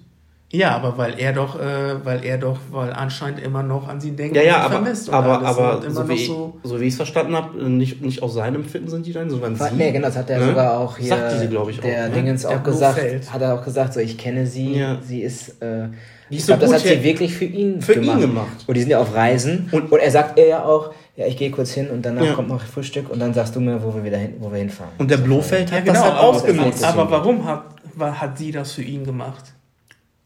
[0.52, 4.12] Ja, aber weil er doch, äh, weil er doch, weil anscheinend immer noch an sie
[4.12, 6.24] denkt Ja, ja, und sie aber, vermisst und aber, alles aber immer so, noch wie,
[6.26, 6.56] so.
[6.62, 9.56] so wie ich es verstanden habe, nicht, nicht aus seinem Empfinden sind die dann, sondern
[9.56, 9.64] sie.
[9.76, 10.46] Nee, genau, das hat er Ne?
[10.46, 11.08] sogar auch hier.
[11.08, 12.14] Sagt diese, glaub ich, auch, Der ne?
[12.14, 12.94] Dingens Der auch gesagt.
[13.00, 13.32] Blofeld.
[13.32, 14.74] Hat er auch gesagt, so ich kenne sie.
[14.78, 14.98] Ja.
[15.02, 15.60] Sie ist.
[15.60, 15.88] Äh,
[16.30, 18.20] ich glaube, so das gut hat sie wirklich für ihn für ihn gemacht.
[18.20, 18.64] gemacht.
[18.68, 19.68] Und die sind ja auf Reisen.
[19.72, 22.32] Und- Und, er sagt er ja auch, ja, ich gehe kurz hin und danach Ja.
[22.34, 24.92] kommt noch Frühstück und dann sagst du mir, wo wir wieder hin, wo wir hinfahren.
[24.98, 26.84] Und der Blofeld hat Ja, genau, das halt aber, ausgenutzt.
[26.84, 29.52] aber warum hat, war, hat sie das für ihn gemacht?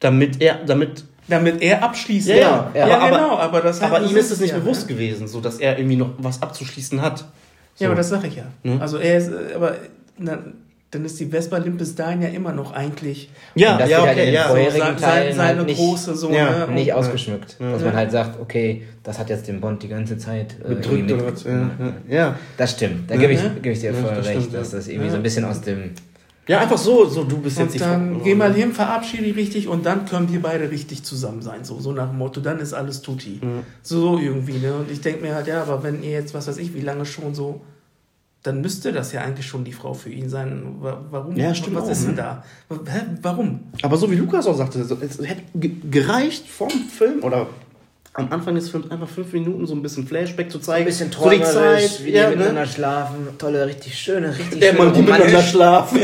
[0.00, 2.28] Damit er, damit Damit er abschließt.
[2.28, 4.94] Ja, ja, ja, aber- genau, aber das Aber ihm ist es nicht ja, bewusst ne?
[4.94, 7.18] gewesen, so dass er irgendwie noch was abzuschließen hat.
[7.76, 7.84] So.
[7.84, 8.44] Ja, aber das sage ich ja.
[8.64, 8.78] Ne?
[8.80, 9.76] Also er ist, äh, aber
[10.18, 10.38] na,
[10.90, 14.32] dann ist die Vespa Limp bis dahin ja immer noch eigentlich ja, ja, halt okay,
[14.32, 14.48] ja.
[14.98, 16.32] seine halt nicht- große so.
[16.32, 16.66] Ja, ne?
[16.66, 17.56] Und- nicht ausgeschmückt.
[17.60, 17.70] Ja.
[17.72, 21.12] Dass man halt sagt, okay, das hat jetzt den Bond die ganze Zeit äh, Bedrückt
[21.12, 21.44] oder was.
[21.44, 21.92] Ja, ja.
[22.08, 22.34] ja.
[22.56, 23.50] Das stimmt, da Ja, gebe ich, ne?
[23.62, 24.78] gebe ich dir Ja, voll das recht, stimmt, dass ja.
[24.78, 25.10] das irgendwie Ja.
[25.12, 25.90] so ein bisschen aus dem.
[26.50, 29.36] Ja, einfach so, so du bist jetzt Und dann Frau- geh mal hin, verabschiede dich
[29.36, 31.64] richtig und dann können wir beide richtig zusammen sein.
[31.64, 33.38] So, so nach dem Motto, dann ist alles tutti.
[33.40, 33.62] Mhm.
[33.82, 34.74] So irgendwie, ne?
[34.74, 37.06] Und ich denke mir halt, ja, aber wenn ihr jetzt, was weiß ich, wie lange
[37.06, 37.60] schon so,
[38.42, 40.62] dann müsste das ja eigentlich schon die Frau für ihn sein.
[40.80, 41.36] Wa- Warum?
[41.36, 42.42] Ja, stimmt Was auch, ist denn ne?
[42.70, 42.74] da?
[42.90, 43.00] Hä?
[43.22, 43.60] Warum?
[43.82, 44.90] Aber so wie Lukas auch sagte, es
[45.20, 47.46] hätte ge- gereicht vom Film oder
[48.14, 50.84] am Anfang des Films einfach fünf Minuten so ein bisschen Flashback zu zeigen.
[50.84, 52.66] Ein bisschen so die träumerisch, Zeit, wie die ja, miteinander ne?
[52.66, 56.00] schlafen, tolle, richtig schöne, richtig Ja, schöne man, die miteinander schlafen.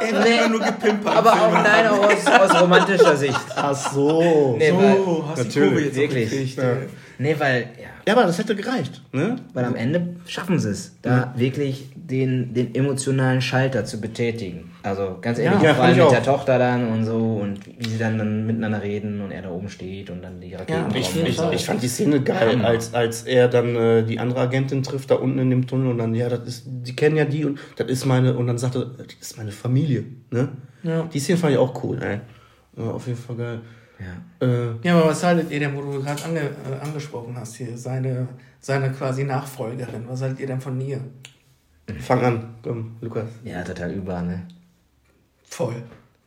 [0.00, 1.16] Ey, nee, nur gepimpert.
[1.16, 3.40] Aber auch nein, auch aus, aus romantischer Sicht.
[3.54, 4.56] Ach so.
[4.58, 6.26] Nee, So, weil, hast die Natürlich, Kurve jetzt wirklich.
[6.26, 6.58] auch gekriegt.
[6.58, 6.76] Ja.
[7.18, 9.02] Nee, weil, ja, Ja, aber das hätte gereicht.
[9.12, 9.36] Ne?
[9.54, 14.70] weil am Ende schaffen sie es, da wirklich den, den emotionalen Schalter zu betätigen.
[14.82, 16.12] Also ganz ehrlich, Ja, vor allem ich mit auch.
[16.12, 19.50] der Tochter dann und so und wie sie dann, dann miteinander reden und er da
[19.50, 20.96] oben steht und dann die Raketen Ja.
[20.96, 24.82] Ich, ich, ich fand die Szene geil, als, als er dann äh, die andere Agentin
[24.84, 27.44] trifft da unten in dem Tunnel und dann, ja, das ist, die kennen ja die
[27.44, 30.04] und das ist meine, und dann sagt er, das ist meine Familie.
[30.30, 30.48] Ne?
[30.84, 31.02] Ja.
[31.12, 32.20] Die Szene fand ich auch cool, ey.
[32.76, 33.60] Ja, auf jeden Fall geil.
[33.98, 34.46] Ja.
[34.46, 37.76] Äh, Ja, aber was haltet ihr denn, wo du gerade ange, äh, angesprochen hast hier,
[37.78, 38.28] seine,
[38.60, 41.00] seine quasi Nachfolgerin, was haltet ihr denn von ihr?
[42.00, 43.26] fang an, komm, Lukas.
[43.44, 44.42] ja, total über, ne?
[45.44, 45.76] Voll.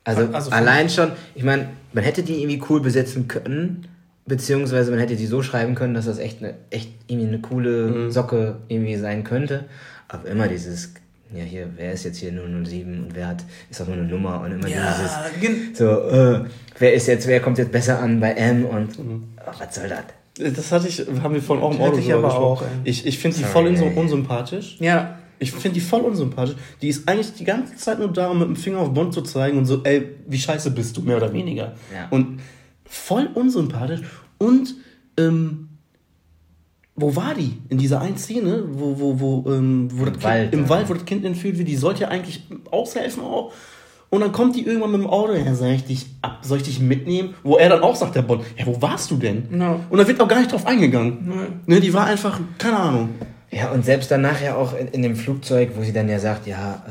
[0.04, 3.86] Also, Also allein schon, ich meine, man hätte die irgendwie cool besetzen können,
[4.26, 7.88] beziehungsweise man hätte die so schreiben können, dass das echt eine, echt irgendwie eine coole
[7.90, 8.10] Mhm.
[8.10, 9.66] Socke irgendwie sein könnte.
[10.08, 10.94] Aber immer dieses,
[11.34, 14.40] ja hier, wer ist jetzt hier 007 und wer hat, ist doch nur eine Nummer
[14.40, 16.44] und immer Ja, dieses, gen- so, äh,
[16.78, 19.24] wer ist jetzt, wer kommt jetzt besser an bei M und, Mhm.
[19.46, 20.54] oh, was soll das?
[20.54, 22.66] Das hatte ich, haben wir vorhin auch im Auto ich aber gesprochen.
[22.66, 22.84] auch.
[22.84, 24.76] Ich, ich finde die voll unsympathisch.
[24.80, 26.56] ja, Ich finde die voll unsympathisch.
[26.82, 29.22] Die ist eigentlich die ganze Zeit nur da, um mit dem Finger auf Bond zu
[29.22, 31.74] zeigen und so, ey, wie scheiße bist du, mehr oder weniger.
[31.94, 32.08] Ja.
[32.10, 32.40] Und
[32.86, 34.00] voll unsympathisch.
[34.38, 34.74] Und,
[35.18, 35.68] ähm,
[37.00, 37.58] wo war die?
[37.68, 40.68] In dieser einen Szene, wo, wo, wo, ähm, wo das Wald, kind, im ja.
[40.68, 43.52] Wald, wo das Kind entführt wird, die sollte ja eigentlich aushelfen auch.
[44.10, 46.64] Und dann kommt die irgendwann mit dem Auto, ja, soll ich dich ab, soll ich
[46.64, 47.34] dich mitnehmen?
[47.44, 49.46] Wo er dann auch sagt, der Bond, ja, wo warst du denn?
[49.56, 49.78] Ja.
[49.88, 51.60] Und da wird auch gar nicht drauf eingegangen.
[51.66, 53.10] Ne, die war einfach, keine Ahnung.
[53.52, 56.46] Ja, und selbst danach ja auch in, in dem Flugzeug, wo sie dann ja sagt,
[56.48, 56.90] ja, äh,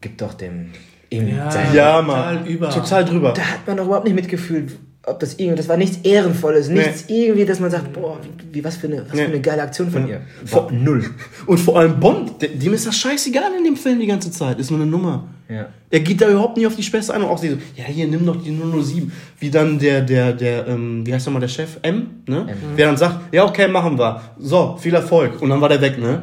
[0.00, 0.70] gib doch dem
[1.10, 1.50] ihm Ja.
[1.50, 2.70] sein Ja, total über.
[2.70, 3.32] Total drüber.
[3.32, 7.04] da hat man doch überhaupt nicht mitgefühlt, ob das irgendwie, das war nichts Ehrenvolles, nichts
[7.08, 9.22] irgendwie, dass man sagt, boah, wie, wie was, für eine, was Nee.
[9.24, 10.14] für eine geile Aktion von Ja.
[10.16, 10.20] ihr.
[10.44, 11.04] Vor null.
[11.46, 14.60] Und vor allem Bond, de- dem ist das scheißegal in dem Film die ganze Zeit.
[14.60, 15.24] Ist nur eine Nummer.
[15.48, 15.66] Ja.
[15.90, 18.06] Er geht da überhaupt nicht auf die Späße ein und auch sie so, ja, hier,
[18.06, 19.12] nimm doch die 007.
[19.40, 21.78] Wie dann der, der, der, ähm, wie heißt nochmal der Chef?
[21.82, 22.46] M, ne?
[22.76, 24.20] Wer dann sagt, ja, okay, machen wir.
[24.38, 25.42] So, viel Erfolg.
[25.42, 26.22] Und dann war der weg, ne?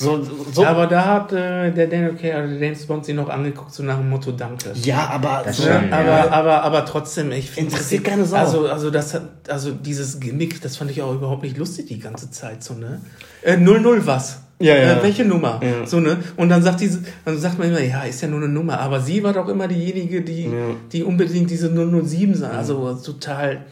[0.00, 0.64] So, so.
[0.64, 2.28] Aber da hat äh, der Daniel K.
[2.38, 4.72] oder der James Bond sie noch angeguckt, so nach dem Motto Danke.
[4.82, 6.30] ja, aber Das so, schon, aber, ja.
[6.30, 7.70] aber, aber trotzdem, ich finde.
[7.70, 8.36] Interessiert keine Sau.
[8.38, 11.98] Also, also, das hat, also dieses Gimmick, das fand ich auch überhaupt nicht lustig die
[11.98, 13.00] ganze Zeit, so, ne?
[13.42, 14.40] Äh, 00 was?
[14.58, 14.98] Ja, ja.
[14.98, 15.60] Äh, welche Nummer?
[15.62, 15.86] Ja.
[15.86, 16.18] So, ne?
[16.36, 18.78] Und dann sagt diese, dann sagt man immer, ja, ist ja nur eine Nummer.
[18.80, 20.50] Aber sie war doch immer diejenige, die, Ja.
[20.92, 22.50] die unbedingt diese 007 sah.
[22.50, 23.62] Also total.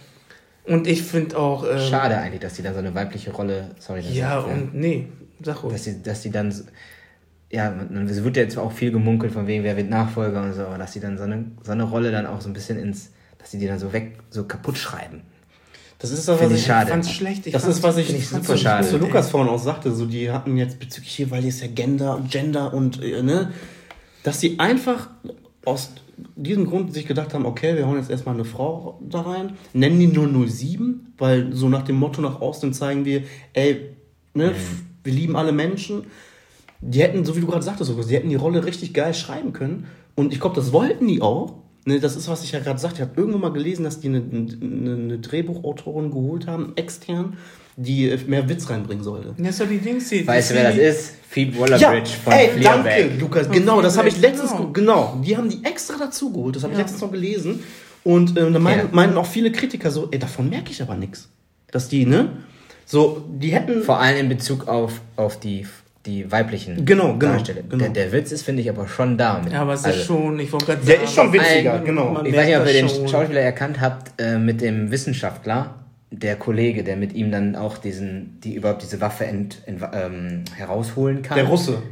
[0.66, 1.64] Und ich finde auch.
[1.70, 5.08] Ähm, Schade eigentlich, dass die dann so eine weibliche Rolle, sorry, das Ja, und nee,
[5.42, 5.72] sag ruhig.
[5.74, 6.54] dass die, dass die dann,
[7.50, 7.74] ja,
[8.08, 10.78] es wird ja jetzt auch viel gemunkelt von wegen, wer wird Nachfolger und so, aber
[10.78, 13.50] dass die dann so eine, so eine Rolle dann auch so ein bisschen ins, dass
[13.50, 15.22] die die dann so weg, so kaputt schreiben.
[15.98, 16.90] das ist das, was ich ich, schade.
[16.90, 17.46] fand's schlecht.
[17.46, 18.86] Ich das fand's- ist, was ich, ich zu, super schade.
[18.86, 19.92] zu Lukas vorhin auch sagte.
[19.94, 23.52] So, die hatten jetzt bezüglich hier, weil jetzt ja Gender, Gender und, äh, ne,
[24.24, 25.08] dass die einfach
[25.64, 25.92] aus
[26.36, 30.00] diesem Grund sich gedacht haben, okay, wir hauen jetzt erstmal eine Frau da rein, nennen
[30.00, 33.22] die 007, weil so nach dem Motto nach außen zeigen wir,
[33.52, 33.94] ey,
[34.34, 34.52] ne,
[35.08, 36.02] wir lieben alle Menschen.
[36.80, 39.86] Die hätten, so wie du gerade sagtest, die hätten die Rolle richtig geil schreiben können.
[40.14, 41.54] Und ich glaube, das wollten die auch.
[41.86, 42.96] Ne, das ist, was ich ja gerade sagte.
[42.96, 47.38] Ich habe irgendwo mal gelesen, dass die eine, eine, eine Drehbuchautorin geholt haben, extern,
[47.76, 49.34] die mehr Witz reinbringen sollte.
[49.38, 50.26] Ja, ist doch die Dings hier.
[50.26, 51.14] Weißt du, die- wer das ist?
[51.30, 52.84] Phoebe Waller-Bridge von ey, Fleabag.
[52.84, 53.50] danke, Lukas.
[53.50, 54.64] Genau, das habe ich letztens, genau.
[54.64, 56.56] ge- genau, die haben die extra dazu geholt.
[56.56, 56.82] Das habe ich Ja.
[56.84, 57.60] letztens noch gelesen.
[58.04, 58.88] Und äh, da meinen, Ja.
[58.92, 61.28] meinen auch viele Kritiker so, ey, davon merke ich aber nichts.
[61.70, 62.30] Dass die, ne,
[62.90, 63.82] so, die hätten...
[63.82, 65.66] Vor allem in Bezug auf, auf die,
[66.06, 67.60] die weiblichen Genau, genau, Darsteller.
[67.68, 67.84] genau.
[67.84, 69.40] Der, der Witz ist, finde ich, aber schon da.
[69.44, 71.84] Mit, Ja, aber es ist also, schon, ich wollte gerade Der ist schon witziger, man-
[71.84, 72.22] genau.
[72.24, 73.08] Ich weiß nicht, ob ihr den schon.
[73.08, 75.74] Schauspieler erkannt habt, äh, mit dem Wissenschaftler,
[76.10, 80.44] der Kollege, der mit ihm dann auch diesen, die überhaupt diese Waffe ent, ent, ähm,
[80.56, 81.36] herausholen kann.
[81.36, 81.82] Der Russe.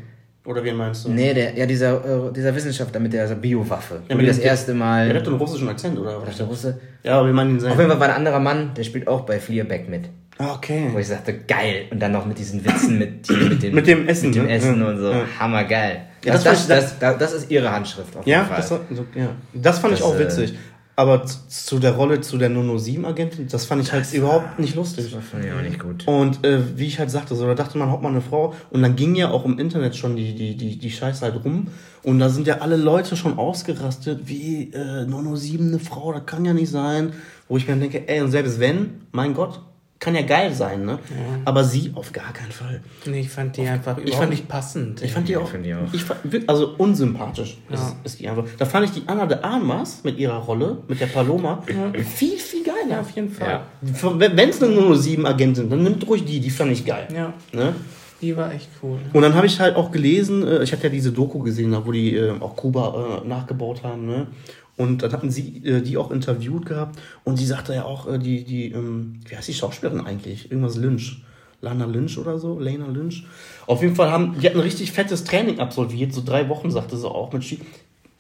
[0.47, 1.11] Oder wen meinst du?
[1.11, 4.01] Nee, der, ja, dieser, äh, dieser Wissenschaftler mit der Biowaffe.
[4.09, 5.09] Ja, mit das dem- erste Mal.
[5.09, 6.23] Der hat doch einen russischen Akzent, oder?
[6.27, 6.81] Ach, der Russe.
[7.03, 7.91] Ja, aber wir meinen ihn Auf jeden selber.
[7.93, 10.05] Fall war ein anderer Mann, der spielt auch bei Fleabag mit.
[10.39, 10.89] Ah, okay.
[10.93, 11.87] Wo ich sagte, geil.
[11.91, 14.53] Und dann noch mit diesen Witzen mit, mit, dem, Mit dem Essen, Mit dem ne?
[14.53, 15.11] Essen Ja, und so.
[15.11, 15.25] ja.
[15.41, 16.03] Hammergeil.
[16.25, 18.57] Ja, das, das das, das, das, das ist ihre Handschrift auf jeden Ja, Fall.
[18.57, 19.29] das, so, ja.
[19.55, 20.55] das fand ich auch äh, witzig.
[20.99, 25.13] Aber zu, der Rolle, zu der 007-Agentin, das fand ich halt überhaupt nicht lustig.
[25.15, 26.07] das fand ich auch nicht gut.
[26.09, 28.55] Und äh, wie ich halt sagte, so, da dachte man, haut mal eine Frau.
[28.71, 31.69] Und dann ging ja auch im Internet schon die, die, die, die Scheiße halt rum.
[32.03, 36.45] Und da sind ja alle Leute schon ausgerastet, wie äh, 007 eine Frau, das kann
[36.47, 37.13] ja nicht sein.
[37.47, 39.61] Wo ich mir dann denke, ey, und selbst wenn, mein Gott,
[40.07, 41.01] kann ja geil sein, ne?
[41.45, 42.81] Aber sie auf gar keinen Fall.
[43.07, 45.03] Nee, ich fand die einfach ich überhaupt fand- nicht passend.
[45.03, 45.93] Ich fand die Ja, auch, die auch.
[45.93, 47.75] Ich fand, also unsympathisch Ja.
[47.75, 48.45] ist, ist die einfach.
[48.57, 51.61] Da fand ich die Anna de Armas mit ihrer Rolle, mit der Paloma,
[52.15, 53.01] viel, viel ja, geiler.
[53.01, 53.63] auf jeden Fall.
[53.83, 54.13] Ja.
[54.17, 57.09] Wenn es eine 007-Agentin, dann nimmt ruhig die, die fand ich geil.
[57.13, 57.75] Ja, Ne?
[58.23, 58.99] die war echt cool.
[59.13, 61.85] Und dann habe ich halt auch gelesen, äh, ich hatte ja diese Doku gesehen, da
[61.85, 64.29] wo die äh, auch Kuba äh, nachgebaut haben, ne?
[64.77, 68.19] Und dann hatten sie äh, die auch interviewt gehabt und sie sagte ja auch, äh,
[68.19, 70.51] die, die, ähm, wie heißt die Schauspielerin eigentlich?
[70.51, 71.23] Irgendwas Lynch.
[71.63, 73.25] Lana Lynch oder so, Lena Lynch.
[73.67, 76.97] Auf jeden Fall haben, die hatten ein richtig fettes Training absolviert, so drei Wochen, sagte
[76.99, 77.61] sie auch mit Ski.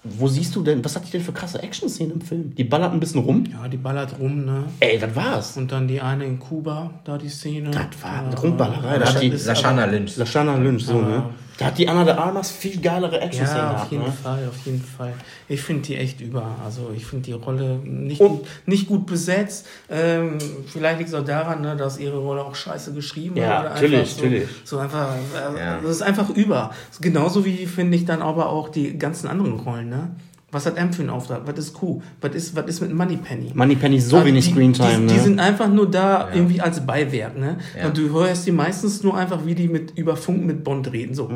[0.02, 2.54] Wo siehst du denn, was hat die denn für krasse Action-Szenen im Film?
[2.54, 3.44] Die ballert ein bisschen rum.
[3.52, 4.64] Ja, die ballert rum, ne?
[4.80, 5.56] Ey, das war's.
[5.56, 7.70] Und dann die eine in Kuba, da die Szene.
[7.72, 8.98] Das war eine Ja, Rumballerei.
[8.98, 10.16] Da die Lashana Lynch.
[10.16, 11.24] Lashana Lynch, so, Aber- ne?
[11.58, 14.12] Da hat die Anna de Armas viel geilere Action-Szenen Ja, auf gehabt, jeden ne?
[14.12, 15.14] Fall, auf jeden Fall.
[15.48, 16.44] Ich finde die echt über.
[16.62, 19.66] Also ich finde die Rolle nicht, Und- gut, nicht gut besetzt.
[19.88, 20.36] Ähm,
[20.66, 23.68] vielleicht liegt es auch daran, ne, dass ihre Rolle auch scheiße geschrieben Ja, wurde.
[23.70, 24.48] natürlich, so, natürlich.
[24.64, 25.78] So einfach, äh, Ja.
[25.80, 26.72] das ist einfach über.
[27.00, 30.10] Genauso wie finde ich dann aber auch die ganzen anderen Rollen, ne?
[30.56, 31.42] Was hat M für einen Auftrag?
[31.44, 32.00] Was ist Q?
[32.22, 33.50] Was ist, was ist mit Moneypenny?
[33.52, 35.12] Moneypenny so Also wenig die, Screentime, die, ne?
[35.12, 37.58] die sind einfach nur da irgendwie als Beiwerk, ne?
[37.78, 37.88] Ja.
[37.88, 41.14] Und du hörst die meistens nur einfach, wie die mit über Funk mit Bond reden,
[41.14, 41.30] so.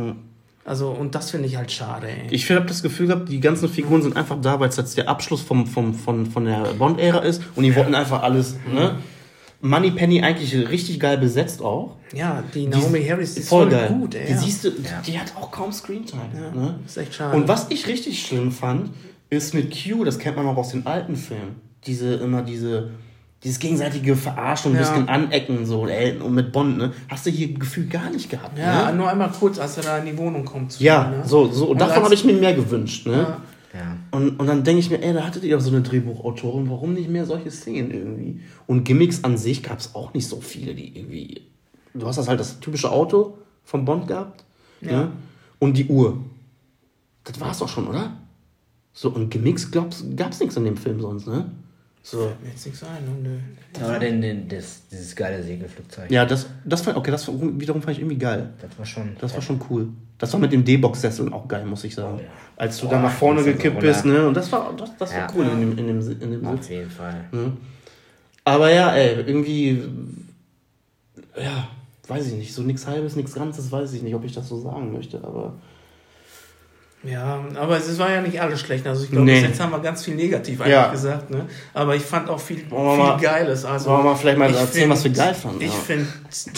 [0.65, 2.29] Also, und das finde ich halt schade, ey.
[2.31, 5.07] ich habe das Gefühl gehabt, die ganzen Figuren sind einfach da, weil es jetzt der
[5.11, 8.97] Abschluss vom, vom, von, von der Bond-Ära ist und die wollten einfach alles, ne?
[9.63, 11.97] Moneypenny eigentlich richtig geil besetzt auch.
[12.15, 13.89] Ja, die Naomi Harris die ist Voll voll, geil.
[13.91, 14.25] gut, ey.
[14.27, 14.39] die ja.
[14.39, 14.71] siehst du,
[15.07, 16.23] die hat auch kaum Screentime.
[16.35, 16.79] Ja, Ne?
[16.87, 17.37] ist echt schade.
[17.37, 18.91] Und was ich richtig schlimm fand,
[19.31, 22.91] ist mit Q, das kennt man auch aus den alten Filmen, diese immer diese
[23.43, 24.91] dieses gegenseitige Verarschen und ein Ja.
[24.91, 26.93] bisschen anecken so und mit Bond, ne?
[27.09, 28.99] Hast du hier Gefühl gar nicht gehabt, Ja, ne?
[28.99, 30.79] nur einmal kurz, als er da in die Wohnung kommt.
[30.79, 31.23] Ja, mir, ne?
[31.27, 33.13] so so und, Und davon habe ich mir mehr gewünscht, ne?
[33.15, 33.43] Ja.
[33.73, 33.97] Ja.
[34.11, 36.93] Und, und dann denke ich mir, ey, da hattet ihr doch so eine Drehbuchautorin, warum
[36.93, 38.41] nicht mehr solche Szenen irgendwie?
[38.67, 41.43] Und Gimmicks an sich gab es auch nicht so viele, die irgendwie.
[41.95, 44.45] Du hast das halt das typische Auto vom Bond gehabt.
[44.81, 44.91] Ja.
[45.05, 45.13] Ne?
[45.61, 46.19] Und die Uhr.
[47.25, 48.13] Das war's doch schon, oder?
[48.93, 50.03] So, und Gimmicks gab es
[50.41, 51.51] nichts in dem Film sonst, ne?
[52.03, 52.27] So.
[52.29, 53.41] Fällt mir jetzt nichts ein, ne?
[53.79, 53.85] Nö.
[53.85, 56.11] Oder den, den, das, dieses geile Segelflugzeug.
[56.11, 58.51] Ja, das, das fand, okay, das wiederum fand ich irgendwie geil.
[58.61, 59.17] Das war schon.
[59.21, 59.89] Das war schon cool.
[60.19, 62.17] Das war mit dem D-Box-Sessel auch geil, muss ich sagen.
[62.19, 62.29] Oh ja.
[62.57, 64.27] Als du Boah, da nach vorne gekippt so bist, ne?
[64.27, 65.27] Und das war, das, das war Ja.
[65.35, 66.61] cool in dem, in dem, in dem Sitz.
[66.61, 67.25] Auf jeden Fall.
[68.45, 69.83] Aber ja, ey, irgendwie.
[71.37, 71.69] Ja,
[72.09, 74.59] weiß ich nicht, so nichts Halbes, nichts Ganzes, weiß ich nicht, ob ich das so
[74.61, 75.55] sagen möchte, aber.
[77.03, 78.87] Ja, aber es war ja nicht alles schlecht.
[78.87, 79.41] Also ich glaube, Nee.
[79.41, 80.91] bis jetzt haben wir ganz viel negativ eigentlich Ja.
[80.91, 81.31] gesagt.
[81.31, 81.47] Ne?
[81.73, 83.65] Aber ich fand auch viel, viel mal- Geiles.
[83.65, 85.79] Also wollen wir mal vielleicht mal ich erzählen, was wir geil fanden, Ich ja.
[85.79, 86.07] finde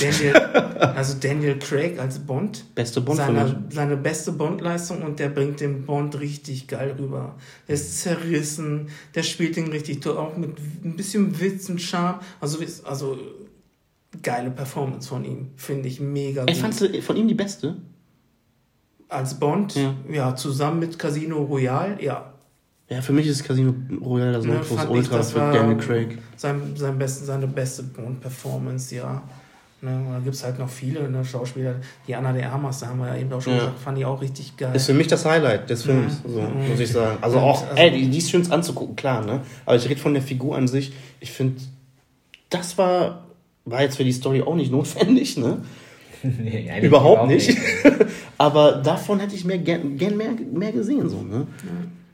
[0.01, 0.35] Daniel,
[0.97, 5.87] also Daniel Craig als Bond, Beste Bond seine, seine beste Bond-Leistung und der bringt den
[5.87, 7.37] Bond richtig geil rüber.
[7.69, 12.19] Der ist zerrissen, der spielt den richtig toll, auch mit ein bisschen Witz und Charme.
[12.41, 13.17] Also, also
[14.23, 16.57] geile Performance von ihm, finde ich mega Ey, gut.
[16.57, 17.77] fandst du von ihm die beste?
[19.13, 19.95] Als Bond, Ja.
[20.11, 20.37] ja.
[20.37, 22.33] zusammen mit Casino Royale, ja.
[22.89, 23.75] Ja, für mich ist Casino
[24.05, 26.19] Royale das Ne, Nonplus fand ich, Ultra das für Daniel Craig.
[26.37, 29.23] Sein, sein besten, seine beste Bond-Performance, ja.
[29.81, 31.77] Ne, und da gibt es halt noch viele ne, Schauspieler.
[32.07, 33.59] Die Anna de Armas, da haben wir ja eben auch schon Ja.
[33.61, 34.75] gesagt, fand ich auch richtig geil.
[34.77, 36.33] Ist für mich das Highlight des Films, Mhm.
[36.33, 36.69] so, Mhm.
[36.71, 37.19] muss ich sagen.
[37.21, 39.41] Also auch, also- ey, die, die ist schön anzugucken, klar, ne?
[39.67, 40.93] Aber ich rede von der Figur an sich.
[41.21, 41.61] Ich finde,
[42.51, 43.25] das war,
[43.65, 45.63] war jetzt für die Story auch nicht notwendig, ne?
[46.23, 47.49] Nee, eigentlich Überhaupt nicht.
[48.43, 51.47] Aber davon hätte ich mehr, gern, gern mehr, mehr gesehen, so, ne?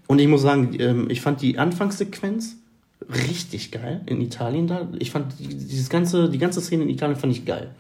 [0.07, 2.57] Und ich muss sagen, ähm, ich fand die Anfangssequenz
[3.09, 4.89] richtig geil in Italien da.
[4.99, 7.71] Ich fand die, dieses ganze, die ganze Szene in Italien fand ich geil.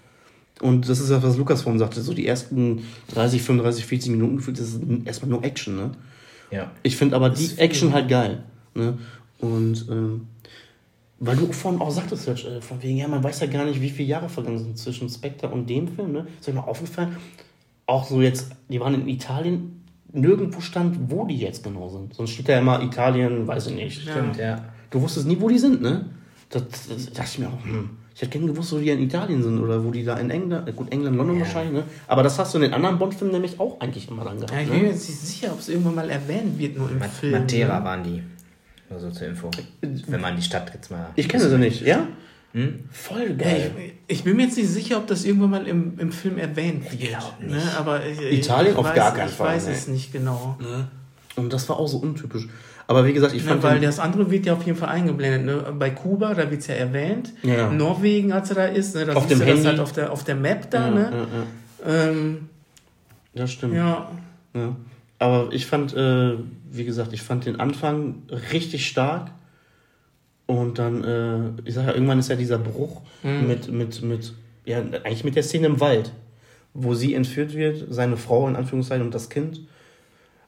[0.62, 4.36] Und das ist ja, was Lukas vorhin sagte, so die ersten 30, 35, 40 Minuten
[4.36, 5.90] gefühlt, das ist erstmal nur Action, ne?
[6.50, 6.70] Ja.
[6.82, 7.50] Ich finde aber die.
[7.58, 8.44] Action halt geil.
[8.74, 8.96] Ne?
[9.40, 10.26] Und ähm,
[11.20, 13.90] weil du vorhin auch sagtest, äh, von wegen, ja, man weiß ja gar nicht, wie
[13.90, 16.12] viele Jahre vergangen sind zwischen Spectre und dem Film.
[16.12, 16.26] Ne?
[16.40, 17.14] Ist euch mal aufgefallen?
[17.88, 19.82] Auch so jetzt, die waren in Italien,
[20.12, 22.12] nirgendwo stand, wo die jetzt genau sind.
[22.12, 24.02] Sonst steht da ja immer Italien, weiß ich nicht.
[24.02, 24.62] Stimmt, ja.
[24.90, 26.04] Du wusstest nie, wo die sind, ne?
[26.50, 27.90] Das, das dachte ich mir auch, hm.
[28.14, 30.68] Ich hätte gerne gewusst, wo die in Italien sind oder wo die da in England,
[30.68, 31.42] äh, gut, England, London Ja.
[31.46, 31.84] wahrscheinlich, ne?
[32.08, 34.52] Aber das hast du in den anderen Bond-Filmen nämlich auch eigentlich immer dann gehabt.
[34.52, 34.90] ja, ich bin mir ne?
[34.90, 37.32] jetzt nicht sicher, ob es irgendwann mal erwähnt wird, nur im Ma Film.
[37.32, 37.84] Matera ne?
[37.84, 38.22] waren die.
[38.90, 39.50] Nur so zur Info.
[39.80, 41.06] Wenn man die Stadt jetzt mal.
[41.14, 42.08] Ich kenne sie nicht, ja?
[42.66, 42.78] Hm?
[42.90, 43.70] Voll Ja, geil.
[44.06, 46.84] ich, ich bin mir jetzt nicht sicher, ob das irgendwann mal im, im Film erwähnt
[46.92, 47.16] wird.
[47.46, 47.60] Ne?
[47.78, 49.72] Aber ich, Italien ich auf weiß, gar keinen ich Fall, weiß ne.
[49.72, 50.58] es nicht genau.
[51.36, 52.48] Und das war auch so untypisch.
[52.86, 54.88] Aber wie gesagt, ich Ne, fand weil den- das andere wird ja auf jeden Fall
[54.88, 55.44] eingeblendet.
[55.44, 55.72] Ne?
[55.78, 57.32] Bei Kuba, da wird es ja erwähnt.
[57.42, 57.70] Ja.
[57.70, 59.04] Norwegen, als er da ist, ne?
[59.04, 59.66] da Auf dem du das Handy.
[59.68, 60.86] halt auf der, auf der Map da.
[60.86, 61.10] ja, ne?
[61.12, 62.08] ja, ja.
[62.10, 62.48] Ähm,
[63.34, 63.74] Das stimmt.
[63.74, 64.10] ja.
[64.54, 64.74] Ja.
[65.20, 66.32] Aber ich fand, äh,
[66.70, 68.22] wie gesagt, ich fand den Anfang
[68.52, 69.30] richtig stark.
[70.48, 74.32] Und dann, äh, ich sag ja, irgendwann ist ja dieser Bruch mit, mit, mit,
[74.64, 76.10] ja, eigentlich mit der Szene im Wald,
[76.72, 79.60] wo sie entführt wird, seine Frau in Anführungszeichen und das Kind.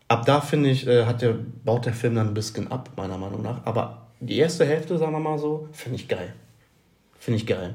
[0.09, 3.19] Ab da finde ich, äh, hat der, baut der Film dann ein bisschen ab, meiner
[3.19, 3.67] Meinung nach.
[3.67, 6.33] Aber die erste Hälfte, sagen wir mal so, finde ich geil.
[7.19, 7.75] Finde ich geil.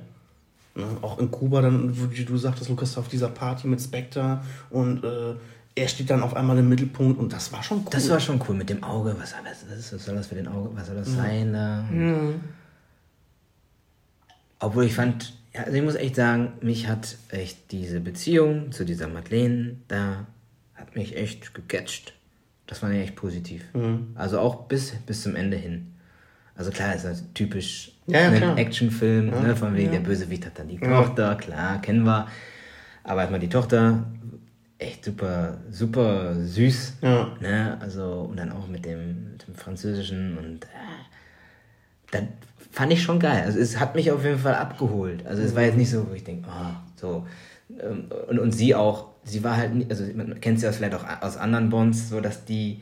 [0.74, 0.86] Ne?
[1.04, 4.42] Auch in Kuba, dann, wo du du sagtest, Lukas, auf dieser Party mit Spectre
[4.72, 5.36] und äh,
[5.76, 7.90] er steht dann auf einmal im Mittelpunkt und das war schon cool.
[7.92, 9.16] Das war schon cool mit dem Auge.
[9.20, 10.70] Was, was, was, was soll das für den Auge?
[10.74, 11.84] Was soll das sein da?
[11.92, 12.42] Mhm.
[14.60, 18.86] Obwohl ich fand, ja, also ich muss echt sagen, mich hat echt diese Beziehung zu
[18.86, 20.26] dieser Madeleine da,
[20.76, 22.14] hat mich echt gecatcht.
[22.68, 23.64] Das fand ich echt positiv.
[23.74, 24.08] Mhm.
[24.16, 25.94] Also auch bis, bis zum Ende hin.
[26.56, 28.58] Also klar, ist das typisch Ja, ja, ein.
[28.58, 32.28] Actionfilm, ne, von wegen der Bösewicht hat dann die Tochter, klar, kennen wir.
[33.04, 34.06] Aber erstmal die Tochter,
[34.78, 36.94] echt super, super süß.
[37.02, 37.36] Ja.
[37.40, 37.78] Ne?
[37.80, 40.68] Also, und dann auch mit dem, mit dem Französischen und äh,
[42.12, 42.24] das
[42.72, 43.44] fand ich schon geil.
[43.46, 45.26] Also es hat mich auf jeden Fall abgeholt.
[45.26, 47.26] Also es war jetzt nicht so, wo ich denke, ah, so.
[47.82, 51.06] Ähm, Und, und sie auch, sie war halt, also man kennt sie ja vielleicht auch
[51.22, 52.82] aus anderen Bonds, so dass die,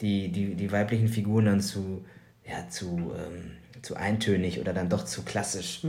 [0.00, 2.04] die, die, die weiblichen Figuren dann zu,
[2.48, 5.84] ja, zu, ähm, zu eintönig oder dann doch zu klassisch.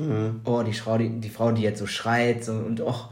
[0.46, 3.12] Oh, die Frau, die, die Frau, die jetzt so schreit so, und och,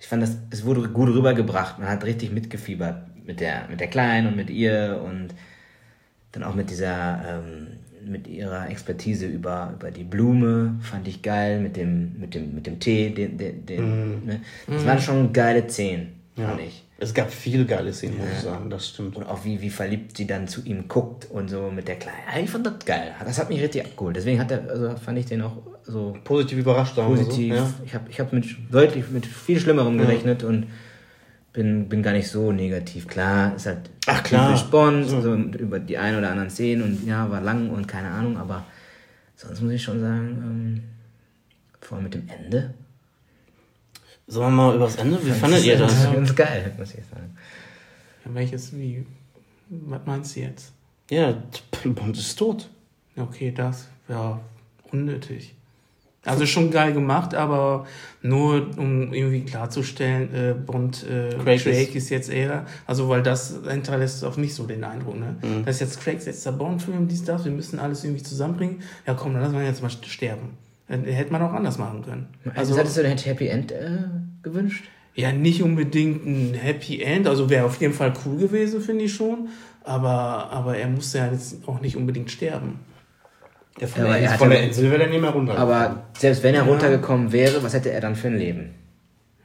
[0.00, 1.78] ich fand das, es wurde gut rübergebracht.
[1.78, 5.28] Man hat richtig mitgefiebert mit der, mit der Kleinen und mit ihr und
[6.32, 7.66] dann auch mit dieser, ähm,
[8.04, 12.66] mit ihrer Expertise über, über die Blume, fand ich geil, mit dem, mit dem, mit
[12.66, 14.40] dem Tee, den, den, den ne?
[14.66, 16.84] Das waren schon geile Szenen, fand ich.
[17.02, 19.16] Es gab viele geile Szenen, muss ich sagen, das stimmt.
[19.16, 22.18] Und auch wie, wie verliebt sie dann zu ihm guckt und so mit der Kleinen.
[22.32, 23.14] Ja, ich fand das geil.
[23.24, 24.16] Das hat mich richtig abgeholt.
[24.16, 27.54] Deswegen hat er, also fand ich den auch so Positiv überrascht positiv.
[27.54, 27.74] So, ja.
[27.86, 30.66] Ich habe ich hab mit deutlich mit viel Schlimmerem gerechnet und
[31.52, 33.08] bin, bin gar nicht so negativ.
[33.08, 34.48] Klar, ist halt Ach, klar.
[34.48, 38.10] typisch Bond, so über die ein oder anderen Szenen und ja, war lang und keine
[38.10, 38.66] Ahnung, aber
[39.36, 40.82] sonst muss ich schon sagen, ähm,
[41.80, 42.74] vor allem mit dem Ende.
[44.30, 45.18] Sollen wir mal übers Ende?
[45.24, 45.92] Wie fandet ihr das?
[45.92, 47.36] ist ganz geil, muss ich sagen.
[48.24, 49.04] Ja, welches, wie,
[49.68, 50.72] was meinst du jetzt?
[51.10, 51.34] Ja,
[51.84, 52.68] Bond ist tot.
[53.16, 54.40] Okay, das, ja,
[54.92, 55.54] unnötig.
[56.24, 57.86] Also schon geil gemacht, aber
[58.22, 63.22] nur um irgendwie klarzustellen, äh, Bond äh, Craig Craig, ist- ist, jetzt eher, also weil
[63.22, 65.36] das hinterlässt auf mich so den Eindruck, ne?
[65.42, 65.64] Mhm.
[65.64, 68.82] Das ist jetzt Craigs letzter Bond-Film, dies, das, wir müssen alles irgendwie zusammenbringen.
[69.06, 70.50] Ja komm, dann lassen wir jetzt mal sterben.
[70.90, 72.26] Hätte man auch anders machen können.
[72.44, 73.98] Also, Also, hattest du denn Happy End äh,
[74.42, 74.84] gewünscht?
[75.14, 79.14] Ja, nicht unbedingt ein Happy End, also wäre auf jeden Fall cool gewesen, finde ich
[79.14, 79.48] schon.
[79.84, 82.80] Aber, aber er musste ja jetzt auch nicht unbedingt sterben.
[83.80, 85.56] Ja, von, Aber der, er von der Insel wäre er nicht mehr runter.
[85.56, 86.68] Aber selbst wenn er Ja.
[86.68, 88.70] runtergekommen wäre, was hätte er dann für ein Leben?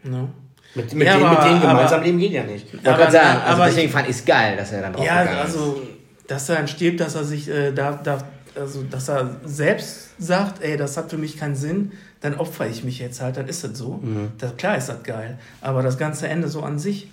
[0.03, 0.27] Ne?
[0.75, 2.73] mit, mit, Ja, denen, aber- mit denen gemeinsam aber- leben geht ja nicht.
[2.73, 5.21] Ich Aber- sagen, also aber deswegen fand ich es geil, dass er dann drauf Ja,
[5.21, 5.81] gegangen also,
[6.27, 8.17] dass er dann stirbt, dass er sich äh, da, da,
[8.55, 11.91] also, dass er selbst sagt, ey, das hat für mich keinen Sinn,
[12.21, 14.01] dann opfer ich mich jetzt halt, dann ist das so.
[14.37, 15.37] Das, klar ist das geil.
[15.61, 17.09] Aber das ganze Ende so an sich,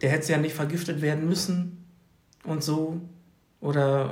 [0.00, 1.84] der hätte ja nicht vergiftet werden müssen
[2.44, 3.00] und so.
[3.60, 4.10] Oder,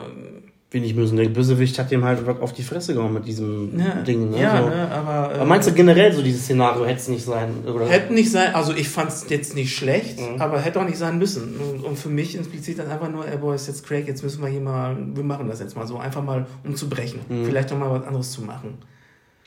[0.72, 1.16] Wenig müssen.
[1.16, 4.30] Der Bösewicht hat dem halt auf die Fresse gehauen mit diesem ne, Ding.
[4.30, 4.40] Ne?
[4.40, 4.68] ja, so.
[4.68, 5.34] ne, aber.
[5.34, 7.48] Aber meinst du generell so dieses Szenario hätte es nicht sein?
[7.66, 7.86] Oder?
[7.86, 10.40] Hätte nicht sein, also ich fand es jetzt nicht schlecht, Mhm.
[10.40, 11.56] aber hätte auch nicht sein müssen.
[11.56, 14.40] Und, und für mich impliziert das einfach nur, ey, boah, ist jetzt Craig, jetzt müssen
[14.42, 17.18] wir hier mal, wir machen das jetzt mal so, einfach mal um zu brechen.
[17.28, 17.46] Mhm.
[17.46, 18.74] Vielleicht doch mal was anderes zu machen.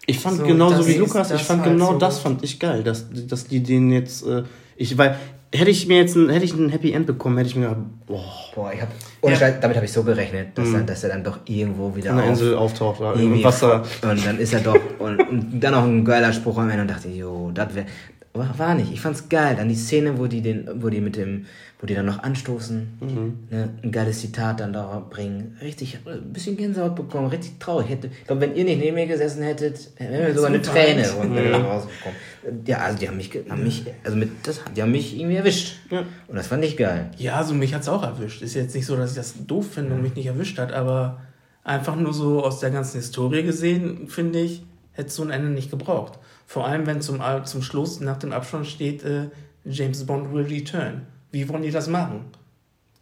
[0.06, 2.84] Ich fand So, genauso wie Lukas, ich fand halt genau so- das fand ich geil,
[2.84, 4.44] dass, dass die den jetzt, äh,
[4.76, 5.18] ich, weil,
[5.54, 7.82] hätte ich mir jetzt ein, hätte ich ein Happy End bekommen, hätte ich mir gedacht,
[8.06, 8.90] boah, Boah, ich hab,
[9.24, 9.36] Ja.
[9.36, 12.28] Scheiß, damit habe ich so gerechnet, dass, er, dass er dann doch irgendwo wieder auf,
[12.28, 13.84] Insel auftaucht, da im Wasser.
[14.04, 16.92] Und dann ist er doch, und, und dann noch ein geiler Spruch am Ende und
[16.92, 17.88] dachte, jo, das wäre,
[18.34, 18.92] war, war nicht.
[18.92, 19.56] Ich fand's geil.
[19.58, 21.46] Dann die Szene, wo die den, wo die mit dem,
[21.84, 23.34] wo die dann noch anstoßen, Mhm.
[23.52, 25.58] ne, ein geiles Zitat dann da bringen.
[25.62, 27.90] Richtig, ich hab ein bisschen Gänsehaut bekommen, richtig traurig.
[27.90, 31.12] Hätte, ich glaube, wenn ihr nicht neben mir gesessen hättet, wäre mir sogar eine Träne
[31.12, 32.64] und nach Hause gekommen.
[32.66, 35.76] Ja, also die haben mich, haben mich, also mit, das, die haben mich irgendwie erwischt.
[35.92, 36.06] Ja.
[36.30, 37.12] Und das fand ich geil.
[37.18, 38.42] Ja, also mich hat's auch erwischt.
[38.42, 41.20] Ist jetzt nicht so, dass ich das doof finde und mich nicht erwischt hat, aber
[41.66, 45.70] einfach nur so aus der ganzen Historie gesehen, finde ich, hätte so ein Ende nicht
[45.70, 46.18] gebraucht.
[46.48, 49.26] Vor allem, wenn zum, zum Schluss nach dem Abstand steht, äh,
[49.66, 51.08] James Bond will return.
[51.34, 52.22] Wie wollen die das machen?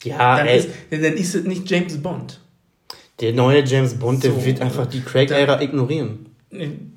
[0.04, 2.40] Ja, dann, ey, ist, dann ist es nicht James Bond.
[3.20, 4.44] der neue James Bond, der So.
[4.46, 6.26] wird einfach die Craig-Ära ignorieren.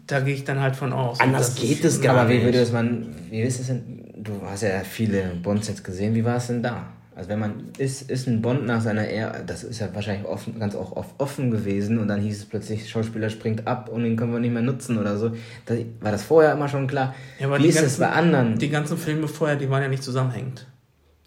[0.06, 1.20] Da gehe ich dann halt von aus.
[1.20, 2.44] Anders Und das geht es gar Aber wie nicht.
[2.44, 6.36] würde es man, wie ist es denn, du hast ja viele Bond-Sets gesehen, wie war
[6.36, 6.86] es denn da?
[7.16, 10.58] Also wenn man, ist, ist ein Bond nach seiner Ära, das ist ja wahrscheinlich offen,
[10.58, 14.16] ganz auch oft offen gewesen und dann hieß es plötzlich, Schauspieler springt ab und den
[14.16, 15.30] können wir nicht mehr nutzen oder so.
[15.66, 17.14] Das, war das vorher immer schon klar?
[17.38, 18.58] Ja, aber wie die ist es ganzen- bei anderen?
[18.58, 20.66] Die ganzen Filme vorher, die waren ja nicht zusammenhängend.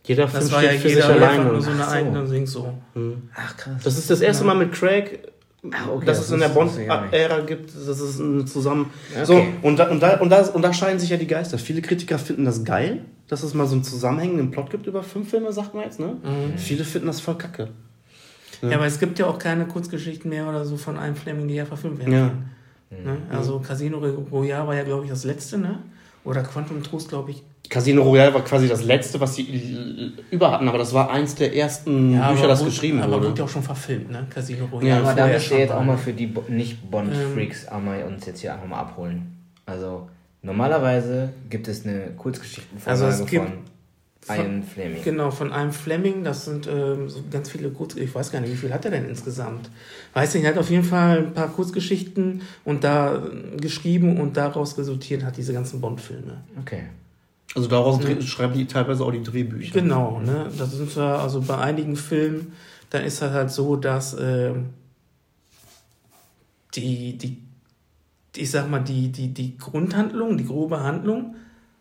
[0.07, 1.43] Jeder Das Film war ja jeder alleine.
[1.43, 1.95] nur so eine Ach so.
[1.95, 2.73] eigene Ding so.
[3.35, 3.84] Ach krass.
[3.84, 5.19] Das ist das erste Mal mit Craig,
[5.71, 6.49] Ach, okay, dass das es in der.
[6.49, 8.17] Bond-Ära gibt, dass es
[8.51, 8.89] zusammen.
[9.13, 9.25] Okay.
[9.25, 11.57] So, und da, und, da, und, da, und da scheiden sich ja die Geister.
[11.57, 15.29] Viele Kritiker finden das geil, dass es mal so einen zusammenhängenden Plot gibt über fünf
[15.29, 16.15] Filme, sagt man jetzt, ne?
[16.57, 17.69] Viele finden das voll kacke.
[18.61, 18.71] Ja.
[18.75, 21.65] aber es gibt ja auch keine Kurzgeschichten mehr oder so von einem Fleming, die ja
[21.65, 22.31] verfilmt werden Ja.
[22.89, 23.17] Ne?
[23.29, 23.99] Also Casino
[24.31, 25.79] Royale war ja, glaube ich, das letzte, ne?
[26.27, 27.41] Oder Quantum Trost, glaube ich.
[27.69, 31.55] Casino Royale war quasi das letzte, was sie über hatten, aber das war eins der
[31.55, 33.27] ersten Ja, Bücher, aber das wurde- geschrieben aber wurde.
[33.29, 34.25] wurde ja auch schon verfilmt, ne?
[34.29, 34.87] Casino Royale.
[34.89, 38.25] Ja, aber da müsst ihr jetzt auch mal für die Bo Nicht-Bond-Freaks auch mal uns
[38.25, 39.37] jetzt hier einfach mal abholen.
[39.65, 40.07] Also
[40.41, 43.57] normalerweise gibt es eine Kurzgeschichtenvorlage Also es gibt- von
[44.29, 45.03] Ian Fleming.
[45.03, 47.95] Genau, von einem Fleming, das sind ähm, so ganz viele Kurz...
[47.95, 49.69] Ich weiß gar nicht, wie viel hat er denn insgesamt?
[50.13, 54.37] Weiß nicht, er hat auf jeden Fall ein paar Kurzgeschichten und da äh, geschrieben und
[54.37, 56.41] daraus resultiert hat diese ganzen Bond-Filme.
[56.59, 56.83] Okay.
[57.55, 59.73] Also daraus dreh- schreiben die teilweise auch die Drehbücher.
[59.73, 60.49] Genau, ne?
[60.57, 62.53] Das sind wir, also bei einigen Filmen,
[62.89, 64.67] dann ist das halt so, dass ähm,
[66.75, 67.37] die, die,
[68.35, 71.35] ich sag mal, die, die, die Grundhandlung, die grobe Handlung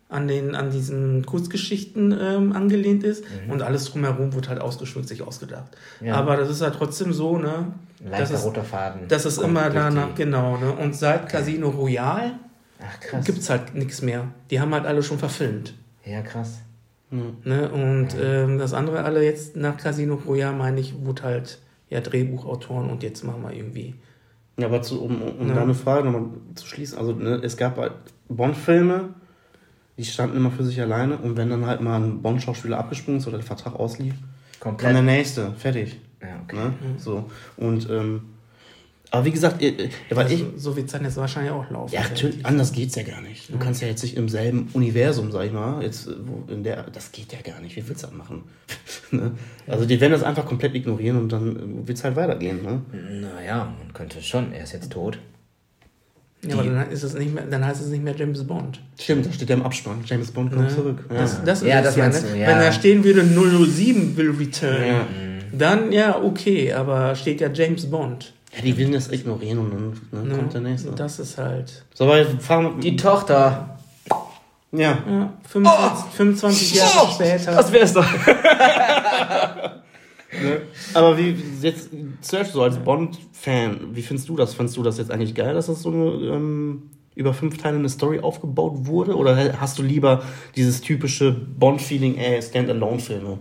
[0.09, 5.21] an, den, an diesen Kurzgeschichten ähm, angelehnt ist und alles drumherum wird halt ausgeschmückt, sich
[5.21, 5.75] ausgedacht.
[6.01, 6.15] Ja.
[6.15, 7.73] Aber das ist halt trotzdem so, ne?
[8.07, 9.01] Leichter ist, roter Faden.
[9.07, 10.71] das ist immer danach, die- genau, ne?
[10.71, 12.33] Und seit Casino Royale
[12.79, 13.25] Ach krass.
[13.25, 14.27] gibt's halt nichts mehr.
[14.51, 15.73] Die haben halt alle schon verfilmt.
[16.05, 16.59] Ja, krass.
[17.09, 17.69] Ne?
[17.69, 21.59] Und ähm, das andere alle jetzt nach Casino Royale, meine ich, wurde halt
[21.89, 23.95] ja Drehbuchautoren und jetzt machen wir irgendwie.
[24.59, 25.55] Ja, aber zu, um, um Ja.
[25.55, 27.93] deine Frage nochmal zu schließen, also ne, es gab halt
[28.27, 29.09] Bond-Filme,
[29.97, 33.27] die standen immer für sich alleine und wenn dann halt mal ein Bond-Schauspieler abgesprungen ist
[33.27, 34.13] oder der Vertrag auslief,
[34.59, 35.03] kam der Komplett.
[35.05, 35.99] nächste, fertig.
[36.21, 36.55] Ja, okay.
[36.55, 36.73] Ne?
[36.97, 37.29] So.
[37.57, 38.21] Und ähm,
[39.09, 41.93] aber wie gesagt, weil ich, Also, so wird es dann jetzt wahrscheinlich auch laufen.
[41.93, 43.51] ja, natürlich, anders geht's ja gar nicht.
[43.51, 46.63] Du kannst ja jetzt nicht im selben Universum, sag ich mal, jetzt, äh, wo in
[46.63, 47.75] der, das geht ja gar nicht.
[47.77, 48.43] Wie willst du das machen?
[49.11, 49.31] ne?
[49.65, 52.61] Also die werden das einfach komplett ignorieren und dann äh, wird's halt weitergehen.
[52.61, 52.81] Ne?
[53.21, 54.51] Naja, man könnte schon.
[54.51, 55.19] Er ist jetzt tot.
[56.49, 58.79] Ja, aber dann, ist es nicht mehr, dann heißt es nicht mehr James Bond.
[58.99, 59.97] Stimmt, da steht ja im Abspann.
[60.05, 60.75] James Bond kommt Ne?
[60.75, 61.05] zurück.
[61.09, 61.17] Ja.
[61.21, 62.31] Das, das ist Ja, das meinst ne?
[62.31, 62.47] du, ja.
[62.47, 65.07] Wenn da stehen würde 007 will return, Ja.
[65.51, 68.33] dann ja, okay, aber steht ja James Bond.
[68.55, 69.71] Ja, die will das ignorieren und
[70.11, 70.35] dann ne, Ne?
[70.35, 70.91] kommt der nächste.
[70.91, 71.83] Das ist halt.
[71.93, 72.71] So, aber wir.
[72.81, 73.77] Die Tochter.
[74.71, 74.97] ja.
[75.07, 77.51] Ja, 25, 25 Jahre später.
[77.51, 78.05] Das wär's doch.
[80.41, 80.61] Ne?
[80.93, 81.89] Aber wie jetzt,
[82.21, 84.53] Serge, so als Bond-Fan, wie findest du das?
[84.53, 86.05] Findest du das jetzt eigentlich geil, dass das so eine
[86.35, 89.15] ähm, über fünf Teile eine Story aufgebaut wurde?
[89.15, 90.23] Oder hast du lieber
[90.55, 93.39] dieses typische Bond-Feeling, ey, Stand-Alone-Filme?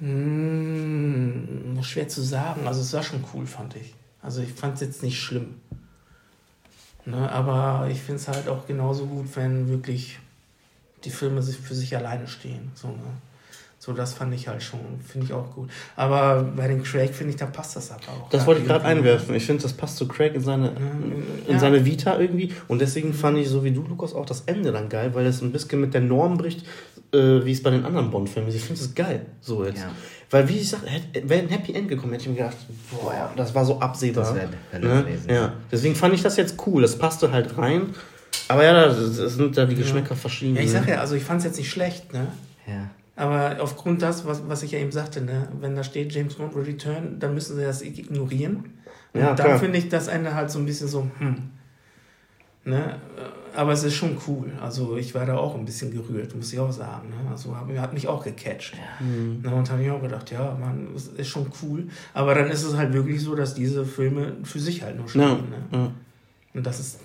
[0.00, 2.66] Hm, schwer zu sagen.
[2.66, 3.94] Also es war schon cool, fand ich.
[4.22, 5.60] Also ich fand es jetzt nicht schlimm.
[7.04, 10.18] Ne, aber ich finde es halt auch genauso gut, wenn wirklich
[11.04, 12.72] die Filme sich für sich alleine stehen.
[12.74, 12.96] So, ne?
[13.78, 15.70] So das fand ich halt schon, finde ich auch gut.
[15.96, 18.28] Aber bei den Craig finde ich, da passt das aber auch.
[18.30, 19.34] Das wollte ich gerade einwerfen.
[19.34, 20.68] Ich finde, das passt zu Craig in seine,
[21.46, 21.58] in ja.
[21.58, 22.52] seine Vita irgendwie.
[22.68, 25.42] Und deswegen fand ich, so wie du, Lukas, auch das Ende dann geil, weil es
[25.42, 26.66] ein bisschen mit der Norm bricht,
[27.12, 28.56] äh, wie es bei den anderen Bond-Filmen ist.
[28.56, 29.82] Ich finde es geil, so jetzt.
[29.82, 29.90] Ja.
[30.30, 30.86] Weil, wie ich sage,
[31.22, 32.56] wäre ein Happy End gekommen, hätte ich mir gedacht,
[32.90, 34.24] boah, ja, das war so absehbar.
[34.24, 35.02] Das wäre wär ne?
[35.04, 35.30] gewesen.
[35.30, 35.52] Ja.
[35.70, 36.82] Deswegen fand ich das jetzt cool.
[36.82, 37.94] Das passte halt rein.
[38.48, 40.16] Aber ja, das sind da die Geschmäcker ja.
[40.16, 40.56] verschieden.
[40.56, 42.26] Ja, ich sag ja, also ich fand es jetzt nicht schlecht, ne?
[42.66, 42.90] Ja.
[43.16, 46.54] Aber aufgrund das, was, was ich ja eben sagte, ne, wenn da steht James Bond
[46.54, 48.74] Return, dann müssen sie das ignorieren.
[49.12, 51.50] Und ja, dann finde ich das Ende halt so ein bisschen so, hm.
[52.66, 52.96] Ne?
[53.54, 54.50] Aber es ist schon cool.
[54.60, 57.10] Also ich war da auch ein bisschen gerührt, muss ich auch sagen.
[57.10, 57.30] Ne?
[57.30, 58.74] Also hat mich auch gecatcht.
[58.74, 59.06] Ja.
[59.06, 59.40] Mhm.
[59.40, 59.54] Ne?
[59.54, 61.86] Und habe ich auch gedacht, ja, man, das ist schon cool.
[62.12, 65.22] Aber dann ist es halt wirklich so, dass diese Filme für sich halt nur stehen.
[65.22, 65.34] Ja.
[65.36, 65.44] Ne?
[65.70, 65.92] Ja.
[66.54, 67.00] Und das ist,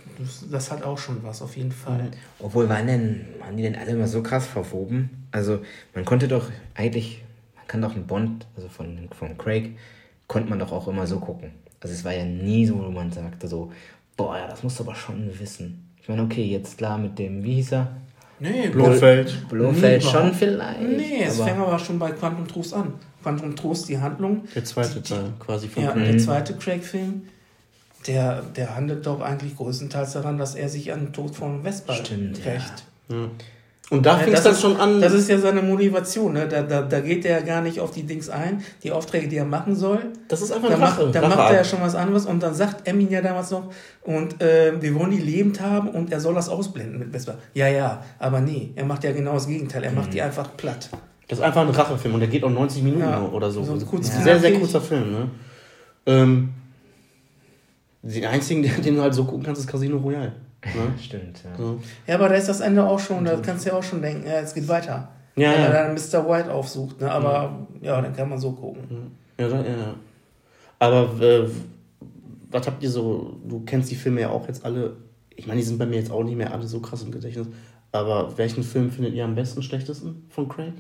[0.52, 2.12] das hat auch schon was, auf jeden Fall.
[2.40, 5.10] Obwohl, waren denn, waren die denn alle immer so krass verwoben?
[5.32, 5.60] Also,
[5.94, 7.24] man konnte doch eigentlich,
[7.56, 9.78] man kann doch einen Bond, also von, von Craig,
[10.28, 11.52] konnte man doch auch immer so gucken.
[11.80, 13.72] Also, es war ja nie so, wo man sagte so,
[14.18, 15.88] boah, ja, das musst du aber schon wissen.
[16.02, 17.96] Ich meine, okay, jetzt klar mit dem, wie hieß er?
[18.40, 19.48] Nee, Blofeld.
[19.50, 20.82] Blofeld schon vielleicht.
[20.82, 22.94] Nee, es fängt aber schon bei Quantum Trost an.
[23.22, 24.42] Quantum Trost, die Handlung.
[24.56, 26.06] Der zweite Teil, quasi von Ja, Craig.
[26.06, 27.22] der zweite Craig-Film
[28.08, 31.94] der, der handelt doch eigentlich größtenteils daran, dass er sich an den Tod von Vespa
[31.94, 32.86] Stimmt, rächt.
[33.10, 33.16] Ja.
[33.16, 33.30] Ja.
[33.92, 35.02] Und da fängt es dann schon an.
[35.02, 36.32] Das ist ja seine Motivation.
[36.32, 36.48] Ne?
[36.48, 39.36] Da, da, da geht er ja gar nicht auf die Dings ein, die Aufträge, die
[39.36, 40.00] er machen soll.
[40.30, 41.04] Das ist einfach da Rache.
[41.08, 43.70] Macht, da macht er ja schon was anderes und dann sagt Emin ja damals noch,
[44.04, 47.34] und äh, wir wollen die lebend haben und er soll das ausblenden mit Vespa.
[47.54, 49.84] Ja, ja, aber nee, er macht ja genau das Gegenteil.
[49.84, 50.14] Er macht mhm.
[50.14, 50.90] die einfach platt.
[51.28, 53.62] Das ist einfach ein Rachefilm und der geht auch 90 Minuten ja, oder so.
[53.64, 54.22] so kurz ja.
[54.22, 55.12] Sehr, sehr kurzer Film.
[55.12, 55.30] Ne?
[56.06, 56.50] Ähm,
[58.02, 60.34] den einzigen, den du halt so gucken kannst, ist Casino Royale.
[60.64, 60.94] Ne?
[61.02, 61.56] Stimmt, ja.
[61.58, 61.80] So.
[62.08, 64.28] Ja, aber da ist das Ende auch schon, da kannst du ja auch schon denken,
[64.28, 65.10] ja, es geht weiter.
[65.36, 65.68] Ja, Wenn ja.
[65.68, 66.28] er dann Mr.
[66.30, 67.10] White aufsucht, ne?
[67.10, 67.84] aber mhm.
[67.84, 68.84] ja, dann kann man so gucken.
[68.90, 69.12] Mhm.
[69.40, 69.96] Ja, ja.
[70.78, 71.48] Aber äh,
[72.50, 74.98] was habt ihr so, du kennst die Filme ja auch jetzt alle,
[75.36, 77.48] ich meine, die sind bei mir jetzt auch nicht mehr alle so krass im Gedächtnis,
[77.92, 80.74] aber welchen Film findet ihr am besten, schlechtesten von Craig?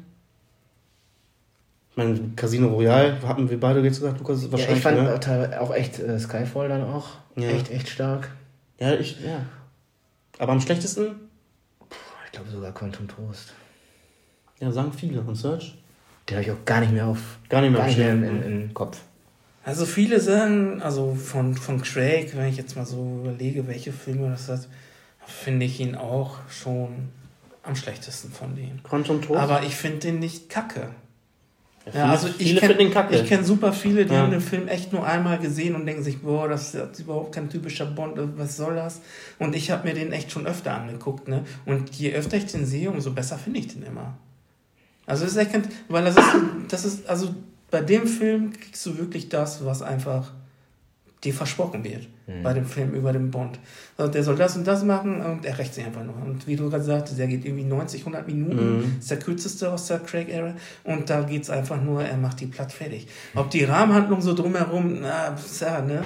[1.91, 4.83] Ich meine, Casino Royale hatten wir beide jetzt gesagt, Lukas, wahrscheinlich.
[4.83, 5.61] Ja, ich fand ne?
[5.61, 7.09] auch echt äh, Skyfall dann auch.
[7.35, 7.49] Ja.
[7.49, 8.31] Echt, echt stark.
[8.79, 9.45] Ja, ich, ja.
[10.39, 11.15] Aber am schlechtesten?
[11.79, 11.95] Puh,
[12.25, 13.53] ich glaube sogar Quantum Trost.
[14.61, 15.21] Ja, sagen viele.
[15.21, 15.77] Und Search?
[16.29, 17.19] Den habe ich auch gar nicht mehr auf.
[17.49, 19.01] Gar nicht mehr, gar nicht mehr in, in, in Kopf.
[19.63, 24.29] Also viele sagen, also von, von Craig, wenn ich jetzt mal so überlege, welche Filme
[24.29, 24.67] das hat,
[25.25, 27.09] finde ich ihn auch schon
[27.63, 28.81] am schlechtesten von denen.
[28.83, 29.39] Quantum Trost?
[29.39, 30.89] Aber ich finde den nicht kacke.
[31.85, 32.75] Ja, ja also ich kenne
[33.25, 34.21] kenn super viele, die ja.
[34.21, 37.49] haben den Film echt nur einmal gesehen und denken sich, boah, das ist überhaupt kein
[37.49, 39.01] typischer Bond, was soll das?
[39.39, 41.43] Und ich habe mir den echt schon öfter angeguckt, ne?
[41.65, 44.17] Und je öfter ich den sehe, umso besser finde ich den immer.
[45.05, 45.59] Also das ist echt,
[45.89, 46.29] weil das ist,
[46.69, 47.33] das ist, also
[47.71, 50.31] bei dem Film kriegst du wirklich das, was einfach
[51.23, 52.43] dir versprochen wird mhm.
[52.43, 53.59] bei dem Film über den Bond.
[53.97, 56.15] Also der soll das und das machen und er rächt sich einfach nur.
[56.15, 58.95] Und wie du gerade sagtest, der geht irgendwie 90, 100 Minuten, mhm.
[58.99, 62.47] ist der kürzeste aus der Craig-Ära und da geht es einfach nur, er macht die
[62.47, 63.07] platt fertig.
[63.35, 66.03] Ob die Rahmenhandlung so drumherum, na, ja, ne?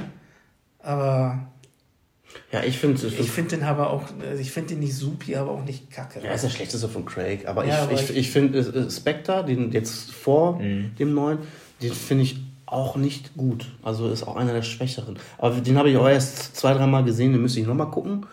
[0.80, 1.48] Aber
[2.52, 4.04] ja, ich finde ich finde den aber auch,
[4.40, 6.22] ich finde den nicht supi, aber auch nicht kacke.
[6.22, 7.48] Ja, ist der schlechteste von Craig.
[7.48, 10.96] Aber ja, ich, ich, ich finde äh, Spectre, den jetzt vor mhm.
[11.00, 11.40] dem neuen,
[11.82, 13.68] den finde ich auch nicht gut.
[13.84, 15.18] Also ist auch einer der Schwächeren.
[15.38, 18.26] Aber den habe ich auch erst zwei, dreimal gesehen, den müsste ich nochmal gucken.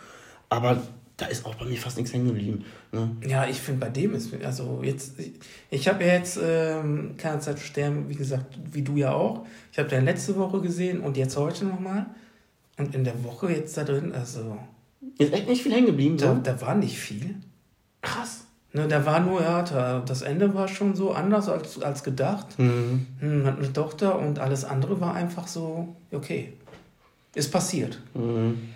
[0.49, 0.83] Aber
[1.17, 2.65] da ist auch bei mir fast nichts hängen geblieben.
[2.91, 3.17] Ne?
[3.27, 5.33] Ja, ich finde bei dem ist, also jetzt, ich,
[5.71, 9.47] ich habe ja jetzt ähm, keine Zeit zu sterben, wie gesagt, wie du ja auch.
[9.71, 12.07] Ich habe den letzte Woche gesehen und jetzt heute nochmal.
[12.79, 14.59] Und in der Woche jetzt da drin, also.
[15.19, 16.41] Ist echt nicht viel hängen geblieben, da, so?
[16.43, 17.37] da war nicht viel.
[18.01, 18.47] Krass.
[18.74, 19.62] Ne, da war nur, ja,
[20.01, 22.59] das Ende war schon so anders als, als gedacht.
[22.59, 23.07] Mhm.
[23.20, 26.55] Hm, hat eine Tochter und alles andere war einfach so, okay,
[27.35, 28.01] ist passiert.
[28.15, 28.70] Mhm.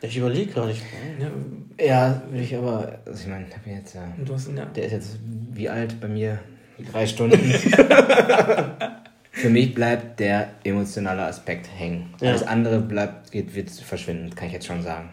[0.00, 0.72] Ich überlege gerade.
[0.72, 0.82] Ich,
[1.84, 4.06] ja, will ich aber, also ich meine, jetzt ja,
[4.74, 5.18] der ist jetzt
[5.52, 6.38] wie alt bei mir?
[6.92, 7.38] Drei Stunden.
[9.32, 12.14] Für mich bleibt der emotionale Aspekt hängen.
[12.20, 12.28] Ja.
[12.30, 15.10] Alles andere bleibt, geht, wird verschwinden, kann ich jetzt schon sagen.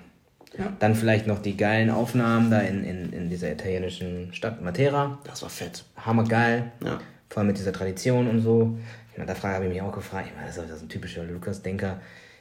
[0.58, 0.72] Ja.
[0.80, 5.18] Dann vielleicht noch die geilen Aufnahmen da in, in, in dieser italienischen Stadt Matera.
[5.24, 5.84] Das war fett.
[5.98, 6.72] Hammergeil.
[6.84, 7.00] Ja.
[7.30, 8.78] Vor allem mit dieser Tradition und so.
[9.12, 12.00] Ich meine, da habe ich mich auch gefragt, ich meine, das ist ein typischer Lukas-Denker.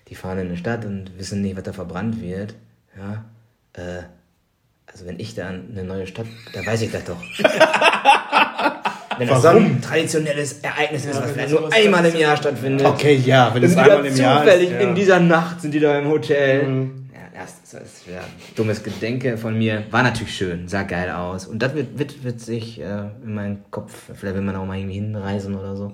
[0.09, 2.55] die fahren in eine Stadt und wissen nicht, was da verbrannt wird.
[2.97, 3.24] Ja,
[3.74, 4.02] äh,
[4.86, 7.16] also wenn ich da eine neue Stadt, da weiß ich das doch.
[9.18, 12.86] wenn das so ein traditionelles Ereignis ist, was vielleicht nur einmal im Jahr stattfindet.
[12.86, 14.74] Okay, ja, wenn es einmal im Jahr zufällig ist.
[14.74, 14.80] Ja.
[14.80, 16.62] in dieser Nacht sind die da im Hotel.
[16.62, 17.01] Ja,
[17.44, 18.22] ist, das ist ja,
[18.56, 19.84] dummes Gedenke von mir.
[19.90, 21.46] War natürlich schön, sah geil aus.
[21.46, 24.78] Und das wird, wird, wird sich äh, in meinen Kopf, vielleicht will man auch mal
[24.78, 25.92] irgendwie hinreisen oder so.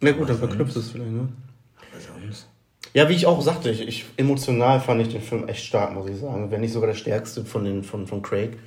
[0.00, 1.28] Na gut, dann verknüpft es vielleicht, ne?
[1.76, 2.48] Aber sonst.
[2.94, 6.08] Ja, wie ich auch sagte, ich, ich, emotional fand ich den Film echt stark, muss
[6.08, 6.50] ich sagen.
[6.50, 8.58] Wenn nicht sogar der stärkste von, den, von, von Craig.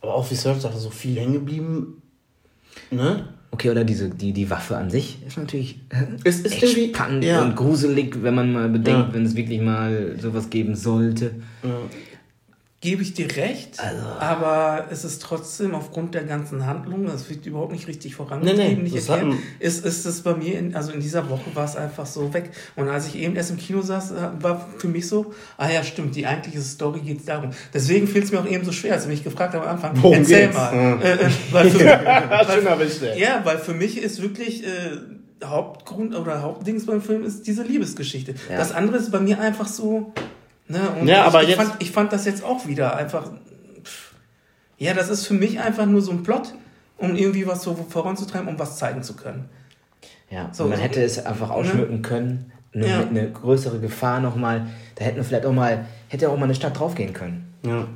[0.00, 2.02] Aber auch wie Surf sagte, so viel hängen geblieben.
[2.90, 3.28] Ne?
[3.54, 5.78] Okay, oder diese, die, die Waffe an sich ist natürlich
[6.24, 7.42] Es ist echt irgendwie- spannend ja.
[7.42, 9.14] und gruselig, wenn man mal bedenkt, Ja.
[9.14, 11.32] wenn es wirklich mal sowas geben sollte.
[12.82, 17.46] Gebe ich dir recht, Also- aber es ist trotzdem aufgrund der ganzen Handlung, das wird
[17.46, 20.90] überhaupt nicht richtig vorangetrieben, Nee, nee, nicht erklärt, ist, ist es bei mir, in, also
[20.90, 22.50] in dieser Woche war es einfach so weg.
[22.74, 25.84] Und als ich eben erst im Kino saß, äh, war für mich so, ah ja,
[25.84, 27.50] stimmt, die eigentliche Story geht darum.
[27.72, 29.92] Deswegen fiel es mir auch eben so schwer, als du mich gefragt hast am Anfang,
[30.02, 30.56] Worum erzähl geht's?
[30.56, 30.74] mal.
[30.74, 30.96] Ja.
[31.00, 31.84] Äh, äh, weil für,
[32.68, 33.20] erwischt, ey.
[33.20, 34.66] ja, weil für mich ist wirklich äh,
[35.44, 38.34] Hauptgrund oder Hauptdings beim Film ist diese Liebesgeschichte.
[38.50, 38.56] Ja.
[38.56, 40.12] Das andere ist bei mir einfach so.
[40.72, 43.30] Ne, und Ja, ich, aber ich, jetzt- fand, ich fand das jetzt auch wieder einfach.
[43.84, 44.14] pff,
[44.78, 46.54] Ja, das ist für mich einfach nur so ein Plot,
[46.98, 49.48] um irgendwie was so voranzutreiben, um was zeigen zu können.
[50.30, 52.50] Ja, So, man so- hätte es einfach ausschmücken können.
[52.74, 53.00] Eine, Ja.
[53.06, 54.66] eine größere Gefahr nochmal.
[54.94, 57.52] Da hätten wir vielleicht auch mal, hätte auch mal eine Stadt draufgehen können.
[57.66, 57.86] Ja.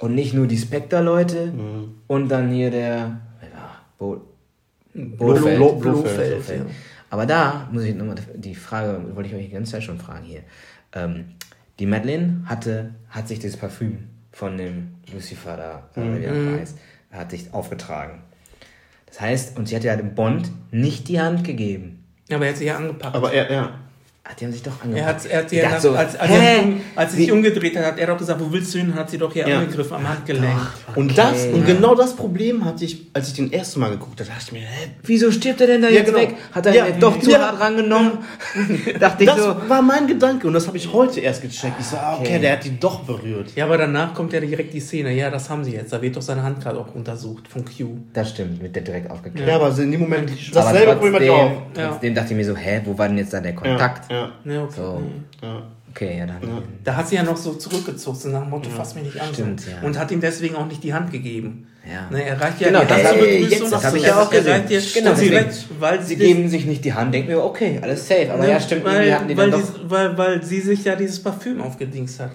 [0.00, 1.94] Und nicht nur die Spectre-Leute Mhm.
[2.06, 3.18] und dann hier der.
[3.42, 4.20] Ja, Bo
[4.92, 5.18] Blofeld.
[5.18, 5.56] Blofeld.
[5.58, 6.58] Blofeld, Blofeld, Blofeld.
[6.60, 6.74] ja.
[7.10, 10.24] Aber da muss ich nochmal die Frage, wollte ich euch die ganze Zeit schon fragen
[10.26, 10.40] hier.
[10.92, 11.24] Ähm,
[11.78, 16.18] die Madeleine hatte, hat sich das Parfüm von dem Lucifer da, mhm.
[16.18, 16.78] wie er heißt,
[17.10, 18.22] hat sich aufgetragen.
[19.06, 22.04] Das heißt, und sie hat ja dem Bond nicht die Hand gegeben.
[22.28, 23.16] Ja, aber er hat sich ja angepackt.
[23.16, 23.80] Aber er, ja.
[24.30, 25.08] Ah, die haben sich doch er angepackt.
[25.24, 27.84] hat, er hat sie ja, so, als, als, er, um- als sie sich umgedreht hat,
[27.86, 28.94] hat er doch gesagt, wo willst du hin?
[28.94, 29.58] Hat sie doch hier Ja.
[29.60, 30.58] angegriffen am Handgelenk.
[30.94, 34.28] Und das, und genau das Problem hatte ich, als ich den ersten Mal geguckt habe,
[34.28, 36.18] dachte ich mir, hä, Wieso stirbt er denn da Ja, jetzt genau.
[36.18, 36.34] weg?
[36.52, 37.38] Hat er Ja, ihn doch zu ja.
[37.38, 38.18] hart rangenommen?
[39.00, 39.56] Dachte ich das so.
[39.66, 41.76] war mein Gedanke und das habe ich heute erst gecheckt.
[41.80, 42.38] Ich so, ah, okay, Okay.
[42.40, 43.52] der hat die doch berührt.
[43.56, 45.14] Ja, aber danach kommt ja direkt die Szene.
[45.14, 45.90] Ja, das haben sie jetzt.
[45.90, 47.96] Da wird doch seine Hand gerade auch untersucht von Q.
[48.12, 49.48] Das stimmt, wird der direkt aufgeklärt.
[49.48, 51.52] Ja, aber in dem Moment, dasselbe Problem ich auch.
[51.72, 54.10] trotzdem, dachte ich mir so, hä, wo war denn jetzt da der Ja, Kontakt?
[54.44, 54.74] Ja, Ja, okay.
[54.76, 55.02] So.
[55.42, 55.62] Ja.
[55.90, 56.40] Okay, ja, dann.
[56.84, 59.32] Da hat sie ja noch so zurückgezogen, so nach dem Motto, fass mich nicht an.
[59.32, 59.86] Stimmt, ja.
[59.86, 61.66] Und hat ihm deswegen auch nicht die Hand gegeben.
[61.90, 62.10] Ja.
[62.10, 63.48] Ne, er reicht ja Genau, die das Begrüßung.
[63.50, 64.62] jetzt- das hab ich ja auch gesehen.
[64.68, 65.34] Genau, und sie, deswegen.
[65.36, 68.30] reicht, weil Sie geben sich nicht die Hand, denken mir, okay, alles safe.
[68.30, 69.66] Aber ne, ja, stimmt, weil, hatten die weil, dann doch.
[69.66, 72.32] dies- weil, weil sie sich ja dieses Parfüm aufgedingst hat.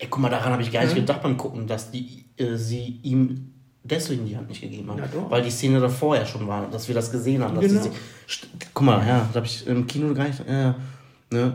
[0.00, 2.98] Ey, guck mal, daran habe ich gar nicht gedacht beim Gucken, dass die, äh, sie
[3.04, 3.53] ihm
[3.84, 4.98] deswegen die Hand nicht gegeben haben.
[4.98, 5.30] Ja, doch.
[5.30, 7.54] Weil die Szene davor ja schon war, dass wir das gesehen haben.
[7.54, 7.82] Dass Genau.
[7.82, 7.90] die
[8.28, 10.40] St- guck mal, ja, das habe ich im Kino gar nicht.
[10.48, 10.74] Ja,
[11.30, 11.54] ne?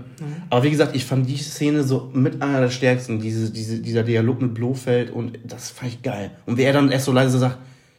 [0.49, 4.03] Aber wie gesagt, ich fand die Szene so mit einer der stärksten, diese, diese, dieser
[4.03, 6.31] Dialog mit Blofeld und das fand ich geil.
[6.45, 7.57] Und wie er dann erst so leise sagt,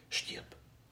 [0.09, 0.43] stirb.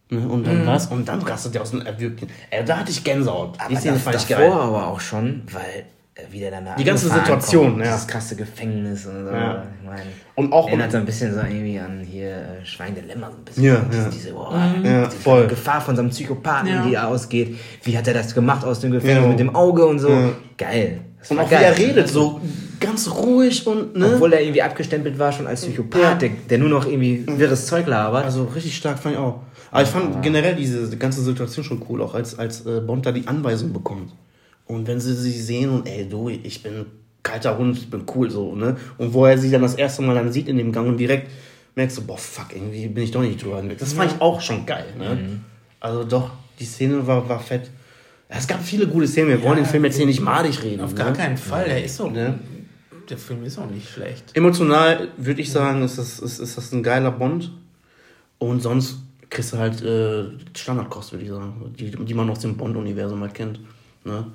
[0.09, 0.27] Ne?
[0.27, 0.45] Und Mhm.
[0.45, 0.87] dann was?
[0.87, 2.29] Und dann rastet er aus dem Erwürgten.
[2.49, 3.55] Ey, da hatte ich Gänsehaut.
[3.55, 4.59] die Aber Szene das, fand ich davor geil.
[4.67, 5.83] aber auch schon, weil äh,
[6.31, 6.75] wieder danach.
[6.75, 7.85] Die ganze Situation, ja.
[7.85, 9.31] Dieses krasse Gefängnis und so.
[9.31, 9.63] Ja.
[9.81, 10.01] Ich meine,
[10.35, 13.27] Und auch- Erinnert so ein bisschen so irgendwie an hier äh, Schwein der Lämmer.
[13.31, 13.63] So ein bisschen.
[13.63, 14.09] Ja, diese, ja.
[14.09, 14.51] diese, oh,
[14.83, 15.47] Ja, diese voll.
[15.47, 16.85] Gefahr von so einem Psychopathen, Ja.
[16.85, 17.57] die ausgeht.
[17.83, 19.29] Wie hat er das gemacht aus dem Gefängnis Ja.
[19.29, 20.09] mit dem Auge und so?
[20.09, 20.29] Ja.
[20.57, 21.01] Geil.
[21.19, 21.63] Das Und auch wie geil.
[21.63, 22.39] er redet, so
[22.79, 24.13] ganz ruhig und, ne?
[24.13, 26.15] Obwohl er irgendwie abgestempelt war schon als Psychopath, Ja.
[26.15, 28.23] der, der nur noch irgendwie wirres Zeug labert.
[28.23, 29.41] Also richtig stark fand ich auch.
[29.71, 33.11] Aber ich fand generell diese ganze Situation schon cool, auch als, als äh, Bond da
[33.11, 34.13] die Anweisung bekommt.
[34.69, 36.85] Und wenn sie sie sehen und ey du, ich bin
[37.23, 38.77] kalter Hund, ich bin cool so, ne?
[38.99, 41.31] Und wo er sie dann das erste Mal dann sieht in dem Gang und direkt
[41.73, 43.79] merkst du, boah, fuck, irgendwie bin ich doch nicht drüber hinweg.
[43.79, 45.39] Das fand ich auch schon geil, ne?
[45.79, 46.29] Also doch,
[46.59, 47.71] die Szene war, war fett.
[48.29, 50.83] Ja, es gab viele gute Szenen, wir wollen den Film jetzt hier nicht madig reden.
[50.83, 50.97] Auf ne?
[50.97, 51.65] gar keinen Fall.
[51.65, 52.07] Der ist so.
[52.07, 52.37] Ne?
[53.09, 54.35] Der Film ist auch nicht schlecht.
[54.35, 57.51] Emotional würde ich sagen, ist das, ist, ist das ein geiler Bond.
[58.37, 58.97] Und sonst
[59.31, 60.25] kriegst du halt äh,
[60.55, 63.59] Standardkost, würde ich sagen, die, die man aus dem Bond-Universum halt kennt.
[64.03, 64.27] Ne?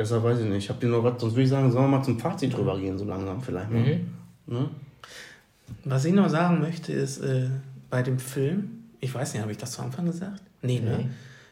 [0.00, 0.64] Deshalb weiß ich nicht.
[0.64, 2.78] Ich habe dir noch was, sonst würde ich sagen, sollen wir mal zum Fazit drüber
[2.78, 3.70] gehen, so langsam vielleicht.
[3.70, 4.00] Ne?
[4.46, 4.70] Ne?
[5.84, 7.50] Was ich noch sagen möchte, ist äh,
[7.90, 10.40] bei dem Film, ich weiß nicht, habe ich das zu Anfang gesagt?
[10.62, 10.96] Nee, ne?
[10.98, 11.06] Nee.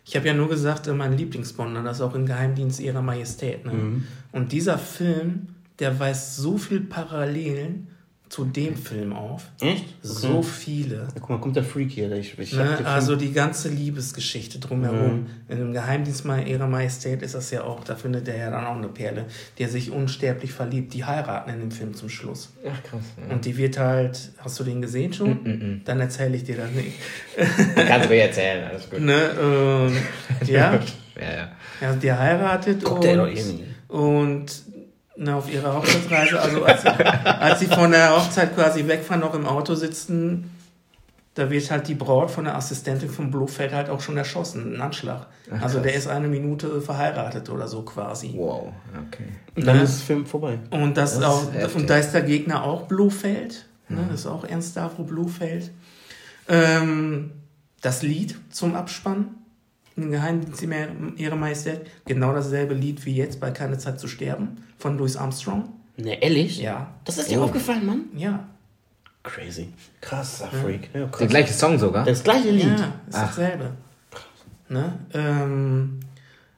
[0.07, 3.67] Ich habe ja nur gesagt, äh, mein Lieblingsbonder, das ist auch im Geheimdienst ihrer Majestät.
[3.67, 4.03] Ne?
[4.33, 5.49] Und dieser Film,
[5.79, 7.89] der weist so viel Parallelen
[8.29, 9.45] zu dem Film auf.
[9.61, 9.85] Echt?
[10.03, 10.97] So viele.
[10.97, 12.09] Ja, guck mal, kommt der Freak hier.
[12.09, 12.87] Der ich, ich hab Ne?
[12.87, 15.27] Also die ganze Liebesgeschichte drumherum.
[15.49, 18.67] In dem Geheimdienst mal ihrer Majestät ist das ja auch, da findet er ja dann
[18.67, 19.25] auch eine Perle,
[19.57, 20.93] die er sich unsterblich verliebt.
[20.95, 22.53] Die heiraten in dem Film zum Schluss.
[22.67, 23.01] Ach krass.
[23.31, 25.83] Und die wird halt, hast du den gesehen schon?
[25.85, 26.93] Dann erzähle ich dir das nicht.
[27.89, 29.01] Kannst du mir erzählen, alles gut.
[29.01, 29.31] Ne?
[29.41, 29.97] Ähm,
[30.47, 31.49] ja, Ja, ja.
[31.81, 33.65] ja, die heiratet Guckt der doch und, eh nie.
[33.89, 34.47] und
[35.19, 39.35] ne, auf ihrer Hochzeitsreise, also als sie, als sie von der Hochzeit quasi wegfahren, noch
[39.35, 40.51] im Auto sitzen,
[41.35, 44.81] da wird halt die Braut von der Assistentin von Blofeld halt auch schon erschossen, ein
[44.81, 45.27] Anschlag.
[45.53, 48.33] Ach, also der ist eine Minute verheiratet oder so quasi.
[48.35, 48.73] Wow,
[49.07, 49.25] okay.
[49.55, 49.83] Und dann Ne?
[49.85, 50.59] ist der Film vorbei.
[50.71, 53.67] Und, das Das ist auch, und da ist der Gegner auch Blofeld.
[53.89, 54.01] Ne?
[54.03, 54.09] Mhm.
[54.11, 55.71] Das ist auch Ernst Stavro Blofeld.
[56.49, 57.31] Ähm,
[57.83, 59.29] das Lied zum Abspann.
[59.99, 61.87] Im Geheimdienst Ihre- Ihre Majestät.
[62.07, 65.69] Genau dasselbe Lied wie jetzt bei Keine Zeit zu sterben von Louis Armstrong.
[65.97, 66.61] Ne, ehrlich?
[66.61, 66.95] Ja.
[67.05, 67.45] Das ist dir Oh.
[67.45, 68.01] aufgefallen, Mann?
[68.17, 68.47] Ja.
[69.25, 69.69] Crazy.
[70.01, 70.89] Krasser Freak.
[70.95, 71.19] Ja, krass.
[71.19, 72.05] Der gleiche Song sogar?
[72.05, 72.65] Das gleiche Lied.
[72.65, 72.75] Ja,
[73.09, 73.27] ist Ach.
[73.27, 73.73] dasselbe.
[74.69, 74.93] Ne?
[75.15, 76.01] Ähm,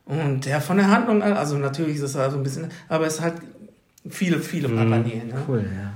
[0.04, 3.20] und ja, von der Handlung an, also natürlich ist es also ein bisschen, aber es
[3.20, 3.34] hat
[4.08, 4.76] viele, viele Mhm.
[4.76, 5.28] Parallelen.
[5.28, 5.34] Ne?
[5.48, 5.92] Cool, ja.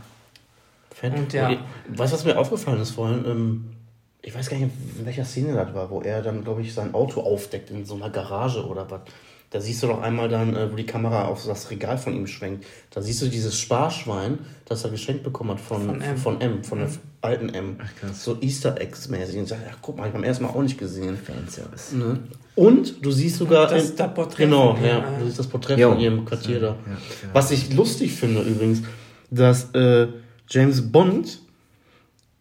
[0.95, 1.15] Fett.
[1.15, 1.51] Und ja.
[1.89, 3.25] Weißt du, was mir aufgefallen ist vorhin?
[3.27, 3.65] Ähm,
[4.27, 6.95] ich weiß gar nicht, in welcher Szene das war, wo er dann, glaube ich, sein
[6.95, 9.01] Auto aufdeckt in so einer Garage oder was.
[9.51, 12.27] Da siehst du doch einmal dann, äh, wo die Kamera auf das Regal von ihm
[12.27, 12.65] schwenkt.
[12.91, 16.17] Da siehst du dieses Sparschwein, das er geschenkt bekommen hat von, Von M.
[16.17, 16.89] von M, von der
[17.21, 17.77] alten M.
[17.81, 18.25] Ach, krass.
[18.25, 19.37] So Easter Eggs mäßig.
[19.37, 21.17] Und ich sag, ja, guck mal, ich beim ersten Mal auch nicht gesehen.
[21.17, 21.95] Fanservice.
[21.95, 22.19] Ne?
[22.57, 23.69] Und du siehst sogar.
[23.69, 24.87] Das- ein- das Porträt Genau, ja.
[24.99, 25.05] ja.
[25.21, 25.91] Du siehst das Porträt Jo.
[25.91, 26.67] von ihrem Quartier da.
[26.69, 26.77] ja.
[27.33, 28.83] Was ich lustig finde übrigens,
[29.31, 30.09] dass äh,
[30.49, 31.41] James Bond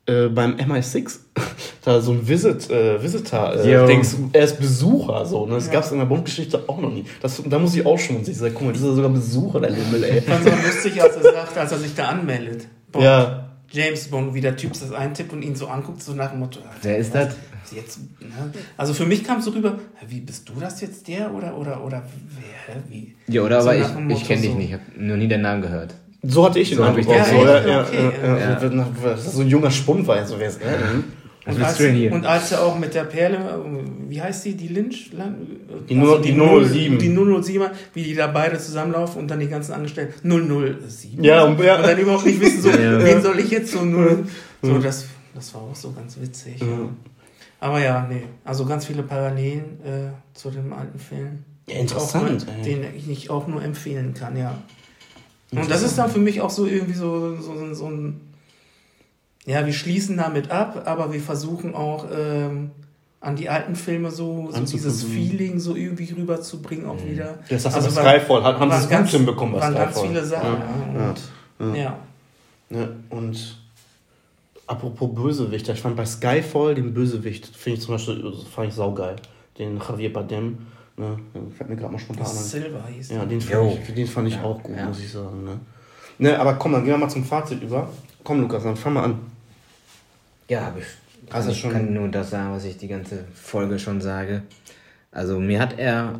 [0.05, 1.19] äh, beim MI6
[1.85, 3.87] da so ein Visit, äh, Visitor, äh.
[3.87, 5.45] Dings, er ist Besucher, so.
[5.45, 5.55] Ne?
[5.55, 5.73] Das Ja.
[5.73, 7.05] gab es in der Bond-Geschichte auch noch nie.
[7.21, 9.09] Das, da muss ich auch schon und ich sage, guck mal, das ist ja sogar
[9.11, 10.17] Besucher, der Limmel, ey.
[10.19, 12.67] Ich fand es lustig, als er sagt, als er sich da anmeldet.
[12.91, 13.49] Bond, Ja.
[13.71, 16.59] James Bond, wie der Typ das eintippt und ihn so anguckt, so nach dem Motto.
[16.83, 17.35] Wer ist das?
[17.73, 18.53] Jetzt, ne?
[18.77, 21.83] Also für mich kam es so rüber, wie bist du das jetzt der oder oder
[21.83, 22.03] oder
[22.37, 22.75] wer?
[22.87, 23.15] Wie?
[23.27, 23.85] Ja, oder So aber ich,
[24.21, 24.57] ich kenne dich so.
[24.57, 25.95] nicht, ich habe noch nie deinen Namen gehört.
[26.23, 27.35] So hatte ich ihn So Eindruck den so.
[27.45, 28.59] Ja, ja, Okay, ja, ja.
[28.61, 29.17] ja.
[29.17, 31.03] So, so ein junger Spund war, so wer ist er denn?
[31.45, 31.79] Was Und als,
[32.13, 33.37] und als er auch mit der Perle,
[34.07, 35.11] wie heißt die, die Lynch?
[35.89, 36.97] Die Null- die 007.
[36.97, 41.21] Die 007, wie die da beide zusammenlaufen und dann die ganzen Angestellten 007.
[41.21, 41.75] Ja, und- ja.
[41.75, 43.03] und dann überhaupt nicht wissen, so, Ja.
[43.03, 44.25] wen soll ich jetzt so 0.
[44.61, 45.05] So, das,
[45.35, 46.61] das war auch so ganz witzig.
[46.61, 46.67] Ja.
[46.67, 46.89] Ja.
[47.59, 51.43] Aber ja, nee, also ganz viele Parallelen äh, zu dem alten Film.
[51.69, 54.57] Ja, interessant, Auch, den ich auch nur empfehlen kann, ja.
[55.61, 58.21] Und das ist dann für mich auch so irgendwie so, so, so, ein.
[59.45, 62.71] Ja, wir schließen damit ab, aber wir versuchen auch ähm,
[63.19, 65.03] an die alten Filme so, so dieses.
[65.03, 67.39] Feeling so irgendwie rüberzubringen auch wieder.
[67.49, 70.09] Das hast du Also Skyfall, haben sie es ganz- gut hinbekommen bei waren ganz Skyfall.
[70.09, 70.99] viele Sachen, Ja, ja.
[70.99, 71.09] ja,
[71.59, 71.83] Und, ja.
[71.83, 71.97] ja.
[72.69, 72.95] Ne?
[73.09, 73.57] Und
[74.67, 79.15] apropos Bösewicht, ich fand bei Skyfall den Bösewicht, finde ich zum Beispiel, fand ich saugeil.
[79.59, 80.57] Den Javier Bardem,
[80.97, 81.17] ne?
[81.57, 82.31] fällt mir gerade mal spontan an.
[82.33, 83.25] Silver hieß Ja, der.
[83.27, 84.85] den fand, ich, den fand ich Ja, auch gut, ja.
[84.85, 85.43] muss ich sagen.
[85.43, 85.59] Ne?
[86.19, 87.89] Ne, aber komm, dann gehen wir mal zum Fazit über.
[88.23, 89.19] Komm, Lukas, dann fang mal an.
[90.47, 90.85] Ja, aber ich,
[91.33, 94.43] Also ich schon- kann nur das sagen, was ich die ganze Folge schon sage.
[95.11, 96.19] Also mir hat er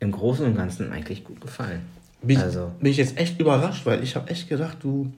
[0.00, 1.82] im Großen und Ganzen eigentlich gut gefallen.
[2.22, 5.12] Bin, also bin ich jetzt echt überrascht, weil ich habe echt gedacht, du.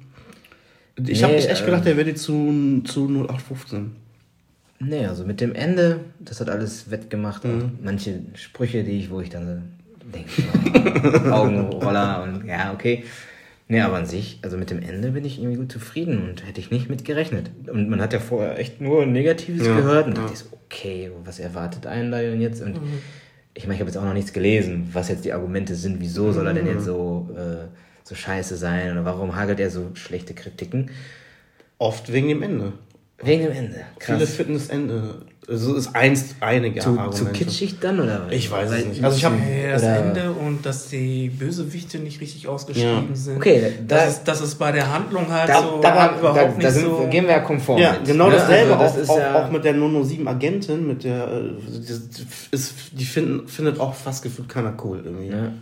[1.07, 3.95] Ich habe Nee, echt äh, gedacht, der wäre zu, zu 0815.
[4.79, 7.45] Nee, also mit dem Ende, das hat alles wettgemacht.
[7.45, 7.51] Mhm.
[7.51, 13.05] Und manche Sprüche, die ich, wo ich dann so denke, oh, Augenroller und ja, okay.
[13.69, 16.61] Nee, aber an sich, also mit dem Ende bin ich irgendwie gut zufrieden und hätte
[16.61, 17.51] ich nicht mit gerechnet.
[17.67, 20.21] Und man hat ja vorher echt nur Negatives Ja, gehört und ja.
[20.23, 22.63] dachte ich so, okay, was erwartet einen da denn jetzt?
[22.63, 22.79] Und
[23.55, 26.31] ich meine, ich habe jetzt auch noch nichts gelesen, was jetzt die Argumente sind, wieso
[26.31, 27.67] soll er denn jetzt so, äh,
[28.05, 30.91] so scheiße sein oder warum hagelt er so schlechte Kritiken?
[31.79, 32.73] Oft wegen dem Ende.
[33.23, 33.81] Wegen dem Ende.
[33.99, 34.31] Viele Krass.
[34.35, 35.23] finden das Ende.
[35.49, 37.33] Also ist eins einige Zu, zu Argumente.
[37.33, 38.33] kitschig dann oder was?
[38.33, 39.05] Ich weiß es nicht.
[39.05, 39.37] Also ich habe
[39.71, 43.15] das Oder- Ende und dass die Bösewichte nicht richtig ausgeschrieben Ja.
[43.15, 43.37] sind.
[43.37, 46.49] Okay, da- das, ist, das ist bei der Handlung halt Da, so da, überhaupt da,
[46.49, 47.07] nicht da sind, so.
[47.09, 47.79] gehen wir ja konform.
[47.81, 48.77] ja, mit, genau dasselbe.
[48.77, 51.51] Also das auch, ist auch, ja, auch mit der 007 Agentin, mit der äh,
[52.51, 55.29] ist, die finden, findet auch fast gefühlt keiner cool irgendwie.
[55.29, 55.53] ne?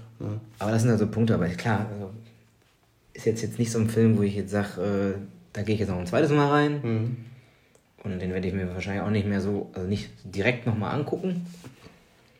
[0.58, 2.10] Aber das sind also Punkte, aber klar, also
[3.12, 5.18] ist jetzt, jetzt nicht so ein Film, wo ich jetzt sage, äh,
[5.52, 6.80] da gehe ich jetzt noch ein zweites Mal rein.
[6.82, 7.16] Mhm.
[8.04, 11.46] Und den werde ich mir wahrscheinlich auch nicht mehr so, also nicht direkt nochmal angucken.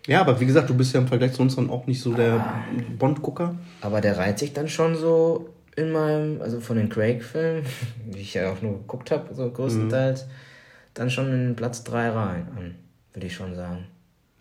[0.06, 2.12] Ja, aber wie gesagt, du bist ja im Vergleich zu uns dann auch nicht so
[2.12, 2.64] der Ah.
[2.98, 3.54] Bond-Gucker.
[3.80, 7.64] Aber der reiht sich dann schon so in meinem, also von den Craig-Filmen,
[8.14, 10.26] die ich ja auch nur geguckt habe, so größtenteils,
[10.92, 12.74] dann schon in Platz 3 rein, an,
[13.14, 13.86] würde ich schon sagen.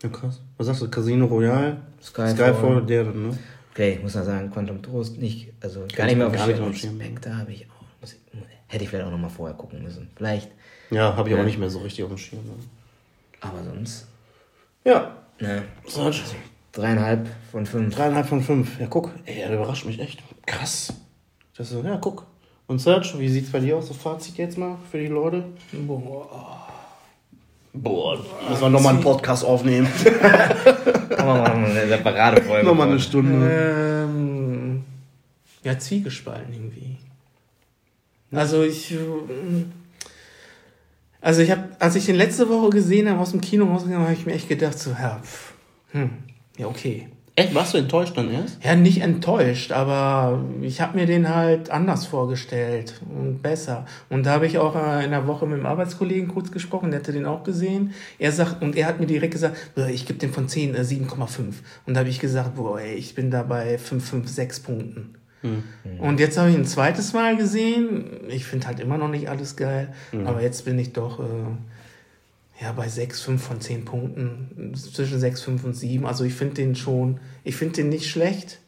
[0.04, 0.42] Ja, krass.
[0.58, 0.90] Was sagst du?
[0.90, 1.78] Casino Royale?
[2.02, 2.36] Skyfall.
[2.36, 3.38] Skyfall, der dann, ne?
[3.72, 6.74] Okay, ich muss noch sagen, Quantum Trost nicht, also gar nicht mehr auf dem.
[6.74, 8.20] Spectre habe ich auch, muss ich,
[8.68, 10.10] hätte ich vielleicht auch nochmal vorher gucken müssen.
[10.18, 10.52] Vielleicht,
[10.94, 11.42] Ja, habe ich Ja.
[11.42, 12.44] auch nicht mehr so richtig auf dem Schirm.
[12.46, 12.52] Ne?
[13.42, 14.08] aber sonst,
[14.86, 16.20] Ja, ne, Serge.
[16.72, 17.94] dreieinhalb von fünf.
[17.94, 18.80] Dreieinhalb von fünf.
[18.80, 19.12] Ja, guck.
[19.26, 20.24] Ey, der überrascht mich echt.
[20.46, 20.94] Krass.
[21.58, 22.26] Das ist, ja, guck.
[22.68, 23.90] Und Serge, wie sieht's bei dir aus?
[23.90, 25.44] Das Fazit jetzt mal für die Leute?
[25.74, 26.68] Boah.
[27.74, 28.18] Boah,
[28.48, 29.88] müssen wir nochmal einen Podcast aufnehmen.
[31.10, 33.00] Kann man mal eine separate Folge nochmal eine.
[33.00, 34.06] Stunde.
[34.08, 34.84] Ähm,
[35.64, 36.98] Ja, zwiegespalten irgendwie.
[38.32, 38.96] Also ich.
[41.24, 44.14] Also ich habe, als ich den letzte Woche gesehen habe, aus dem Kino rausgegangen, habe
[44.14, 45.54] ich mir echt gedacht, so, ja, pff,
[45.92, 46.10] hm,
[46.58, 47.08] ja, okay.
[47.36, 48.64] Echt, warst du enttäuscht dann erst?
[48.64, 53.86] Ja, nicht enttäuscht, aber ich habe mir den halt anders vorgestellt und besser.
[54.10, 57.00] Und da habe ich auch äh, in der Woche mit dem Arbeitskollegen kurz gesprochen, der
[57.00, 57.94] hatte den auch gesehen.
[58.20, 59.56] Er sagt, und er hat mir direkt gesagt,
[59.90, 61.54] ich gebe dem von 10 äh, 7,5.
[61.88, 65.16] Und da habe ich gesagt, boah, ey, ich bin da bei 5, 5, 6 Punkten.
[66.00, 68.06] Und jetzt habe ich ein zweites Mal gesehen.
[68.30, 69.94] Ich finde halt immer noch nicht alles geil,
[70.26, 75.42] aber jetzt bin ich doch äh, ja bei 6, 5 von 10 Punkten, zwischen 6,
[75.42, 76.06] 5 und 7.
[76.06, 78.60] Also ich finde den schon, ich finde den nicht schlecht.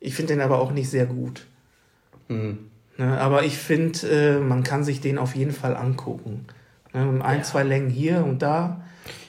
[0.00, 1.46] Ich finde den aber auch nicht sehr gut.
[2.28, 2.58] Mhm.
[2.98, 6.46] Ne, aber ich finde, äh, man kann sich den auf jeden Fall angucken.
[6.92, 8.82] Ne, ein, zwei Längen hier und da.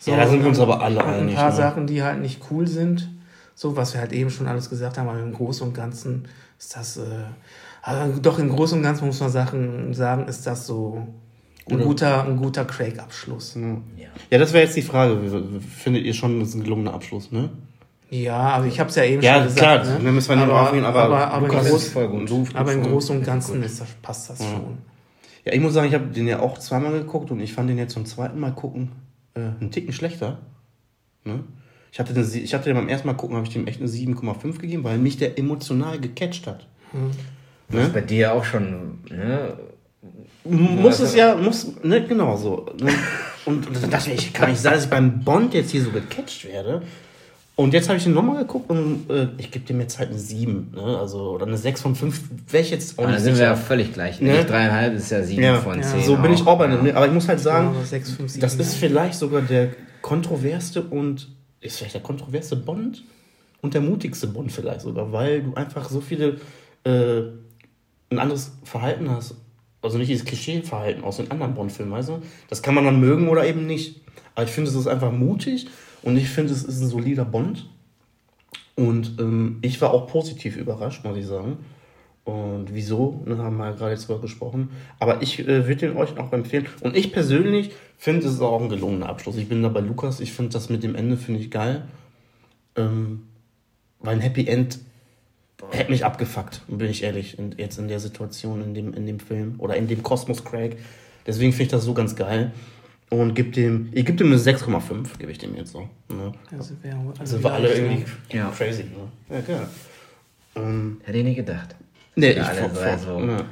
[0.05, 1.55] Ja, da sind wir uns aber alle und Ein einig, paar ne?
[1.55, 3.09] Sachen, die halt nicht cool sind.
[3.59, 6.77] So, was wir halt eben schon alles gesagt haben, aber im Großen und Ganzen ist
[6.77, 7.01] das, äh,
[7.81, 11.05] aber doch im Großen und Ganzen muss man Sachen sagen, ist das so
[11.67, 13.55] ein Oder- guter, ein guter Craig-Abschluss.
[13.55, 14.07] Ja.
[14.29, 15.19] Ja, das wäre jetzt die Frage.
[15.77, 17.49] Findet ihr schon, das ist ein gelungener Abschluss, ne?
[18.09, 19.83] Ja, aber ich habe es ja eben Ja, schon gesagt.
[19.83, 20.11] klar, ne?
[20.13, 21.97] müssen wir nicht aber, drauf eingehen, aber aber, aber, im, Groß,
[22.53, 24.77] aber im Großen und Ganzen ist das, passt das schon.
[25.43, 27.77] Ja, ich muss sagen, ich habe den ja auch zweimal geguckt und ich fand den
[27.77, 28.93] jetzt zum zweiten Mal gucken
[29.33, 30.37] äh, einen Ticken schlechter.
[31.25, 31.43] Ne?
[31.91, 33.89] Ich, hatte Sie- ich hatte den beim ersten Mal gucken, habe ich dem echt eine
[33.89, 36.67] 7,5 gegeben, weil mich der emotional gecatcht hat.
[37.71, 39.53] Das ist bei dir auch schon, ne?
[40.45, 42.65] Muss es ja, muss, ne, genau so.
[42.81, 42.91] Ne?
[43.45, 46.45] Und dann dachte ich, kann nicht sein, dass ich beim Bond jetzt hier so gecatcht
[46.45, 46.81] werde.
[47.55, 50.17] Und jetzt habe ich den nochmal geguckt und äh, ich gebe dem jetzt halt eine
[50.17, 50.97] 7, ne?
[50.97, 53.55] Also, oder eine 6 von 5, wäre ich jetzt auch nicht da sind wir ja
[53.55, 53.67] sicher.
[53.67, 54.21] völlig gleich.
[54.21, 54.29] Ne?
[54.31, 54.45] Ne?
[54.45, 56.01] Dreieinhalb ist ja sieben Ja, von ja, zehn.
[56.03, 56.95] so bin ich auch bei einem.
[56.95, 58.87] Aber ich muss halt sagen, Ja, aber sechs, fünf, sieben, das ist ja.
[58.87, 59.71] vielleicht sogar der
[60.01, 61.27] kontroverseste und
[61.61, 63.03] ist vielleicht der kontroverseste Bond
[63.61, 66.39] und der mutigste Bond vielleicht sogar, weil du einfach so viele
[66.83, 67.21] äh,
[68.09, 69.35] ein anderes Verhalten hast.
[69.81, 72.21] Also nicht dieses Klischee-Verhalten aus den anderen Bond-Filmen, weißt du?
[72.49, 74.01] Das kann man dann mögen oder eben nicht.
[74.35, 75.67] Aber ich finde, es ist einfach mutig
[76.01, 77.69] und ich finde, es ist ein solider Bond.
[78.75, 81.57] Und ähm, ich war auch positiv überrascht, muss ich sagen.
[82.25, 84.69] Und wieso, ne, haben wir ja gerade jetzt drüber gesprochen.
[84.99, 86.67] Aber ich äh, würde den euch auch empfehlen.
[86.81, 89.37] Und ich persönlich finde, es ist auch ein gelungener Abschluss.
[89.37, 90.19] Ich bin da bei Lukas.
[90.19, 91.83] Ich finde das mit dem Ende, finde ich geil.
[92.75, 93.23] Ähm,
[93.99, 94.79] weil ein Happy End
[95.71, 99.19] hätte mich abgefuckt, bin ich ehrlich, in, jetzt in der Situation, in dem, in dem
[99.19, 100.77] Film oder in dem Kosmos Craig.
[101.27, 102.51] Deswegen finde ich das so ganz geil.
[103.09, 105.89] Und gib dem, ich gebe dem eine 6,5, gebe ich dem jetzt so.
[106.09, 106.31] Ne?
[106.51, 108.51] Also wir, Sind wir alle irgendwie Ja.
[108.55, 109.35] crazy, ne?
[109.35, 109.67] Ja, geil.
[110.55, 111.75] Ähm, Hätte ich nie gedacht.
[112.19, 113.45] Nee, Ja, ich alle voll, so, voll, also- ne.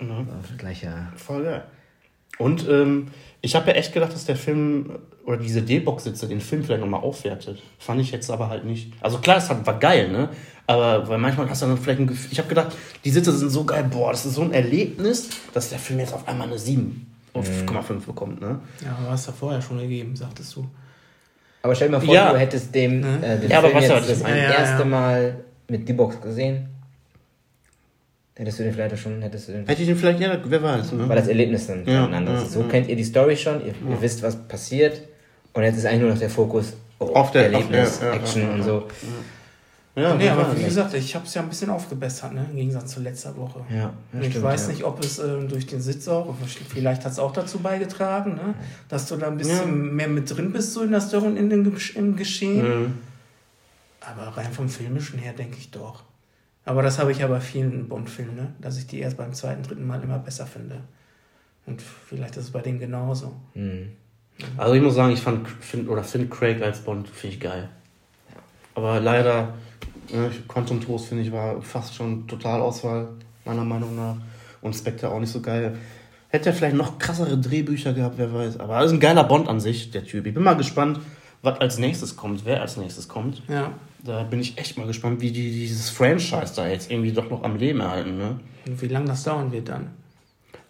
[0.00, 1.12] Auf gleicher.
[1.16, 1.62] Voll geil.
[2.38, 3.08] Und ähm,
[3.40, 7.00] ich habe ja echt gedacht, dass der Film oder diese D-Box-Sitze den Film vielleicht nochmal
[7.00, 7.62] aufwertet.
[7.78, 8.92] Fand ich jetzt aber halt nicht.
[9.00, 10.28] Also klar, es war geil, ne?
[10.66, 12.28] Aber weil manchmal hast du dann vielleicht ein Gefühl.
[12.32, 15.68] Ich habe gedacht, die Sitze sind so geil, boah, das ist so ein Erlebnis, dass
[15.70, 18.58] der Film jetzt auf einmal eine 7 auf 5,5 bekommt, ne?
[18.84, 20.66] Ja, aber hast du vorher schon gegeben, sagtest du.
[21.62, 22.32] Aber stell dir mal vor, Ja.
[22.32, 23.18] du hättest dem, Ne?
[23.24, 24.36] äh, den Ja, Film jetzt was das meine?
[24.38, 24.84] Ja, ja, erste ja.
[24.84, 25.36] Mal
[25.68, 26.68] mit D-Box gesehen.
[28.34, 30.62] Hättest du den vielleicht auch schon, hättest du den, Hätte ich den vielleicht, ja, wer
[30.62, 31.06] weiß, ne?
[31.08, 32.52] weil das Erlebnis dann Ja, ein anderes ja, ist.
[32.54, 32.68] So ja.
[32.68, 35.02] kennt ihr die Story schon, ihr, ihr wisst, was passiert.
[35.52, 38.52] Und jetzt ist eigentlich nur noch der Fokus oh, Auf der- Erlebnis, auf Action ja,
[38.54, 38.88] und so.
[39.94, 42.46] Ja, Nee, aber wie gesagt, ich habe es ja ein bisschen aufgebessert, ne?
[42.48, 43.60] im Gegensatz zu letzter Woche.
[43.68, 44.72] Ja, ja, ich stimmt, weiß ja.
[44.72, 46.34] nicht, ob es ähm, durch den Sitz auch,
[46.70, 48.54] vielleicht hat es auch dazu beigetragen, ne?
[48.88, 49.66] dass du da ein bisschen Ja.
[49.92, 52.84] mehr mit drin bist, so in der Story und in dem, im Geschehen.
[52.84, 52.94] Mhm.
[54.00, 56.04] Aber rein vom Filmischen her denke ich doch.
[56.64, 58.54] Aber das habe ich ja bei vielen Bond-Filmen, ne?
[58.60, 60.80] dass ich die erst beim zweiten, dritten Mal immer besser finde.
[61.66, 63.32] Und vielleicht ist es bei denen genauso.
[63.54, 63.90] Hm.
[64.56, 67.68] Also ich muss sagen, ich fand find, oder finde Craig als Bond finde ich geil.
[68.74, 69.54] Aber leider,
[70.12, 73.08] ne, Quantum Trost finde ich war fast schon Totalauswahl,
[73.44, 74.16] meiner Meinung nach.
[74.60, 75.76] Und Spectre auch nicht so geil.
[76.28, 78.60] Hätte er vielleicht noch krassere Drehbücher gehabt, wer weiß.
[78.60, 80.26] Aber er ist ein geiler Bond an sich, der Typ.
[80.26, 81.00] Ich bin mal gespannt,
[81.42, 83.42] was als nächstes kommt, wer als nächstes kommt.
[83.48, 83.72] Ja.
[84.04, 87.44] Da bin ich echt mal gespannt, wie die dieses Franchise da jetzt irgendwie doch noch
[87.44, 88.18] am Leben erhalten.
[88.18, 88.40] Ne?
[88.66, 89.90] Und wie lange das dauern wird dann.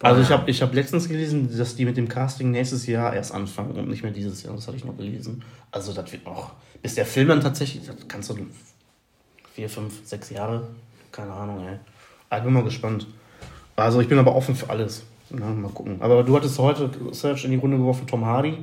[0.01, 3.33] Also ich habe ich hab letztens gelesen, dass die mit dem Casting nächstes Jahr erst
[3.33, 4.53] anfangen und nicht mehr dieses Jahr.
[4.53, 5.41] Das hatte ich noch gelesen.
[5.71, 6.51] Also das wird noch,
[6.81, 8.37] bis der Film dann tatsächlich, das kannst du
[9.53, 10.67] vier, fünf, sechs Jahre,
[11.11, 11.77] keine Ahnung, ey.
[12.29, 13.07] Aber ich bin mal gespannt.
[13.77, 15.03] Also ich bin aber offen für alles.
[15.29, 16.01] Na, mal gucken.
[16.01, 18.57] Aber du hattest heute Search in die Runde geworfen, Tom Hardy.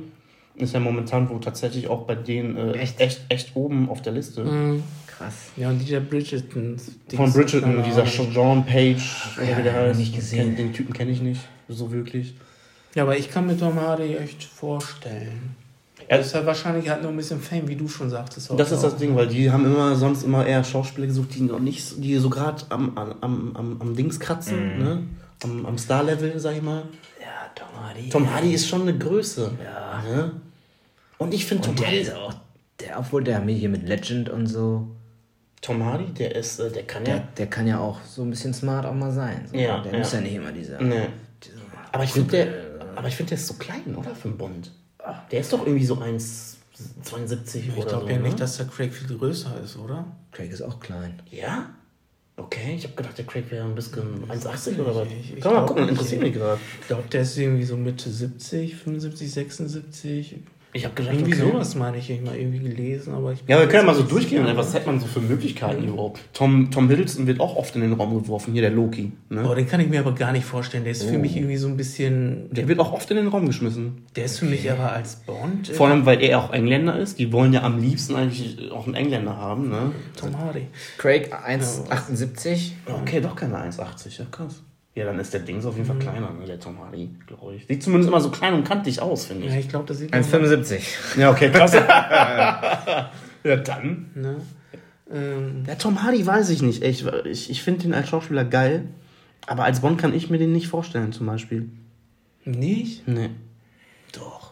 [0.55, 2.99] Ist ja momentan wohl tatsächlich auch bei denen äh, Echt?
[2.99, 4.43] echt, echt oben auf der Liste.
[5.07, 5.33] Krass.
[5.55, 6.77] Ja, und dieser Bridgerton.
[7.15, 8.03] Von Bridgerton, dieser.
[8.05, 9.99] John Page, Ja, wie der heißt.
[9.99, 10.55] nicht gesehen.
[10.55, 12.35] Den Typen kenne ich nicht so wirklich.
[12.95, 15.55] Ja, aber ich kann mir Tom Hardy echt vorstellen.
[16.07, 18.51] Er ist ja wahrscheinlich halt nur ein bisschen Fame, wie du schon sagtest.
[18.57, 21.59] Das ist das Ding, weil die haben immer sonst immer eher Schauspieler gesucht, die noch
[21.59, 25.03] nicht, so- die so gerade am, am, am, am Dings kratzen, ne?
[25.43, 26.83] Am, am Star-Level, sag ich mal.
[27.55, 28.09] Tom Hardy.
[28.09, 29.51] Tom Hardy ist schon eine Größe.
[29.63, 30.01] Ja.
[30.03, 30.31] Ne?
[31.17, 31.99] Und ich finde Tom Und der Hardy.
[31.99, 32.33] ist auch,
[32.79, 34.87] der, obwohl der hier mit Legend und so,
[35.61, 37.27] Tom Hardy, der ist, äh, der kann der, ja.
[37.37, 39.47] der kann ja auch so ein bisschen smart auch mal sein.
[39.51, 39.55] So.
[39.55, 39.99] Ja, der ja.
[39.99, 40.81] muss ja nicht immer dieser.
[40.81, 41.07] Nee.
[41.43, 41.57] dieser
[41.91, 42.47] Aber ich finde der,
[42.95, 44.71] aber ich finde der ist so klein, oder für einen Bond.
[45.31, 48.09] Der ist doch irgendwie so 1,72 Ich oder glaube so.
[48.09, 48.23] ja ne?
[48.23, 50.05] nicht, dass der Craig viel größer ist, oder?
[50.31, 51.21] Craig ist auch klein.
[51.29, 51.69] Ja?
[52.45, 55.07] Okay, ich habe gedacht, der Craig wäre ein bisschen 1,80 oder was.
[55.07, 56.59] Ich- ich Kann man mal gucken, interessiert mich gerade.
[56.81, 60.35] Ich glaube, der ist irgendwie so Mitte 70, 75, 76.
[60.73, 61.51] Ich habe gedacht, Irgendwie okay.
[61.51, 64.03] sowas meine ich, ich mal irgendwie gelesen, aber ich Ja, wir können ja mal so
[64.03, 64.43] durchgehen.
[64.45, 64.55] sicher.
[64.55, 66.21] Was hat man so für Möglichkeiten überhaupt?
[66.33, 69.11] Tom, Tom Hiddleston wird auch oft in den Raum geworfen, hier der Loki.
[69.29, 69.55] Oh, Ne?
[69.55, 70.83] den kann ich mir aber gar nicht vorstellen.
[70.83, 72.49] Der ist für mich irgendwie so ein bisschen.
[72.53, 74.05] Der wird auch oft in den Raum geschmissen.
[74.15, 75.69] Der ist für mich aber als Bond.
[75.69, 77.19] äh, Vor allem, weil er auch Engländer ist.
[77.19, 79.69] Die wollen ja am liebsten eigentlich auch einen Engländer haben.
[79.69, 79.91] Ne?
[80.15, 80.67] Tom Hardy.
[80.97, 82.71] Craig 1,78.
[83.01, 84.19] Okay, doch keine 1,80.
[84.19, 84.61] Ja, krass.
[84.93, 86.45] Ja, dann ist der Dings auf jeden Fall kleiner, ne?
[86.45, 87.65] der Tom Hardy, glaube ich.
[87.65, 89.59] Sieht zumindest immer so klein und kantig aus, finde Ja, ich.
[89.61, 90.81] ich glaube, das sieht 1,75.
[91.17, 91.73] Ja, okay, krass.
[93.43, 94.09] ja, dann.
[94.15, 94.35] Ne?
[95.13, 96.83] Ähm, Ja, Tom Hardy weiß ich nicht.
[96.83, 98.89] Ich, ich, ich finde den als Schauspieler geil.
[99.47, 101.69] Aber als Bond kann ich mir den nicht vorstellen, zum Beispiel.
[102.45, 103.07] nicht?
[103.07, 103.29] Nee.
[104.11, 104.51] Doch.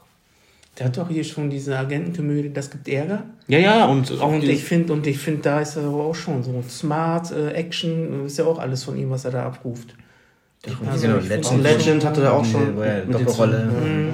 [0.77, 3.23] Der hat doch hier schon diese Agentenkomödie, das gibt Ärger.
[3.49, 6.15] Ja, ja, und auch Und ich finde, und ich finde, da ist er aber auch
[6.15, 9.95] schon so smart, äh, Action, ist ja auch alles von ihm, was er da abruft.
[10.65, 11.63] Also, genau, ich find Legend.
[11.63, 12.75] Legend hatte er auch schon.
[12.75, 13.69] den Doppelrolle.
[13.73, 14.13] Zungen,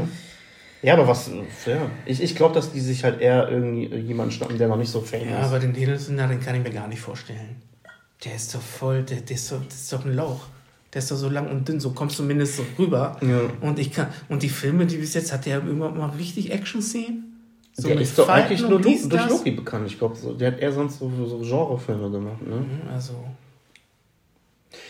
[0.83, 0.89] Ja.
[0.89, 1.29] ja, aber was,
[1.65, 1.77] ja.
[2.05, 5.01] Ich, ich glaube, dass die sich halt eher irgendwie jemanden schnappen, der noch nicht so
[5.01, 5.47] famous Ja, ist.
[5.47, 7.55] aber den Hiddleston, den kann ich mir gar nicht vorstellen.
[8.23, 10.41] Der ist doch voll, der, der, ist, doch, das ist doch ein Lauch.
[10.93, 13.17] Der ist doch so lang und dünn, so kommst du zumindest so rüber.
[13.21, 13.41] Ja.
[13.67, 17.23] Und ich kann, und die Filme, die bis jetzt, hat der überhaupt mal richtig Action-Szenen?
[17.73, 19.03] So der ist doch Falten eigentlich nur durch?
[19.29, 19.87] Loki bekannt.
[19.87, 22.41] Ich glaube, so, der hat eher sonst so, so Genrefilme gemacht.
[22.47, 22.63] Ne?
[22.93, 23.13] Also,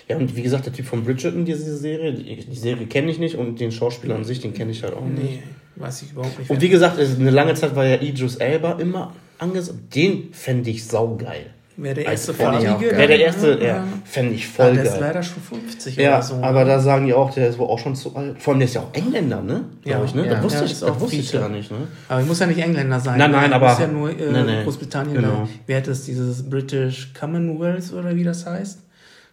[0.07, 3.35] Ja, und wie gesagt, der Typ von Bridgerton, diese Serie, die, Serie kenne ich nicht
[3.35, 5.23] und den Schauspieler an sich, den kenne ich halt auch nicht.
[5.23, 5.43] nee,
[5.77, 6.49] weiß ich überhaupt nicht.
[6.49, 9.95] Und wie gesagt, es- eine lange Zeit war ja Idris Elba immer angesagt.
[9.95, 11.47] Den fände ich saugeil.
[11.77, 12.63] Wer der erste ich Farbige?
[12.87, 12.97] geil.
[12.97, 14.99] Wäre der erste, ja, ja, fände ich Ja, voll der ist geil.
[15.01, 16.35] leider schon 50 Ja, oder so.
[16.35, 16.69] aber ne?
[16.69, 18.41] da sagen die auch, der ist wohl auch schon zu alt.
[18.41, 19.65] Vor allem, der ist ja auch Engländer, ne?
[19.83, 20.01] Ja.
[20.05, 20.25] Ich, ne?
[20.25, 20.35] Ja.
[20.35, 21.79] Das wusste Ja, ich, das auch wusste ich gar nicht, ne?
[22.07, 23.17] Aber ich muss ja nicht Engländer sein.
[23.19, 23.55] Nein, nein, ne?
[23.57, 24.63] aber- Muss ja nur äh, Nee, nee.
[24.63, 25.15] Großbritannien.
[25.17, 25.49] Genau.
[25.67, 28.79] Wer hat das, dieses British Commonwealth oder wie das heißt?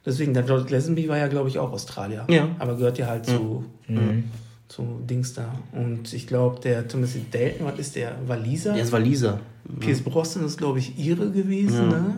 [0.04, 2.24] Deswegen, der Lord Lesenby war ja, glaube ich, auch Australier.
[2.28, 2.48] Ja.
[2.58, 4.24] Aber gehört ja halt zu, Mhm.
[4.68, 5.44] zu Dings da.
[5.72, 8.16] Und ich glaube, der Timothy Dalton, was ist der?
[8.26, 8.72] Waliser?
[8.74, 9.38] Der ist Waliser.
[9.78, 11.90] Pierce Brosnan ist, glaube ich, Ire gewesen.
[11.90, 11.98] Ja.
[11.98, 12.14] Ne?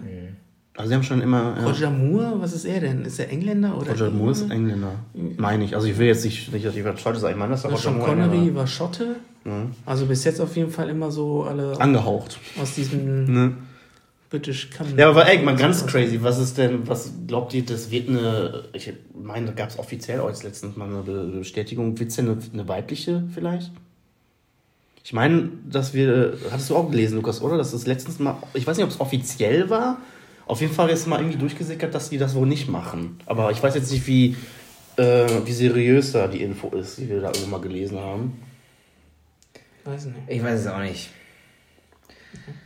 [0.77, 1.55] Also, sie haben schon immer.
[1.56, 1.66] Ja.
[1.66, 3.05] Roger Moore, was ist er denn?
[3.05, 4.51] Ist er Engländer oder Roger Moore ist?
[4.51, 4.93] Engländer.
[5.36, 5.77] Meine ich.
[5.77, 7.35] Also, ich will jetzt nicht, nicht dass ich was Falsches sagen.
[7.35, 8.55] Ich meine, das Ja, Roger Sean Moore Connery Engländer.
[8.61, 9.16] war Schotte.
[9.44, 9.73] Mhm.
[9.85, 12.39] Also bis jetzt auf jeden Fall immer so alle Angehaucht.
[12.61, 13.52] aus diesem Ne?
[14.35, 14.98] British Commonwealth.
[14.98, 16.20] Ja, aber ey, mal ganz crazy.
[16.23, 20.19] Was ist denn, was glaubt ihr, das wird eine, ich meine, da gab es offiziell
[20.20, 23.70] auch jetzt letztens mal eine Be- Bestätigung, wird es denn eine, eine weibliche vielleicht?
[25.05, 27.56] Ich meine, dass wir, hattest du auch gelesen, Lukas, oder?
[27.59, 29.98] Dass es letztens mal, ich weiß nicht, ob es offiziell war,
[30.47, 33.19] auf jeden Fall ist mal irgendwie durchgesickert, dass die das wohl nicht machen.
[33.27, 34.35] Aber ich weiß jetzt nicht, wie,
[34.97, 38.43] äh, wie seriös da die Info ist, die wir da irgendwo mal gelesen haben.
[39.85, 40.16] Weiß nicht.
[40.27, 41.11] Ich weiß es auch nicht.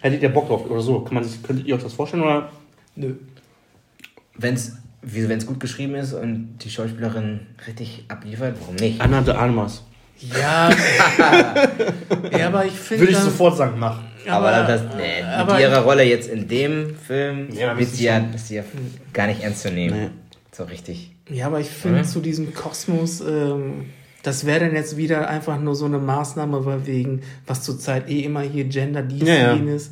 [0.01, 1.01] Hättet ihr Bock drauf oder so?
[1.01, 2.23] Kann man sich, könntet ihr euch das vorstellen?
[2.23, 2.51] Oder?
[2.97, 3.15] Nö.
[4.37, 9.01] Wenn es gut geschrieben ist und die Schauspielerin richtig abliefert, warum nicht?
[9.01, 9.83] Anna de Almas.
[10.21, 10.71] Ja.
[12.39, 13.03] ja, aber ich finde.
[13.03, 14.01] Würde ich dann- sofort sagen, mach.
[14.27, 18.21] Aber, das, nee, aber- mit ihrer Rolle jetzt in dem Film Ja, ist sie ja,
[18.21, 18.65] schon- ist sie ja
[19.13, 19.99] gar nicht ernst zu nehmen.
[20.01, 20.11] Nee.
[20.53, 21.13] So richtig.
[21.31, 22.09] Ja, aber ich finde Oder?
[22.09, 23.87] zu diesem Kosmos, ähm,
[24.23, 28.21] das wäre dann jetzt wieder einfach nur so eine Maßnahme, weil wegen, was zurzeit eh
[28.21, 29.55] immer hier Gender dies Ja, ja.
[29.55, 29.91] jenes.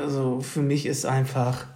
[0.00, 1.66] Also für mich ist einfach,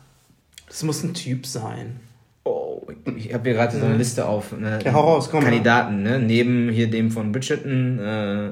[0.68, 2.00] es muss ein Typ sein.
[2.44, 2.86] Oh,
[3.16, 6.18] ich habe hier gerade so eine Liste auf ne, Ja, hau raus, komm, Kandidaten, ne?
[6.18, 8.50] neben hier dem von Bridgerton, äh,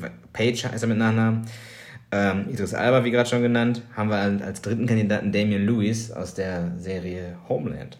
[0.00, 1.46] weiß, Page heißt er mit Nachnamen,
[2.10, 6.10] ähm, Idris Alba, wie gerade schon genannt, haben wir als, als dritten Kandidaten Damian Lewis
[6.10, 7.98] aus der Serie Homeland.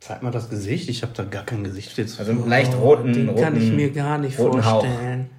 [0.00, 2.18] Zeig mal das Gesicht, ich habe da gar kein Gesicht jetzt.
[2.20, 4.82] Also einen leicht roten, Den roten kann ich mir gar nicht roten Hauch.
[4.82, 5.30] vorstellen.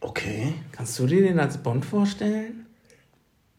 [0.00, 0.54] okay.
[0.72, 2.66] Kannst du dir den als Bond vorstellen?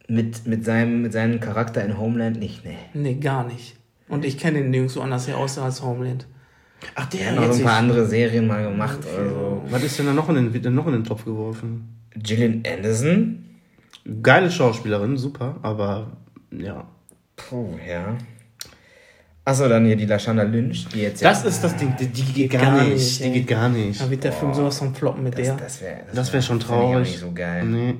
[0.07, 2.75] Mit, mit, seinem, mit seinem Charakter in Homeland nicht, ne.
[2.93, 3.75] Nee, gar nicht.
[4.07, 6.25] Und ich kenne den nirgendwo anders her, außer als Homeland.
[6.95, 9.63] Ach, der Er hat noch so ein paar andere Serien mal gemacht oder so.
[9.69, 11.89] Was ist denn da noch in den, wird denn noch in den Topf geworfen?
[12.15, 13.45] Gillian Anderson?
[14.23, 16.07] Geile Schauspielerin, super, aber
[16.51, 16.87] ja.
[17.35, 18.17] Puh, ja.
[19.49, 22.51] Achso, dann hier die Lashana Lynch, die jetzt Das ist das Ding, die, die geht
[22.51, 23.19] gar, nicht.
[23.19, 23.31] Die ey.
[23.31, 23.99] geht gar nicht.
[23.99, 25.55] Da wird der Film sowas von floppen mit der.
[25.55, 27.07] das wäre Das wäre schon find ich auch traurig.
[27.09, 27.65] nicht so geil.
[27.65, 27.95] Nee,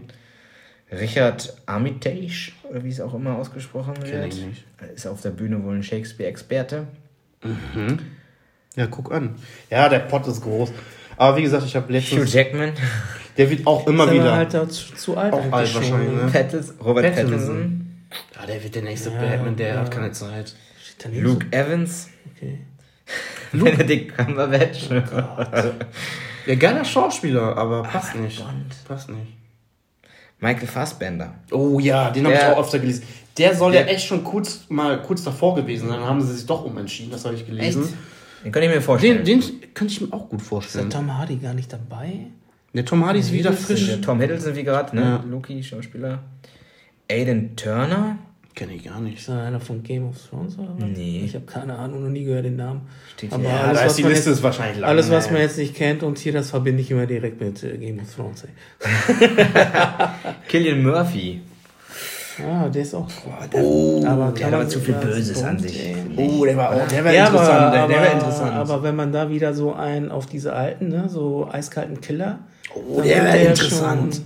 [0.92, 4.66] Richard Armitage, oder wie es auch immer ausgesprochen kenn wird, ich nicht.
[4.96, 6.86] ist auf der Bühne wohl ein Shakespeare-Experte.
[8.76, 9.36] Ja, guck an.
[9.70, 10.72] Ja, der Pott ist groß.
[11.18, 12.34] Aber wie gesagt, ich habe Hugh letztens.
[12.34, 12.72] Jackman,
[13.38, 14.36] Der wird auch immer Ist wieder.
[14.36, 16.30] halt zu, zu alt Auch alt schon, wahrscheinlich, ne?
[16.32, 17.30] Pattinson, Robert Pattinson.
[17.32, 18.04] Pattinson,
[18.40, 19.80] Ja, der wird der nächste Ja, Batman, der ja.
[19.82, 20.56] hat keine Zeit.
[21.14, 22.60] Luke Evans, Okay.
[23.54, 24.90] Benedict Cumberbatch.
[26.48, 28.38] Der geiler Schauspieler, aber passt nicht.
[28.38, 28.76] verdammt.
[28.88, 29.34] Passt nicht.
[30.40, 31.34] Michael Fassbender.
[31.52, 33.04] Oh ja, den habe ich Der- auch öfter gelesen.
[33.38, 36.00] Der soll ja Der- echt schon kurz mal kurz davor gewesen sein.
[36.00, 37.84] Dann haben sie sich doch umentschieden, das habe ich gelesen.
[38.46, 39.24] Den könnte ich mir vorstellen.
[39.26, 40.90] Den, den könnte ich mir auch gut Ist vorstellen.
[40.90, 42.28] der Tom Hardy gar nicht dabei?
[42.74, 43.88] Der Tom Hardy ist wieder frisch.
[43.88, 45.02] Der Tom Hiddleston wie gerade, ne?
[45.02, 45.24] Ja.
[45.30, 46.20] Loki, Schauspieler.
[47.12, 48.18] Aiden Turner.
[48.60, 49.20] Kenne ich gar nicht.
[49.20, 50.86] Ist er einer von Game of Thrones oder was?
[50.98, 51.22] Nee.
[51.24, 52.82] Ich habe keine Ahnung, noch nie gehört den Namen.
[53.16, 53.42] Steht Aber.
[53.44, 54.90] Ja, alles, da was ist die man Liste jetzt- ist wahrscheinlich lang.
[54.90, 55.32] Alles, was ey.
[55.34, 58.14] man jetzt nicht kennt und hier, das verbinde ich immer direkt mit äh, Game of
[58.14, 58.44] Thrones.
[58.44, 58.50] Ey.
[60.50, 61.42] Killian Murphy.
[62.46, 63.08] Ah, der ist auch.
[63.54, 65.80] Oh, aber der hat aber zu viel Böses an sich.
[65.88, 65.96] ey.
[66.18, 67.60] oh, der war auch, der war Ja, interessant.
[67.62, 68.54] aber, der, der war interessant.
[68.54, 72.40] aber wenn man da wieder so einen auf diese alten, ne, so eiskalten Killer.
[72.76, 74.16] oh, der war ja interessant.
[74.16, 74.24] schon-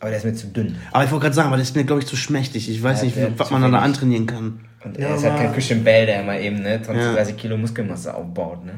[0.00, 0.76] Aber der ist mir zu dünn.
[0.92, 2.68] Aber ich wollte gerade sagen, aber der ist mir, glaube ich, zu schmächtig.
[2.70, 4.60] Ich weiß Ja, nicht, der was man da antrainieren kann.
[4.84, 7.12] Und Ja, er ist halt kein Christian Bell, der immer eben ne, 20, Ja.
[7.14, 8.64] 30 Kilo Muskelmasse aufbaut.
[8.64, 8.72] Ne?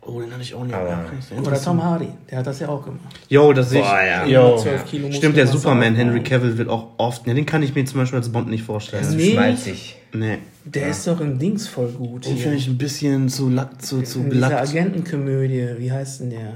[0.00, 0.74] Oh, den hatte ich auch nicht.
[0.74, 0.84] Aber-
[1.30, 1.42] mehr.
[1.42, 3.00] Oder Tom Hardy, der hat das ja auch gemacht.
[3.28, 4.30] Jo, das sehe ich.
[4.30, 4.56] Ja.
[4.56, 5.94] 12 Kilo Stimmt, der Superman.
[5.96, 7.26] Henry Cavill, wird auch oft.
[7.26, 9.04] Ne, den kann ich mir zum Beispiel als Bond nicht Der ist vorstellen.
[9.04, 9.32] zu Nee.
[9.32, 9.96] schmalzig.
[10.12, 10.38] Nee.
[10.64, 12.24] Der ist doch im Dings voll gut.
[12.26, 14.68] Den finde ich ein bisschen zu, lack, zu, zu In dieser glatt.
[14.68, 16.52] Agentenkomödie, wie heißt denn der?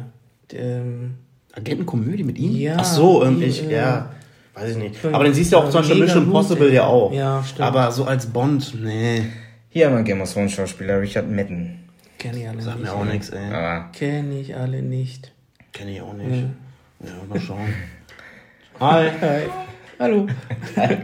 [0.53, 1.15] der ähm,
[1.53, 2.57] Agentenkomödie mit ihm?
[2.57, 4.11] Ja, Ach so, ähm, ich, äh, ja.
[4.55, 5.05] Weiß ich nicht.
[5.05, 7.13] Aber den siehst du auch zum Beispiel Mission Impossible ja auch.
[7.13, 7.61] Ja, stimmt.
[7.61, 9.23] Aber so als Bond, nee.
[9.69, 11.89] Hier haben wir Game of Thrones Schauspieler Richard Madden.
[12.19, 12.85] Kenn ich alle Sag nicht.
[12.85, 13.53] mir auch nichts, ey.
[13.53, 15.33] Aber Kenn ich alle nicht.
[15.73, 16.31] Kenn ich auch nicht.
[16.31, 17.07] Ja.
[17.07, 17.73] Ja, mal schauen.
[18.81, 19.09] Hi.
[19.21, 19.43] Hi.
[19.99, 20.27] Hallo.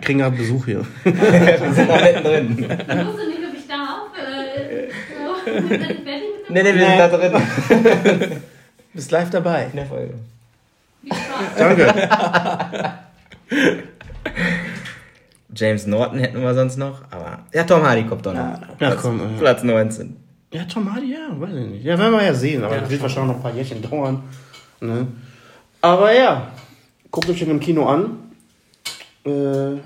[0.00, 0.86] Kriegen gerade Besuch hier.
[1.04, 2.58] wir sind noch mittendrin.
[2.58, 4.10] Ich wusste nicht, ob ich darf.
[4.18, 8.42] Äh, so, bin ich fertig mit dem Nee, nee, wir sind da drin.
[8.92, 9.66] Bist live dabei.
[9.70, 10.14] In der Folge.
[11.58, 11.94] Danke.
[15.54, 17.02] James Norton hätten wir sonst noch.
[17.10, 18.40] Aber ja, Tom Hardy kommt doch noch.
[18.40, 18.60] Ja.
[18.60, 19.38] Ja, Platz, komm, äh.
[19.38, 20.16] Platz 19.
[20.52, 21.84] Ja, Tom Hardy, ja, weiß ich nicht.
[21.84, 24.22] Ja, werden wir ja sehen, aber Ja, das wird wahrscheinlich noch ein paar Jährchen dauern.
[24.80, 25.06] Ne?
[25.80, 26.50] Aber ja,
[27.10, 28.18] guckt euch den im Kino an.
[29.24, 29.76] Äh,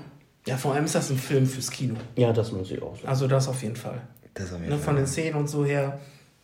[0.47, 1.95] Ja, vor allem ist das ein Film fürs Kino.
[2.15, 3.07] ja, das muss ich auch sagen.
[3.07, 4.01] Also das auf jeden Fall.
[4.33, 4.79] Das auf jeden Ne, Fall.
[4.85, 5.99] von den Szenen und so her,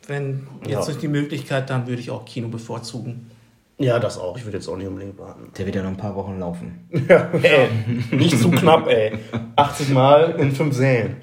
[0.06, 0.84] wenn jetzt Ja.
[0.84, 3.30] durch die Möglichkeit, dann würde ich auch Kino bevorzugen.
[3.78, 4.36] Ja, das auch.
[4.36, 5.52] Ich würde jetzt auch nicht unbedingt warten.
[5.56, 6.88] Der wird ja noch ein paar Wochen laufen.
[7.08, 7.68] Ja, ey,
[8.10, 9.12] nicht zu knapp, ey.
[9.56, 11.16] 80 Mal in fünf Sälen.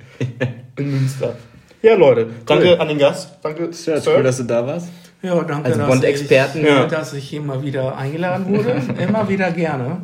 [0.77, 1.35] In Münster.
[1.81, 3.37] Ja, Leute, danke an den Gast.
[3.43, 4.01] Danke, Sir.
[4.05, 4.87] Cool, dass du da warst.
[5.21, 6.85] Ja, danke, Als dass ich, Ja.
[6.87, 8.81] dass ich hier mal wieder eingeladen wurde.
[9.03, 10.01] Immer wieder gerne.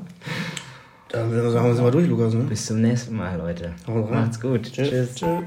[1.09, 2.33] Dann würde ich sagen, wir sind mal durch, Lukas.
[2.33, 2.43] Ne?
[2.43, 3.73] Bis zum nächsten Mal, Leute.
[3.87, 4.63] Macht's gut.
[4.71, 4.89] Tschüss.
[4.89, 5.15] Tschüss.
[5.15, 5.41] Tschö.